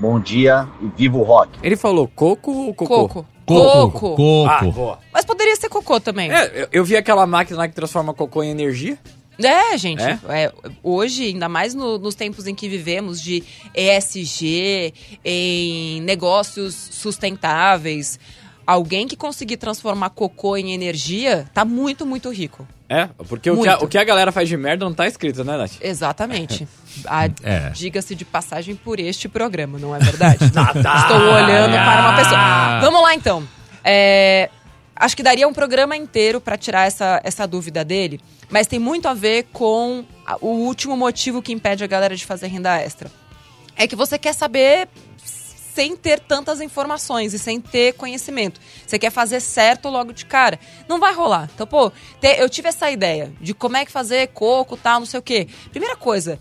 Bom 0.00 0.18
dia 0.18 0.66
e 0.80 0.86
viva 0.96 1.18
o 1.18 1.22
rock! 1.22 1.50
Ele 1.62 1.76
falou 1.76 2.08
coco 2.08 2.50
ou 2.50 2.74
cocô? 2.74 3.08
Coco. 3.08 3.26
Coco. 3.46 3.90
Coco. 3.92 4.16
Coco. 4.16 4.46
Ah, 4.48 4.64
boa. 4.64 4.98
Mas 5.12 5.24
poderia 5.24 5.54
ser 5.56 5.68
cocô 5.68 6.00
também. 6.00 6.32
É, 6.32 6.44
É, 6.44 6.62
eu, 6.62 6.68
eu 6.72 6.84
vi 6.84 6.96
aquela 6.96 7.26
máquina 7.26 7.58
lá 7.58 7.68
que 7.68 7.74
transforma 7.74 8.14
cocô 8.14 8.42
em 8.42 8.48
energia. 8.50 8.98
gente. 9.76 10.02
É? 10.02 10.18
é, 10.28 10.52
hoje, 10.82 11.26
ainda 11.26 11.48
mais 11.48 11.74
no- 11.74 11.98
nos 11.98 12.14
tempos 12.14 12.46
em 12.46 12.54
que 12.54 12.68
vivemos 12.68 13.20
de 13.20 13.44
ESG, 13.74 14.94
em 15.24 16.00
negócios 16.00 16.74
sustentáveis, 16.74 18.18
alguém 18.66 19.06
que 19.06 19.16
conseguir 19.16 19.56
transformar 19.56 20.10
cocô 20.10 20.56
em 20.56 20.72
energia 20.72 21.46
tá 21.54 21.64
muito, 21.64 22.04
muito 22.06 22.30
rico. 22.30 22.66
É, 22.88 23.08
porque 23.28 23.50
o 23.50 23.60
que, 23.62 23.68
a, 23.68 23.78
o 23.78 23.88
que 23.88 23.96
a 23.98 24.04
galera 24.04 24.30
faz 24.30 24.48
de 24.48 24.56
merda 24.56 24.84
não 24.84 24.92
tá 24.94 25.06
escrito, 25.06 25.42
né, 25.42 25.56
Nath? 25.56 25.72
Exatamente. 25.80 26.68
A- 27.06 27.24
É. 27.42 27.70
Diga-se 27.70 28.14
de 28.14 28.24
passagem 28.24 28.76
por 28.76 29.00
este 29.00 29.28
programa, 29.28 29.78
não 29.78 29.94
é 29.96 29.98
verdade? 29.98 30.38
Estou 30.44 31.16
olhando 31.34 31.72
para 31.72 32.00
uma 32.00 32.16
pessoa. 32.16 32.80
Vamos 32.80 33.02
lá, 33.02 33.14
então. 33.14 33.42
É, 33.82 34.48
acho 34.94 35.16
que 35.16 35.22
daria 35.22 35.48
um 35.48 35.52
programa 35.52 35.96
inteiro 35.96 36.40
para 36.40 36.56
tirar 36.56 36.86
essa, 36.86 37.20
essa 37.24 37.46
dúvida 37.46 37.84
dele, 37.84 38.20
mas 38.50 38.66
tem 38.66 38.78
muito 38.78 39.08
a 39.08 39.14
ver 39.14 39.46
com 39.52 40.04
o 40.40 40.48
último 40.48 40.96
motivo 40.96 41.42
que 41.42 41.52
impede 41.52 41.82
a 41.82 41.86
galera 41.86 42.14
de 42.14 42.24
fazer 42.24 42.46
renda 42.46 42.78
extra. 42.78 43.10
É 43.76 43.88
que 43.88 43.96
você 43.96 44.16
quer 44.18 44.32
saber 44.34 44.88
sem 45.74 45.96
ter 45.96 46.20
tantas 46.20 46.60
informações 46.60 47.34
e 47.34 47.38
sem 47.38 47.60
ter 47.60 47.94
conhecimento. 47.94 48.60
Você 48.86 48.98
quer 48.98 49.10
fazer 49.10 49.40
certo 49.40 49.88
logo 49.88 50.12
de 50.12 50.24
cara. 50.24 50.58
Não 50.88 51.00
vai 51.00 51.12
rolar. 51.12 51.50
Então, 51.52 51.66
pô, 51.66 51.90
te- 52.20 52.36
eu 52.38 52.48
tive 52.48 52.68
essa 52.68 52.90
ideia 52.90 53.32
de 53.40 53.52
como 53.52 53.76
é 53.76 53.84
que 53.84 53.90
fazer 53.90 54.28
coco, 54.28 54.76
tal, 54.76 55.00
não 55.00 55.06
sei 55.06 55.18
o 55.18 55.22
quê. 55.22 55.48
Primeira 55.70 55.96
coisa, 55.96 56.38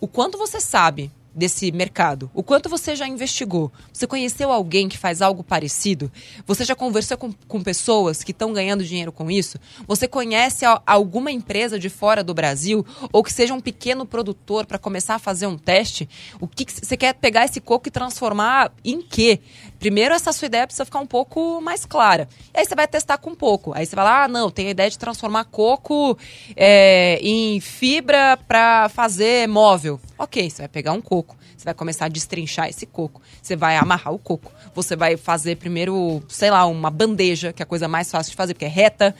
o 0.00 0.08
quanto 0.08 0.38
você 0.38 0.60
sabe 0.60 1.10
desse 1.40 1.72
mercado? 1.72 2.30
O 2.34 2.42
quanto 2.42 2.68
você 2.68 2.94
já 2.94 3.08
investigou? 3.08 3.72
Você 3.92 4.06
conheceu 4.06 4.52
alguém 4.52 4.88
que 4.88 4.98
faz 4.98 5.22
algo 5.22 5.42
parecido? 5.42 6.12
Você 6.46 6.64
já 6.64 6.76
conversou 6.76 7.16
com, 7.16 7.32
com 7.48 7.62
pessoas 7.62 8.22
que 8.22 8.30
estão 8.30 8.52
ganhando 8.52 8.84
dinheiro 8.84 9.10
com 9.10 9.30
isso? 9.30 9.58
Você 9.88 10.06
conhece 10.06 10.64
alguma 10.86 11.32
empresa 11.32 11.78
de 11.78 11.88
fora 11.88 12.22
do 12.22 12.34
Brasil 12.34 12.84
ou 13.10 13.24
que 13.24 13.32
seja 13.32 13.54
um 13.54 13.60
pequeno 13.60 14.04
produtor 14.04 14.66
para 14.66 14.78
começar 14.78 15.14
a 15.14 15.18
fazer 15.18 15.46
um 15.46 15.56
teste? 15.56 16.08
O 16.38 16.46
que, 16.46 16.66
que 16.66 16.72
você 16.72 16.96
quer 16.96 17.14
pegar 17.14 17.46
esse 17.46 17.60
coco 17.60 17.88
e 17.88 17.90
transformar 17.90 18.72
em 18.84 19.00
quê? 19.00 19.40
Primeiro, 19.80 20.14
essa 20.14 20.30
sua 20.30 20.44
ideia 20.44 20.66
precisa 20.66 20.84
ficar 20.84 21.00
um 21.00 21.06
pouco 21.06 21.58
mais 21.62 21.86
clara. 21.86 22.28
E 22.54 22.58
aí 22.60 22.66
você 22.66 22.74
vai 22.74 22.86
testar 22.86 23.16
com 23.16 23.34
pouco. 23.34 23.72
Aí 23.74 23.86
você 23.86 23.96
vai 23.96 24.04
lá, 24.04 24.24
ah, 24.24 24.28
não, 24.28 24.50
tenho 24.50 24.68
a 24.68 24.72
ideia 24.72 24.90
de 24.90 24.98
transformar 24.98 25.44
coco 25.44 26.18
é, 26.54 27.18
em 27.22 27.58
fibra 27.60 28.38
para 28.46 28.90
fazer 28.90 29.48
móvel. 29.48 29.98
Ok, 30.18 30.50
você 30.50 30.58
vai 30.58 30.68
pegar 30.68 30.92
um 30.92 31.00
coco, 31.00 31.34
você 31.56 31.64
vai 31.64 31.72
começar 31.72 32.04
a 32.04 32.08
destrinchar 32.08 32.68
esse 32.68 32.84
coco, 32.84 33.22
você 33.42 33.56
vai 33.56 33.76
amarrar 33.76 34.12
o 34.12 34.18
coco, 34.18 34.52
você 34.74 34.94
vai 34.94 35.16
fazer 35.16 35.56
primeiro, 35.56 36.22
sei 36.28 36.50
lá, 36.50 36.66
uma 36.66 36.90
bandeja, 36.90 37.50
que 37.50 37.62
é 37.62 37.64
a 37.64 37.66
coisa 37.66 37.88
mais 37.88 38.10
fácil 38.10 38.32
de 38.32 38.36
fazer, 38.36 38.52
porque 38.52 38.66
é 38.66 38.68
reta. 38.68 39.14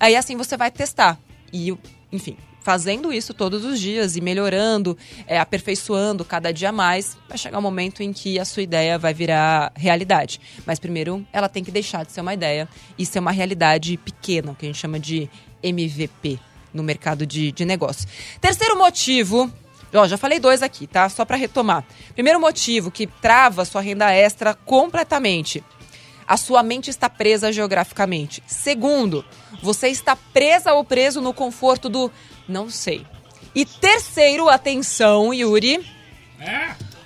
Aí 0.00 0.16
assim 0.16 0.36
você 0.36 0.56
vai 0.56 0.72
testar. 0.72 1.20
E, 1.52 1.72
enfim, 2.10 2.36
fazendo 2.62 3.12
isso 3.12 3.32
todos 3.34 3.64
os 3.64 3.80
dias 3.80 4.16
e 4.16 4.20
melhorando, 4.20 4.96
é, 5.26 5.38
aperfeiçoando 5.38 6.24
cada 6.24 6.52
dia 6.52 6.72
mais, 6.72 7.16
vai 7.28 7.38
chegar 7.38 7.58
um 7.58 7.62
momento 7.62 8.02
em 8.02 8.12
que 8.12 8.38
a 8.38 8.44
sua 8.44 8.62
ideia 8.62 8.98
vai 8.98 9.14
virar 9.14 9.72
realidade. 9.74 10.40
Mas 10.66 10.78
primeiro 10.78 11.26
ela 11.32 11.48
tem 11.48 11.64
que 11.64 11.70
deixar 11.70 12.04
de 12.04 12.12
ser 12.12 12.20
uma 12.20 12.34
ideia 12.34 12.68
e 12.98 13.04
ser 13.04 13.18
uma 13.18 13.32
realidade 13.32 13.96
pequena, 13.96 14.54
que 14.58 14.66
a 14.66 14.68
gente 14.68 14.78
chama 14.78 14.98
de 14.98 15.28
MVP 15.62 16.38
no 16.72 16.82
mercado 16.82 17.26
de, 17.26 17.52
de 17.52 17.64
negócio. 17.64 18.08
Terceiro 18.40 18.78
motivo. 18.78 19.50
Ó, 19.92 20.06
já 20.06 20.16
falei 20.16 20.38
dois 20.38 20.62
aqui, 20.62 20.86
tá? 20.86 21.08
Só 21.08 21.24
para 21.24 21.36
retomar. 21.36 21.84
Primeiro 22.14 22.40
motivo 22.40 22.92
que 22.92 23.08
trava 23.08 23.64
sua 23.64 23.80
renda 23.80 24.12
extra 24.12 24.54
completamente 24.54 25.64
a 26.30 26.36
sua 26.36 26.62
mente 26.62 26.88
está 26.88 27.10
presa 27.10 27.52
geograficamente. 27.52 28.40
Segundo, 28.46 29.24
você 29.60 29.88
está 29.88 30.14
presa 30.14 30.72
ou 30.72 30.84
preso 30.84 31.20
no 31.20 31.34
conforto 31.34 31.88
do 31.88 32.08
não 32.50 32.68
sei. 32.68 33.06
E 33.54 33.64
terceiro, 33.64 34.48
atenção, 34.48 35.32
Yuri. 35.32 35.84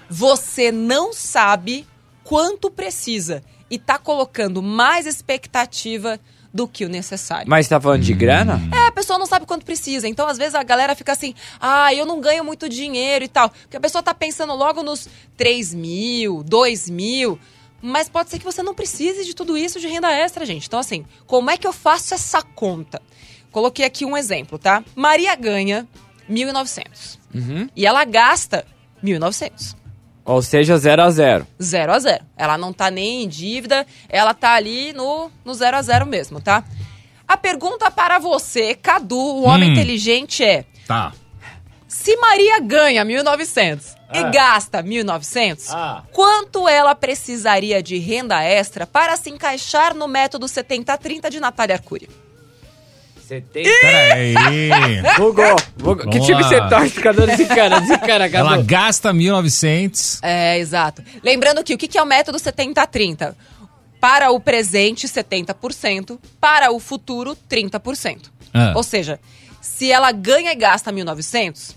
Você 0.09 0.71
não 0.71 1.13
sabe 1.13 1.87
quanto 2.23 2.71
precisa 2.71 3.43
e 3.71 3.79
tá 3.79 3.99
colocando 3.99 4.63
mais 4.63 5.07
expectativa 5.07 6.21
do 6.53 6.69
que 6.69 6.85
o 6.85 6.89
necessário. 6.89 7.49
Mas 7.49 7.67
tá 7.67 7.81
falando 7.81 8.03
de 8.03 8.13
grana? 8.13 8.61
É, 8.73 8.87
a 8.87 8.93
pessoa 8.93 9.19
não 9.19 9.27
sabe 9.27 9.45
quanto 9.45 9.65
precisa. 9.65 10.07
Então, 10.07 10.29
às 10.29 10.39
vezes, 10.39 10.55
a 10.55 10.63
galera 10.63 10.95
fica 10.95 11.11
assim, 11.11 11.35
ah, 11.61 11.93
eu 11.93 12.07
não 12.07 12.21
ganho 12.21 12.45
muito 12.45 12.69
dinheiro 12.69 13.25
e 13.25 13.29
tal. 13.29 13.51
Porque 13.51 13.77
a 13.77 13.81
pessoa 13.81 14.03
tá 14.03 14.15
pensando 14.15 14.55
logo 14.55 14.81
nos 14.83 15.09
3 15.37 15.75
mil, 15.75 16.45
2 16.45 16.89
mil. 16.91 17.39
Mas 17.83 18.09
pode 18.09 18.31
ser 18.31 18.39
que 18.39 18.45
você 18.45 18.63
não 18.63 18.73
precise 18.73 19.25
de 19.25 19.35
tudo 19.35 19.59
isso 19.59 19.81
de 19.81 19.89
renda 19.89 20.13
extra, 20.13 20.47
gente. 20.47 20.69
Então, 20.69 20.79
assim, 20.79 21.05
como 21.27 21.51
é 21.51 21.57
que 21.57 21.67
eu 21.67 21.73
faço 21.73 22.15
essa 22.15 22.41
conta? 22.41 23.03
Coloquei 23.55 23.85
aqui 23.87 24.05
um 24.05 24.17
exemplo, 24.17 24.59
tá? 24.59 24.83
Maria 24.97 25.33
ganha 25.37 25.87
1.900 26.29 27.19
Uhum. 27.33 27.69
e 27.77 27.87
ela 27.87 28.05
gasta 28.05 28.67
1.900. 29.03 29.77
Ou 30.25 30.43
seja, 30.43 30.77
0 30.77 31.03
a 31.03 31.11
0 31.11 31.47
Zero 31.63 31.93
a 31.93 31.99
zero. 32.01 32.25
Ela 32.37 32.59
não 32.59 32.73
tá 32.73 32.91
nem 32.91 33.23
em 33.23 33.29
dívida, 33.29 33.87
ela 34.09 34.35
tá 34.35 34.55
ali 34.55 34.93
no, 34.93 35.31
no 35.45 35.55
zero 35.55 35.77
a 35.77 35.83
zero 35.83 36.05
mesmo, 36.05 36.41
tá? 36.41 36.65
A 37.29 37.37
pergunta 37.37 37.93
para 37.93 38.19
você, 38.19 38.75
Cadu, 38.75 39.17
o 39.17 39.43
homem 39.45 39.69
Hum. 39.69 39.73
inteligente, 39.75 40.43
é: 40.43 40.65
Tá. 40.89 41.13
se 41.87 42.17
Maria 42.17 42.59
ganha 42.59 43.05
1.900 43.05 43.95
Ah. 44.09 44.19
e 44.19 44.31
gasta 44.33 44.83
1.900, 44.83 45.71
quanto 46.11 46.67
ela 46.69 46.95
precisaria 46.97 47.81
de 47.81 47.99
renda 47.99 48.43
extra 48.43 48.85
para 48.85 49.17
se 49.17 49.31
encaixar 49.31 49.95
no 49.95 50.09
método 50.09 50.47
70-30 50.47 51.31
de 51.31 51.39
Natália 51.39 51.77
Arcuri? 51.77 52.09
70. 53.29 53.69
Peraí. 53.81 54.35
Bugou. 55.17 55.57
Bugou. 55.77 56.11
Que 56.11 56.21
time 56.21 56.43
você 56.43 56.61
torce, 56.69 57.01
Cadu? 57.01 57.27
Desse 57.27 57.47
cara, 57.47 57.81
desse 57.81 57.99
cara, 57.99 58.29
Cadu. 58.29 58.55
Ela 58.55 58.63
gasta 58.63 59.13
1.900. 59.13 60.19
É, 60.23 60.59
exato. 60.59 61.03
Lembrando 61.23 61.65
que 61.65 61.75
o 61.75 61.79
que 61.79 61.89
que 61.89 61.99
é 61.99 62.03
o 62.03 62.07
método 62.07 62.39
70-30? 62.39 63.35
Para 64.01 64.31
o 64.31 64.39
presente, 64.39 65.09
70%. 65.09 66.19
Para 66.39 66.71
o 66.71 66.79
futuro, 66.79 67.37
30%. 67.51 68.31
Ah. 68.53 68.73
Ou 68.77 68.83
seja, 68.83 69.19
se 69.61 69.91
ela 69.91 70.13
ganha 70.13 70.53
e 70.53 70.57
gasta 70.57 70.93
1.900, 70.93 71.75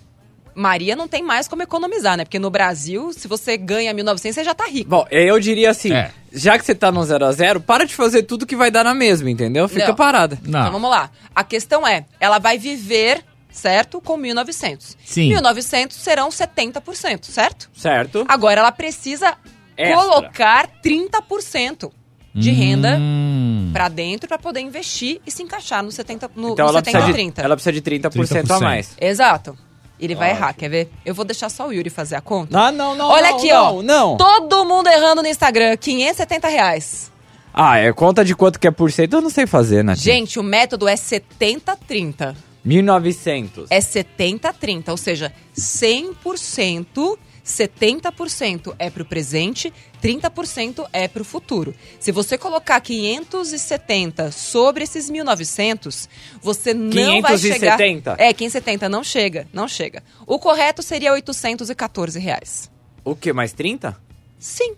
Maria 0.57 0.95
não 0.95 1.07
tem 1.07 1.21
mais 1.21 1.47
como 1.47 1.61
economizar, 1.61 2.17
né? 2.17 2.25
Porque 2.25 2.39
no 2.39 2.49
Brasil, 2.49 3.13
se 3.13 3.27
você 3.27 3.55
ganha 3.55 3.93
1.900, 3.93 4.33
você 4.33 4.43
já 4.43 4.55
tá 4.55 4.65
rico. 4.65 4.89
Bom, 4.89 5.05
eu 5.11 5.39
diria 5.39 5.69
assim, 5.69 5.93
É. 5.93 6.11
já 6.33 6.57
que 6.57 6.65
você 6.65 6.73
tá 6.73 6.91
no 6.91 7.03
0 7.03 7.25
a 7.25 7.31
0 7.31 7.61
para 7.61 7.85
de 7.85 7.93
fazer 7.95 8.23
tudo 8.23 8.45
que 8.45 8.55
vai 8.55 8.71
dar 8.71 8.83
na 8.83 8.95
mesma, 8.95 9.29
entendeu? 9.29 9.67
Fica 9.69 9.89
Não. 9.89 9.95
parada. 9.95 10.39
Não. 10.43 10.59
Então 10.61 10.71
vamos 10.71 10.89
lá. 10.89 11.11
A 11.35 11.43
questão 11.43 11.85
é, 11.87 12.05
ela 12.19 12.39
vai 12.39 12.57
viver, 12.57 13.23
certo? 13.51 14.01
Com 14.01 14.17
1.900. 14.17 14.97
Sim. 15.05 15.29
1.900 15.33 15.91
serão 15.93 16.29
70%, 16.29 17.25
certo? 17.25 17.69
Certo? 17.75 18.25
Agora 18.27 18.59
ela 18.61 18.71
precisa 18.71 19.35
Extra. 19.77 19.95
colocar 19.95 20.67
30% 20.83 21.91
de 22.33 22.51
renda 22.51 22.97
Hum. 22.99 23.69
pra 23.73 23.89
dentro 23.89 24.27
pra 24.27 24.37
poder 24.37 24.59
investir 24.59 25.19
e 25.25 25.31
se 25.31 25.41
encaixar 25.43 25.83
no 25.83 25.91
70 25.91 26.29
no, 26.35 26.53
Então 26.53 26.65
no 26.65 26.71
ela 26.71 26.79
70 26.79 26.83
precisa, 26.91 27.05
de, 27.07 27.13
30. 27.13 27.41
ela 27.41 27.55
precisa 27.55 27.71
de 27.73 27.81
30%, 27.81 28.05
a 28.05 28.53
30%. 28.55 28.59
mais. 28.63 28.95
Exato. 28.99 29.57
Ele 29.99 30.13
vai 30.15 30.29
Ótimo. 30.29 30.43
errar, 30.43 30.53
quer 30.53 30.69
ver? 30.69 30.91
Eu 31.05 31.13
vou 31.15 31.25
deixar 31.25 31.49
só 31.49 31.67
o 31.67 31.71
Yuri 31.73 31.89
fazer 31.89 32.15
a 32.15 32.21
conta. 32.21 32.57
Ah, 32.57 32.71
não, 32.71 32.95
não, 32.95 33.07
Olha 33.09 33.31
não, 33.31 33.37
aqui, 33.37 33.49
não, 33.49 33.77
ó. 33.77 33.81
Não. 33.83 34.17
Todo 34.17 34.65
mundo 34.65 34.87
errando 34.87 35.21
no 35.21 35.27
Instagram, 35.27 35.75
570 35.77 36.47
reais. 36.47 37.11
Ah, 37.53 37.77
é 37.77 37.91
conta 37.91 38.23
de 38.23 38.35
quanto 38.35 38.59
que 38.59 38.67
é 38.67 38.71
por 38.71 38.91
cento, 38.91 39.13
eu 39.15 39.21
não 39.21 39.31
sei 39.31 39.47
fazer, 39.47 39.83
né? 39.83 39.95
Gente, 39.95 40.37
o 40.39 40.43
método 40.43 40.87
é 40.87 40.93
70-30. 40.93 42.35
1900. 42.63 43.65
É 43.71 43.79
70-30, 43.79 44.89
ou 44.89 44.97
seja, 44.97 45.33
100%, 45.57 47.17
70% 47.47 48.75
é 48.77 48.89
pro 48.89 49.05
presente, 49.05 49.73
30% 50.03 50.85
é 50.91 51.07
pro 51.07 51.23
futuro. 51.23 51.73
Se 51.99 52.11
você 52.11 52.37
colocar 52.37 52.79
570 52.81 54.31
sobre 54.31 54.83
esses 54.83 55.09
1.900, 55.09 56.09
você 56.41 56.73
não 56.73 57.21
vai 57.21 57.37
chegar... 57.37 57.77
570? 57.77 58.15
É, 58.19 58.33
570 58.33 58.89
não 58.89 59.03
chega, 59.03 59.47
não 59.53 59.67
chega. 59.67 60.03
O 60.25 60.37
correto 60.37 60.83
seria 60.83 61.13
814 61.13 62.19
reais. 62.19 62.69
O 63.03 63.15
quê? 63.15 63.31
Mais 63.31 63.53
30? 63.53 63.97
Sim, 64.37 64.75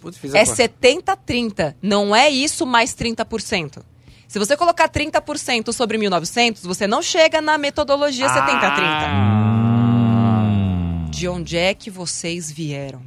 Putz, 0.00 0.18
é 0.34 0.44
conta. 0.44 0.62
70-30, 1.26 1.74
não 1.80 2.14
é 2.14 2.28
isso 2.28 2.66
mais 2.66 2.94
30%. 2.94 3.82
Se 4.28 4.38
você 4.38 4.56
colocar 4.56 4.88
30% 4.88 5.72
sobre 5.72 5.98
1.900, 5.98 6.58
você 6.62 6.86
não 6.86 7.00
chega 7.00 7.40
na 7.40 7.56
metodologia 7.56 8.28
70-30. 8.28 9.75
De 11.16 11.26
onde 11.26 11.56
é 11.56 11.72
que 11.72 11.88
vocês 11.88 12.52
vieram? 12.52 13.00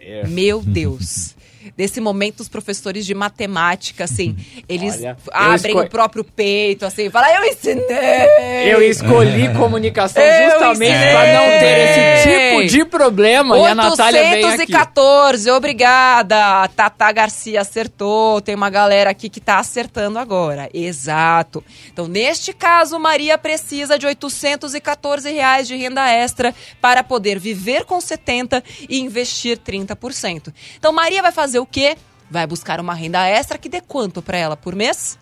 É. 0.00 0.26
Meu 0.26 0.62
Deus. 0.62 1.36
Desse 1.76 2.00
momento, 2.00 2.40
os 2.40 2.48
professores 2.48 3.06
de 3.06 3.14
matemática, 3.14 4.04
assim, 4.04 4.36
eles 4.68 4.96
Olha, 4.96 5.16
abrem 5.32 5.74
esco- 5.74 5.86
o 5.86 5.90
próprio 5.90 6.24
peito, 6.24 6.84
assim, 6.84 7.08
falam, 7.10 7.28
eu 7.30 7.44
ensinei! 7.44 8.72
Eu 8.72 8.82
escolhi 8.82 9.52
comunicação 9.56 10.22
Eu 10.22 10.50
justamente 10.50 10.92
pra 10.92 11.26
não 11.32 11.44
ter 11.60 11.78
esse 11.78 12.28
tipo 12.28 12.66
de 12.66 12.84
problema. 12.84 13.58
E 13.58 13.66
a 13.66 13.74
Natália 13.74 14.22
veio 14.30 14.46
aqui. 14.46 14.60
814, 14.62 15.50
obrigada. 15.50 16.68
Tata 16.68 17.10
Garcia 17.12 17.60
acertou. 17.60 18.40
Tem 18.40 18.54
uma 18.54 18.70
galera 18.70 19.10
aqui 19.10 19.28
que 19.28 19.40
tá 19.40 19.58
acertando 19.58 20.18
agora. 20.18 20.68
Exato. 20.72 21.62
Então, 21.92 22.06
neste 22.08 22.52
caso, 22.52 22.98
Maria 22.98 23.36
precisa 23.38 23.98
de 23.98 24.06
814 24.06 25.30
reais 25.30 25.66
de 25.68 25.76
renda 25.76 26.08
extra 26.10 26.54
para 26.80 27.02
poder 27.02 27.38
viver 27.38 27.84
com 27.84 28.00
70 28.00 28.62
e 28.88 29.00
investir 29.00 29.58
30%. 29.58 30.52
Então, 30.78 30.92
Maria 30.92 31.22
vai 31.22 31.32
fazer 31.32 31.51
o 31.58 31.66
quê? 31.66 31.96
Vai 32.30 32.46
buscar 32.46 32.80
uma 32.80 32.94
renda 32.94 33.26
extra 33.26 33.58
que 33.58 33.68
dê 33.68 33.80
quanto 33.80 34.22
para 34.22 34.38
ela 34.38 34.56
por 34.56 34.74
mês? 34.74 35.18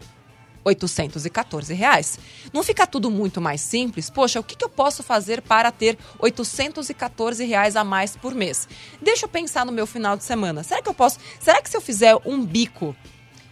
814 0.64 1.72
reais. 1.74 2.18
Não 2.52 2.62
fica 2.62 2.86
tudo 2.86 3.10
muito 3.10 3.40
mais 3.40 3.60
simples? 3.60 4.10
Poxa, 4.10 4.40
o 4.40 4.44
que, 4.44 4.56
que 4.56 4.64
eu 4.64 4.68
posso 4.68 5.02
fazer 5.02 5.40
para 5.42 5.72
ter 5.72 5.98
814 6.18 7.44
reais 7.44 7.76
a 7.76 7.84
mais 7.84 8.16
por 8.16 8.34
mês? 8.34 8.68
Deixa 9.00 9.24
eu 9.24 9.28
pensar 9.28 9.64
no 9.64 9.72
meu 9.72 9.86
final 9.86 10.16
de 10.16 10.24
semana. 10.24 10.62
Será 10.62 10.82
que 10.82 10.88
eu 10.88 10.94
posso? 10.94 11.18
Será 11.38 11.60
que 11.62 11.70
se 11.70 11.76
eu 11.76 11.80
fizer 11.80 12.16
um 12.24 12.44
bico 12.44 12.94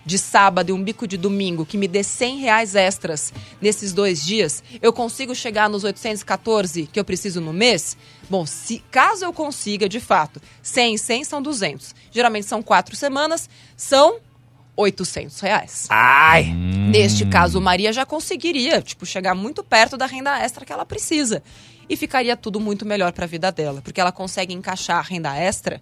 de 0.09 0.17
sábado 0.19 0.71
e 0.71 0.73
um 0.73 0.83
bico 0.83 1.07
de 1.07 1.19
domingo 1.19 1.67
que 1.67 1.77
me 1.77 1.87
dê 1.87 2.03
100 2.03 2.39
reais 2.39 2.75
extras 2.75 3.31
nesses 3.61 3.93
dois 3.93 4.25
dias, 4.25 4.65
eu 4.81 4.91
consigo 4.91 5.35
chegar 5.35 5.69
nos 5.69 5.85
814 5.85 6.89
que 6.91 6.99
eu 6.99 7.05
preciso 7.05 7.43
no 7.43 7.53
mês? 7.53 7.95
Bom, 8.29 8.47
se 8.47 8.83
caso 8.91 9.27
eu 9.27 9.35
consiga, 9.35 9.87
de 9.87 10.01
fato, 10.01 10.41
100 10.63 10.95
e 10.95 10.99
100 10.99 11.25
são 11.25 11.43
200. 11.43 11.95
Geralmente 12.11 12.47
são 12.47 12.63
quatro 12.63 12.97
semanas, 12.97 13.51
são 13.77 14.19
800 14.75 15.41
reais. 15.41 15.87
Ai! 15.91 16.55
Neste 16.55 17.27
caso, 17.27 17.61
Maria 17.61 17.93
já 17.93 18.07
conseguiria, 18.07 18.81
tipo, 18.81 19.05
chegar 19.05 19.35
muito 19.35 19.63
perto 19.63 19.99
da 19.99 20.07
renda 20.07 20.39
extra 20.39 20.65
que 20.65 20.73
ela 20.73 20.87
precisa. 20.87 21.43
e 21.91 21.97
ficaria 21.97 22.37
tudo 22.37 22.61
muito 22.61 22.85
melhor 22.85 23.13
para 23.13 23.25
a 23.25 23.29
vida 23.29 23.51
dela, 23.51 23.81
porque 23.81 23.99
ela 23.99 24.13
consegue 24.13 24.53
encaixar 24.53 24.99
a 24.99 25.03
renda 25.03 25.35
extra 25.35 25.81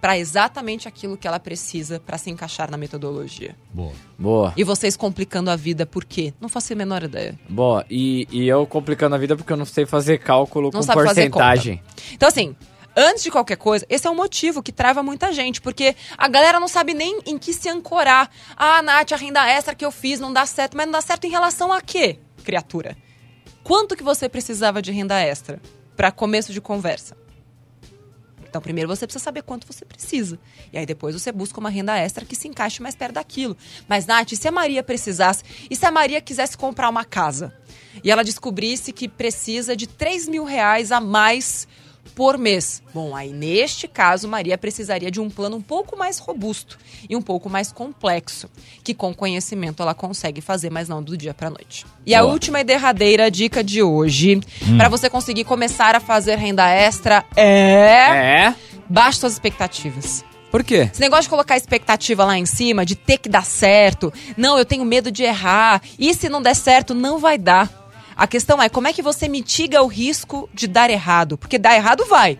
para 0.00 0.18
exatamente 0.18 0.86
aquilo 0.86 1.16
que 1.16 1.26
ela 1.26 1.40
precisa 1.40 2.00
para 2.00 2.18
se 2.18 2.30
encaixar 2.30 2.70
na 2.70 2.76
metodologia. 2.76 3.56
Boa. 3.72 3.92
Boa. 4.18 4.52
E 4.56 4.64
vocês 4.64 4.96
complicando 4.96 5.50
a 5.50 5.56
vida 5.56 5.84
por 5.84 6.04
quê? 6.04 6.32
Não 6.40 6.48
faço 6.48 6.72
a 6.72 6.76
menor 6.76 7.02
ideia. 7.02 7.38
Boa. 7.48 7.84
E, 7.90 8.26
e 8.30 8.48
eu 8.48 8.66
complicando 8.66 9.14
a 9.14 9.18
vida 9.18 9.36
porque 9.36 9.52
eu 9.52 9.56
não 9.56 9.64
sei 9.64 9.86
fazer 9.86 10.18
cálculo 10.18 10.70
Não 10.72 10.80
com 10.80 10.86
porcentagem. 10.86 11.82
Então, 12.12 12.28
assim, 12.28 12.54
antes 12.96 13.22
de 13.22 13.30
qualquer 13.30 13.56
coisa, 13.56 13.86
esse 13.88 14.06
é 14.06 14.10
um 14.10 14.14
motivo 14.14 14.62
que 14.62 14.72
trava 14.72 15.02
muita 15.02 15.32
gente, 15.32 15.60
porque 15.60 15.94
a 16.16 16.28
galera 16.28 16.58
não 16.58 16.68
sabe 16.68 16.94
nem 16.94 17.20
em 17.26 17.38
que 17.38 17.52
se 17.52 17.68
ancorar. 17.68 18.30
Ah, 18.56 18.82
Nath, 18.82 19.12
a 19.12 19.16
renda 19.16 19.48
extra 19.48 19.74
que 19.74 19.84
eu 19.84 19.90
fiz 19.90 20.20
não 20.20 20.32
dá 20.32 20.46
certo, 20.46 20.76
mas 20.76 20.86
não 20.86 20.92
dá 20.92 21.00
certo 21.00 21.26
em 21.26 21.30
relação 21.30 21.72
a 21.72 21.80
quê, 21.80 22.18
criatura? 22.44 22.96
Quanto 23.62 23.96
que 23.96 24.02
você 24.02 24.28
precisava 24.28 24.80
de 24.80 24.92
renda 24.92 25.20
extra 25.20 25.60
para 25.96 26.10
começo 26.10 26.52
de 26.52 26.60
conversa? 26.60 27.16
Então, 28.48 28.60
primeiro 28.60 28.88
você 28.88 29.06
precisa 29.06 29.22
saber 29.22 29.42
quanto 29.42 29.66
você 29.66 29.84
precisa. 29.84 30.38
E 30.72 30.78
aí 30.78 30.86
depois 30.86 31.14
você 31.14 31.30
busca 31.30 31.60
uma 31.60 31.70
renda 31.70 31.96
extra 31.96 32.24
que 32.24 32.34
se 32.34 32.48
encaixe 32.48 32.82
mais 32.82 32.94
perto 32.94 33.14
daquilo. 33.14 33.56
Mas, 33.86 34.06
Nath, 34.06 34.32
e 34.32 34.36
se 34.36 34.48
a 34.48 34.52
Maria 34.52 34.82
precisasse? 34.82 35.44
E 35.70 35.76
se 35.76 35.84
a 35.84 35.90
Maria 35.90 36.20
quisesse 36.20 36.56
comprar 36.56 36.88
uma 36.88 37.04
casa? 37.04 37.52
E 38.02 38.10
ela 38.10 38.24
descobrisse 38.24 38.92
que 38.92 39.08
precisa 39.08 39.76
de 39.76 39.86
3 39.86 40.28
mil 40.28 40.44
reais 40.44 40.92
a 40.92 41.00
mais 41.00 41.66
por 42.18 42.36
mês. 42.36 42.82
Bom, 42.92 43.14
aí 43.14 43.32
neste 43.32 43.86
caso, 43.86 44.26
Maria 44.26 44.58
precisaria 44.58 45.08
de 45.08 45.20
um 45.20 45.30
plano 45.30 45.54
um 45.56 45.60
pouco 45.62 45.96
mais 45.96 46.18
robusto 46.18 46.76
e 47.08 47.14
um 47.14 47.22
pouco 47.22 47.48
mais 47.48 47.70
complexo, 47.70 48.50
que 48.82 48.92
com 48.92 49.14
conhecimento 49.14 49.80
ela 49.80 49.94
consegue 49.94 50.40
fazer, 50.40 50.68
mas 50.68 50.88
não 50.88 51.00
do 51.00 51.16
dia 51.16 51.32
para 51.32 51.48
noite. 51.48 51.86
E 52.04 52.16
a 52.16 52.20
Boa. 52.22 52.32
última 52.32 52.60
e 52.60 52.64
derradeira 52.64 53.30
dica 53.30 53.62
de 53.62 53.84
hoje, 53.84 54.40
Hum. 54.66 54.76
para 54.76 54.88
você 54.88 55.08
conseguir 55.08 55.44
começar 55.44 55.94
a 55.94 56.00
fazer 56.00 56.34
renda 56.34 56.68
extra 56.68 57.24
é, 57.36 58.46
É? 58.46 58.54
baixe 58.88 59.20
suas 59.20 59.34
expectativas. 59.34 60.24
Por 60.50 60.64
quê? 60.64 60.88
Esse 60.90 61.00
negócio 61.00 61.24
de 61.24 61.28
colocar 61.28 61.56
expectativa 61.56 62.24
lá 62.24 62.36
em 62.36 62.46
cima, 62.46 62.84
de 62.84 62.96
ter 62.96 63.18
que 63.18 63.28
dar 63.28 63.44
certo, 63.44 64.12
não, 64.36 64.58
eu 64.58 64.64
tenho 64.64 64.84
medo 64.84 65.12
de 65.12 65.22
errar, 65.22 65.80
e 65.98 66.12
se 66.14 66.28
não 66.28 66.42
der 66.42 66.56
certo, 66.56 66.94
não 66.94 67.18
vai 67.18 67.38
dar. 67.38 67.77
A 68.18 68.26
questão 68.26 68.60
é 68.60 68.68
como 68.68 68.88
é 68.88 68.92
que 68.92 69.00
você 69.00 69.28
mitiga 69.28 69.80
o 69.80 69.86
risco 69.86 70.50
de 70.52 70.66
dar 70.66 70.90
errado? 70.90 71.38
Porque 71.38 71.56
dar 71.56 71.76
errado 71.76 72.04
vai. 72.06 72.36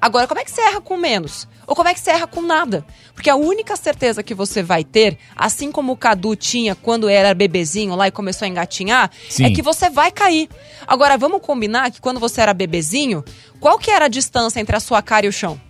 Agora, 0.00 0.26
como 0.26 0.40
é 0.40 0.44
que 0.44 0.50
você 0.50 0.60
erra 0.62 0.80
com 0.80 0.96
menos? 0.96 1.46
Ou 1.66 1.74
como 1.76 1.88
é 1.88 1.92
que 1.92 2.00
você 2.00 2.10
erra 2.10 2.26
com 2.26 2.40
nada? 2.40 2.82
Porque 3.14 3.28
a 3.28 3.34
única 3.36 3.76
certeza 3.76 4.22
que 4.22 4.32
você 4.32 4.62
vai 4.62 4.84
ter, 4.84 5.18
assim 5.36 5.70
como 5.70 5.92
o 5.92 5.96
Cadu 5.96 6.34
tinha 6.34 6.74
quando 6.74 7.08
era 7.10 7.34
bebezinho 7.34 7.94
lá 7.94 8.08
e 8.08 8.10
começou 8.10 8.46
a 8.46 8.48
engatinhar, 8.48 9.10
Sim. 9.28 9.44
é 9.44 9.50
que 9.50 9.60
você 9.60 9.90
vai 9.90 10.10
cair. 10.10 10.48
Agora, 10.86 11.18
vamos 11.18 11.42
combinar 11.42 11.90
que 11.90 12.00
quando 12.00 12.18
você 12.20 12.40
era 12.40 12.54
bebezinho, 12.54 13.22
qual 13.60 13.76
que 13.78 13.90
era 13.90 14.06
a 14.06 14.08
distância 14.08 14.60
entre 14.60 14.74
a 14.76 14.80
sua 14.80 15.02
cara 15.02 15.26
e 15.26 15.28
o 15.28 15.32
chão? 15.32 15.60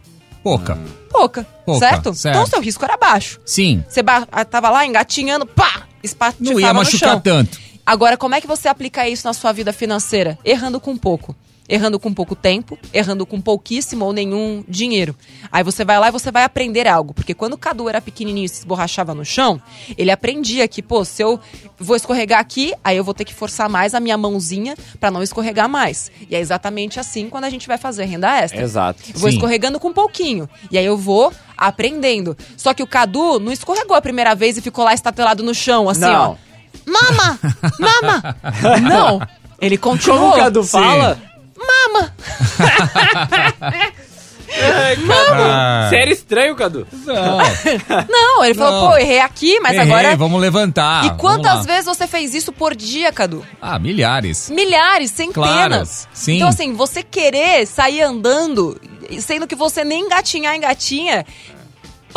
Pouca. 0.42 0.78
Pouca, 1.10 1.44
Pouca, 1.66 1.80
certo? 1.80 2.14
certo. 2.14 2.34
Então 2.36 2.44
o 2.44 2.48
seu 2.48 2.60
risco 2.60 2.84
era 2.84 2.96
baixo. 2.96 3.40
Sim. 3.44 3.82
Você 3.88 4.02
ba- 4.02 4.26
tava 4.48 4.70
lá 4.70 4.86
engatinhando, 4.86 5.46
pá, 5.46 5.82
espatifava 6.02 6.52
Não 6.52 6.60
ia 6.60 6.72
machucar 6.72 7.20
tanto. 7.20 7.58
Agora, 7.88 8.18
como 8.18 8.34
é 8.34 8.40
que 8.42 8.46
você 8.46 8.68
aplica 8.68 9.08
isso 9.08 9.26
na 9.26 9.32
sua 9.32 9.50
vida 9.50 9.72
financeira? 9.72 10.38
Errando 10.44 10.78
com 10.78 10.94
pouco. 10.94 11.34
Errando 11.66 11.98
com 11.98 12.12
pouco 12.12 12.34
tempo, 12.36 12.78
errando 12.92 13.24
com 13.24 13.40
pouquíssimo 13.40 14.04
ou 14.04 14.12
nenhum 14.12 14.62
dinheiro. 14.68 15.16
Aí 15.50 15.64
você 15.64 15.86
vai 15.86 15.98
lá 15.98 16.08
e 16.08 16.10
você 16.10 16.30
vai 16.30 16.44
aprender 16.44 16.86
algo. 16.86 17.14
Porque 17.14 17.32
quando 17.32 17.54
o 17.54 17.58
Cadu 17.58 17.88
era 17.88 18.02
pequenininho 18.02 18.44
e 18.44 18.48
se 18.50 18.58
esborrachava 18.58 19.14
no 19.14 19.24
chão, 19.24 19.58
ele 19.96 20.10
aprendia 20.10 20.68
que, 20.68 20.82
pô, 20.82 21.02
se 21.02 21.22
eu 21.22 21.40
vou 21.78 21.96
escorregar 21.96 22.40
aqui, 22.40 22.74
aí 22.84 22.98
eu 22.98 23.04
vou 23.04 23.14
ter 23.14 23.24
que 23.24 23.32
forçar 23.32 23.70
mais 23.70 23.94
a 23.94 24.00
minha 24.00 24.18
mãozinha 24.18 24.76
pra 25.00 25.10
não 25.10 25.22
escorregar 25.22 25.66
mais. 25.66 26.10
E 26.28 26.36
é 26.36 26.40
exatamente 26.40 27.00
assim 27.00 27.30
quando 27.30 27.44
a 27.44 27.50
gente 27.50 27.66
vai 27.66 27.78
fazer 27.78 28.04
renda 28.04 28.36
extra. 28.38 28.60
Exato. 28.60 29.02
Eu 29.14 29.18
vou 29.18 29.30
Sim. 29.30 29.36
escorregando 29.36 29.80
com 29.80 29.88
um 29.88 29.94
pouquinho. 29.94 30.46
E 30.70 30.76
aí 30.76 30.84
eu 30.84 30.96
vou 30.98 31.32
aprendendo. 31.56 32.36
Só 32.54 32.74
que 32.74 32.82
o 32.82 32.86
Cadu 32.86 33.40
não 33.40 33.50
escorregou 33.50 33.96
a 33.96 34.02
primeira 34.02 34.34
vez 34.34 34.58
e 34.58 34.60
ficou 34.60 34.84
lá 34.84 34.92
estatelado 34.92 35.42
no 35.42 35.54
chão, 35.54 35.88
assim, 35.88 36.02
Não. 36.02 36.32
ó. 36.32 36.47
Mama! 36.88 37.38
Mama! 37.78 38.36
não! 38.88 39.20
Ele 39.60 39.76
continuou. 39.76 40.20
Como 40.20 40.34
o 40.34 40.36
Cadu 40.38 40.64
fala? 40.64 41.18
Mama! 41.56 42.14
Ah. 44.50 45.86
Você 45.88 45.96
era 45.96 46.10
estranho, 46.10 46.56
Cadu. 46.56 46.86
Não. 47.04 47.38
Não, 48.08 48.44
ele 48.44 48.54
falou, 48.54 48.80
Não. 48.82 48.90
pô, 48.90 48.96
errei 48.96 49.20
aqui, 49.20 49.60
mas 49.60 49.76
Errei, 49.76 49.92
agora. 49.92 50.16
vamos 50.16 50.40
levantar. 50.40 51.04
e 51.04 51.10
quantas 51.16 51.66
vezes 51.66 51.84
você 51.84 52.06
fez 52.06 52.34
isso 52.34 52.50
por 52.52 52.74
dia, 52.74 53.12
Cadu? 53.12 53.44
Ah, 53.60 53.78
milhares. 53.78 54.48
Milhares, 54.50 55.10
centenas. 55.10 55.34
Claro, 55.34 55.86
sim. 56.12 56.36
Então, 56.36 56.48
assim, 56.48 56.72
você 56.72 57.02
querer 57.02 57.66
sair 57.66 58.02
andando, 58.02 58.80
sendo 59.20 59.46
que 59.46 59.54
você 59.54 59.84
nem 59.84 60.04
engatinhar 60.06 60.56
engatinha. 60.56 61.26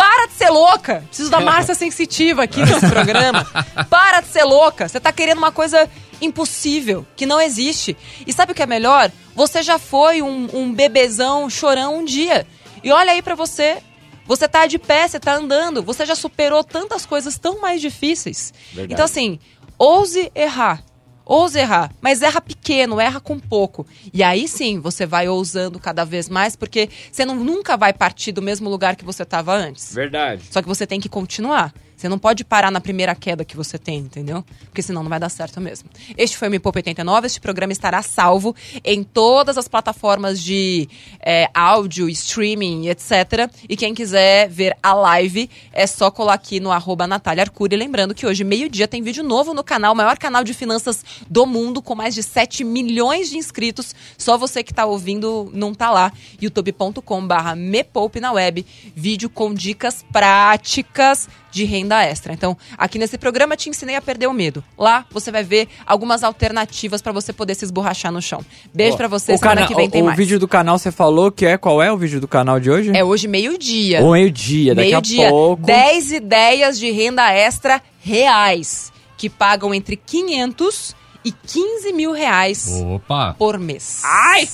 Para 0.02 0.26
de 0.26 0.34
ser 0.34 0.50
louca! 0.50 1.04
Preciso 1.08 1.30
da 1.30 1.40
Márcia 1.40 1.76
sensitiva 1.76 2.42
aqui 2.42 2.60
nesse 2.66 2.90
programa. 2.90 3.46
Para 3.88 4.22
de 4.22 4.30
ser 4.30 4.44
louca! 4.44 4.90
Você 4.90 5.00
tá 5.00 5.12
querendo 5.12 5.38
uma 5.38 5.52
coisa 5.52 5.88
impossível, 6.20 7.06
que 7.16 7.28
não 7.28 7.40
existe. 7.40 7.96
E 8.26 8.34
sabe 8.34 8.52
o 8.52 8.56
que 8.56 8.64
é 8.64 8.66
melhor? 8.66 9.12
Você 9.36 9.62
já 9.62 9.78
foi 9.78 10.24
um, 10.24 10.50
um 10.54 10.74
bebezão 10.74 11.48
chorão 11.52 12.00
um 12.00 12.04
dia. 12.04 12.48
E 12.84 12.92
olha 12.92 13.12
aí 13.12 13.22
pra 13.22 13.36
você. 13.36 13.78
Você 14.26 14.48
tá 14.48 14.66
de 14.66 14.80
pé, 14.80 15.08
você 15.08 15.20
tá 15.20 15.36
andando. 15.36 15.84
Você 15.84 16.04
já 16.04 16.16
superou 16.16 16.64
tantas 16.64 17.06
coisas 17.06 17.38
tão 17.38 17.62
mais 17.62 17.80
difíceis. 17.80 18.52
Verdade. 18.74 18.94
Então, 18.94 19.06
assim, 19.06 19.40
ouse 19.78 20.32
errar. 20.34 20.84
Ouse 21.32 21.58
errar, 21.58 21.90
mas 22.02 22.22
erra 22.22 22.42
pequeno, 22.42 23.00
erra 23.00 23.22
com 23.22 23.40
pouco. 23.40 23.88
E 24.14 24.22
aí 24.22 24.50
sim, 24.50 24.82
você 24.82 25.06
vai 25.06 25.30
ousando 25.30 25.80
cada 25.80 26.04
vez 26.04 26.28
mais, 26.28 26.58
porque 26.58 26.90
você 27.10 27.24
não, 27.24 27.38
nunca 27.38 27.78
vai 27.78 27.94
partir 27.94 28.34
do 28.34 28.42
mesmo 28.42 28.70
lugar 28.70 28.98
que 28.98 29.06
você 29.06 29.24
estava 29.24 29.56
antes. 29.56 29.96
Verdade. 29.96 30.44
Só 30.52 30.62
que 30.62 30.68
você 30.68 30.86
tem 30.86 31.00
que 31.00 31.08
continuar. 31.08 31.74
Você 32.02 32.10
não 32.10 32.18
pode 32.18 32.44
parar 32.44 32.72
na 32.72 32.82
primeira 32.82 33.14
queda 33.14 33.46
que 33.46 33.56
você 33.56 33.78
tem, 33.78 34.00
entendeu? 34.00 34.44
Porque 34.66 34.82
senão 34.82 35.04
não 35.04 35.10
vai 35.10 35.20
dar 35.20 35.30
certo 35.30 35.62
mesmo. 35.62 35.88
Este 36.18 36.36
foi 36.36 36.48
o 36.48 36.52
Me 36.52 36.58
Poupa 36.58 36.80
89. 36.80 37.28
Este 37.28 37.40
programa 37.40 37.72
estará 37.72 38.02
salvo 38.02 38.56
em 38.84 39.04
todas 39.04 39.56
as 39.56 39.68
plataformas 39.68 40.42
de 40.42 40.90
é, 41.24 41.48
áudio, 41.54 42.10
streaming, 42.10 42.88
etc. 42.88 43.52
E 43.70 43.78
quem 43.78 43.94
quiser 43.94 44.50
ver 44.50 44.76
a 44.82 44.96
live, 44.96 45.48
é 45.72 45.86
só 45.86 46.10
colar 46.10 46.34
aqui 46.34 46.60
no 46.60 46.72
arroba 46.72 47.06
Natália 47.06 47.44
Arcuri. 47.44 47.76
Lembrando 47.76 48.16
que 48.16 48.26
hoje, 48.26 48.44
meio-dia, 48.44 48.88
tem 48.88 49.04
vídeo 49.04 49.24
novo 49.24 49.54
no 49.54 49.64
canal, 49.64 49.94
o 49.94 49.96
maior 49.96 50.18
canal 50.18 50.44
de 50.44 50.56
finanças 50.56 51.06
do 51.30 51.46
mundo, 51.46 51.84
com 51.84 51.94
mais 51.94 52.16
de 52.16 52.24
7 52.24 52.64
milhões 52.64 53.30
de 53.30 53.38
inscritos. 53.38 53.94
Só 54.18 54.40
você 54.40 54.64
que 54.64 54.74
tá 54.74 54.88
ouvindo 54.88 55.52
não 55.54 55.72
tá 55.72 55.92
lá. 55.92 56.12
youtube.com 56.42 57.28
barra 57.28 57.56
Me 57.56 57.84
Poupe 57.84 58.20
na 58.20 58.32
web. 58.32 58.66
Vídeo 58.96 59.30
com 59.30 59.54
dicas 59.54 60.04
práticas 60.12 61.30
de 61.52 61.64
renda 61.66 62.02
extra. 62.04 62.34
Então, 62.34 62.58
aqui 62.78 62.98
nesse 62.98 63.18
programa 63.18 63.56
te 63.58 63.70
ensinei 63.70 63.96
a 63.96 64.02
perder 64.02 64.28
o 64.28 64.34
medo. 64.34 64.64
Lá 64.78 65.06
você 65.12 65.32
vai 65.32 65.44
ver 65.44 65.68
algumas 65.86 66.24
alternativas 66.24 67.02
para 67.02 67.12
você 67.12 67.34
poder 67.34 67.56
se 67.56 67.66
esborrachar 67.66 68.12
no 68.12 68.22
chão. 68.22 68.44
Beijo 68.74 68.96
pra 68.98 69.08
você, 69.08 69.34
o 69.34 69.38
semana 69.38 69.56
cana- 69.62 69.68
que 69.68 69.76
vem 69.76 69.88
o, 69.88 69.92
tem 69.92 70.02
o 70.02 70.06
mais. 70.06 70.18
vídeo 70.18 70.40
do 70.40 70.48
canal 70.48 70.80
você 70.80 70.92
falou 70.92 71.32
que 71.32 71.46
é 71.46 71.58
qual 71.58 71.82
é 71.82 71.92
o 71.92 71.98
vídeo 71.98 72.20
do 72.22 72.28
canal 72.28 72.60
de 72.60 72.72
hoje? 72.72 72.92
É 72.96 73.04
hoje 73.04 73.28
meio-dia. 73.28 74.02
Ou 74.02 74.14
meio-dia, 74.14 74.74
daqui 74.74 74.90
Meio-dia. 74.90 75.28
a 75.28 75.30
pouco. 75.30 75.64
10 75.64 76.12
ideias 76.14 76.80
de 76.80 76.90
renda 76.92 77.32
extra 77.32 77.82
reais 78.00 78.92
que 79.18 79.30
pagam 79.30 79.74
entre 79.74 79.96
500 79.96 80.96
e 81.24 81.32
15 81.32 81.94
mil 81.94 82.12
reais 82.14 82.82
Opa. 82.96 83.36
por 83.38 83.60
mês. 83.60 84.02
Ai! 84.04 84.48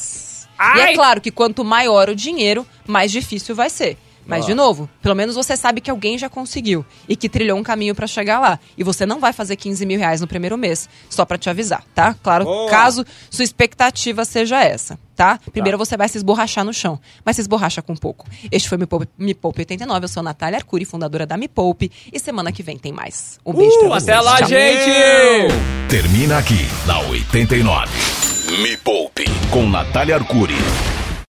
E 0.76 0.80
é 0.82 0.94
claro 0.96 1.22
que 1.22 1.30
quanto 1.32 1.64
maior 1.64 2.10
o 2.10 2.16
dinheiro, 2.16 2.66
mais 2.88 3.12
difícil 3.12 3.54
vai 3.56 3.70
ser. 3.70 3.98
Mas, 4.28 4.46
de 4.46 4.54
novo, 4.54 4.90
pelo 5.02 5.16
menos 5.16 5.36
você 5.36 5.56
sabe 5.56 5.82
que 5.82 5.90
alguém 5.90 6.18
já 6.18 6.30
conseguiu 6.30 6.86
e 7.08 7.16
que 7.16 7.30
trilhou 7.30 7.58
um 7.58 7.64
caminho 7.64 7.96
pra 7.96 8.06
chegar 8.08 8.40
lá. 8.40 8.60
E 8.78 8.84
você 8.84 9.06
não 9.06 9.20
vai 9.20 9.32
fazer 9.34 9.56
15 9.56 9.86
mil 9.86 9.98
reais 10.00 10.22
no 10.22 10.28
primeiro 10.28 10.58
mês, 10.58 10.90
só 11.10 11.26
pra 11.26 11.38
te 11.38 11.50
avisar, 11.50 11.84
tá? 11.96 12.14
Claro, 12.22 12.46
Boa. 12.46 12.70
caso 12.70 13.06
sua 13.30 13.44
expectativa 13.44 14.26
seja 14.26 14.64
essa, 14.64 15.00
tá? 15.16 15.40
Primeiro 15.52 15.78
você 15.78 15.96
vai 15.96 16.08
se 16.10 16.18
esborrachar 16.18 16.66
no 16.66 16.74
chão, 16.74 17.00
mas 17.26 17.36
se 17.38 17.42
esborracha 17.42 17.82
com 17.82 17.96
pouco. 17.96 18.26
Este 18.52 18.68
foi 18.68 18.78
Me 18.78 18.86
Poupe, 18.86 19.08
Me 19.18 19.34
Poupe 19.34 19.62
89, 19.62 20.06
eu 20.06 20.10
sou 20.10 20.22
Natália 20.22 20.58
Arcuri, 20.58 20.86
fundadora 20.86 21.26
da 21.26 21.38
Me 21.38 21.48
Poupe, 21.48 21.92
e 22.12 22.20
semana 22.20 22.52
que 22.52 22.62
vem 22.62 22.78
tem 22.78 22.92
mais. 22.92 23.40
Um 23.46 23.54
beijo 23.54 23.78
pra 23.80 23.88
Uh, 23.88 23.90
vocês. 23.92 24.04
até 24.10 24.20
lá, 24.20 24.38
Tchau. 24.38 24.50
gente! 24.50 25.88
Termina 25.90 26.38
aqui 26.38 26.68
na 26.86 27.00
89. 27.00 27.92
Me 28.62 28.76
Poupe 28.78 29.26
com 29.52 29.68
Natália 29.70 30.16
Arcuri. 30.16 30.56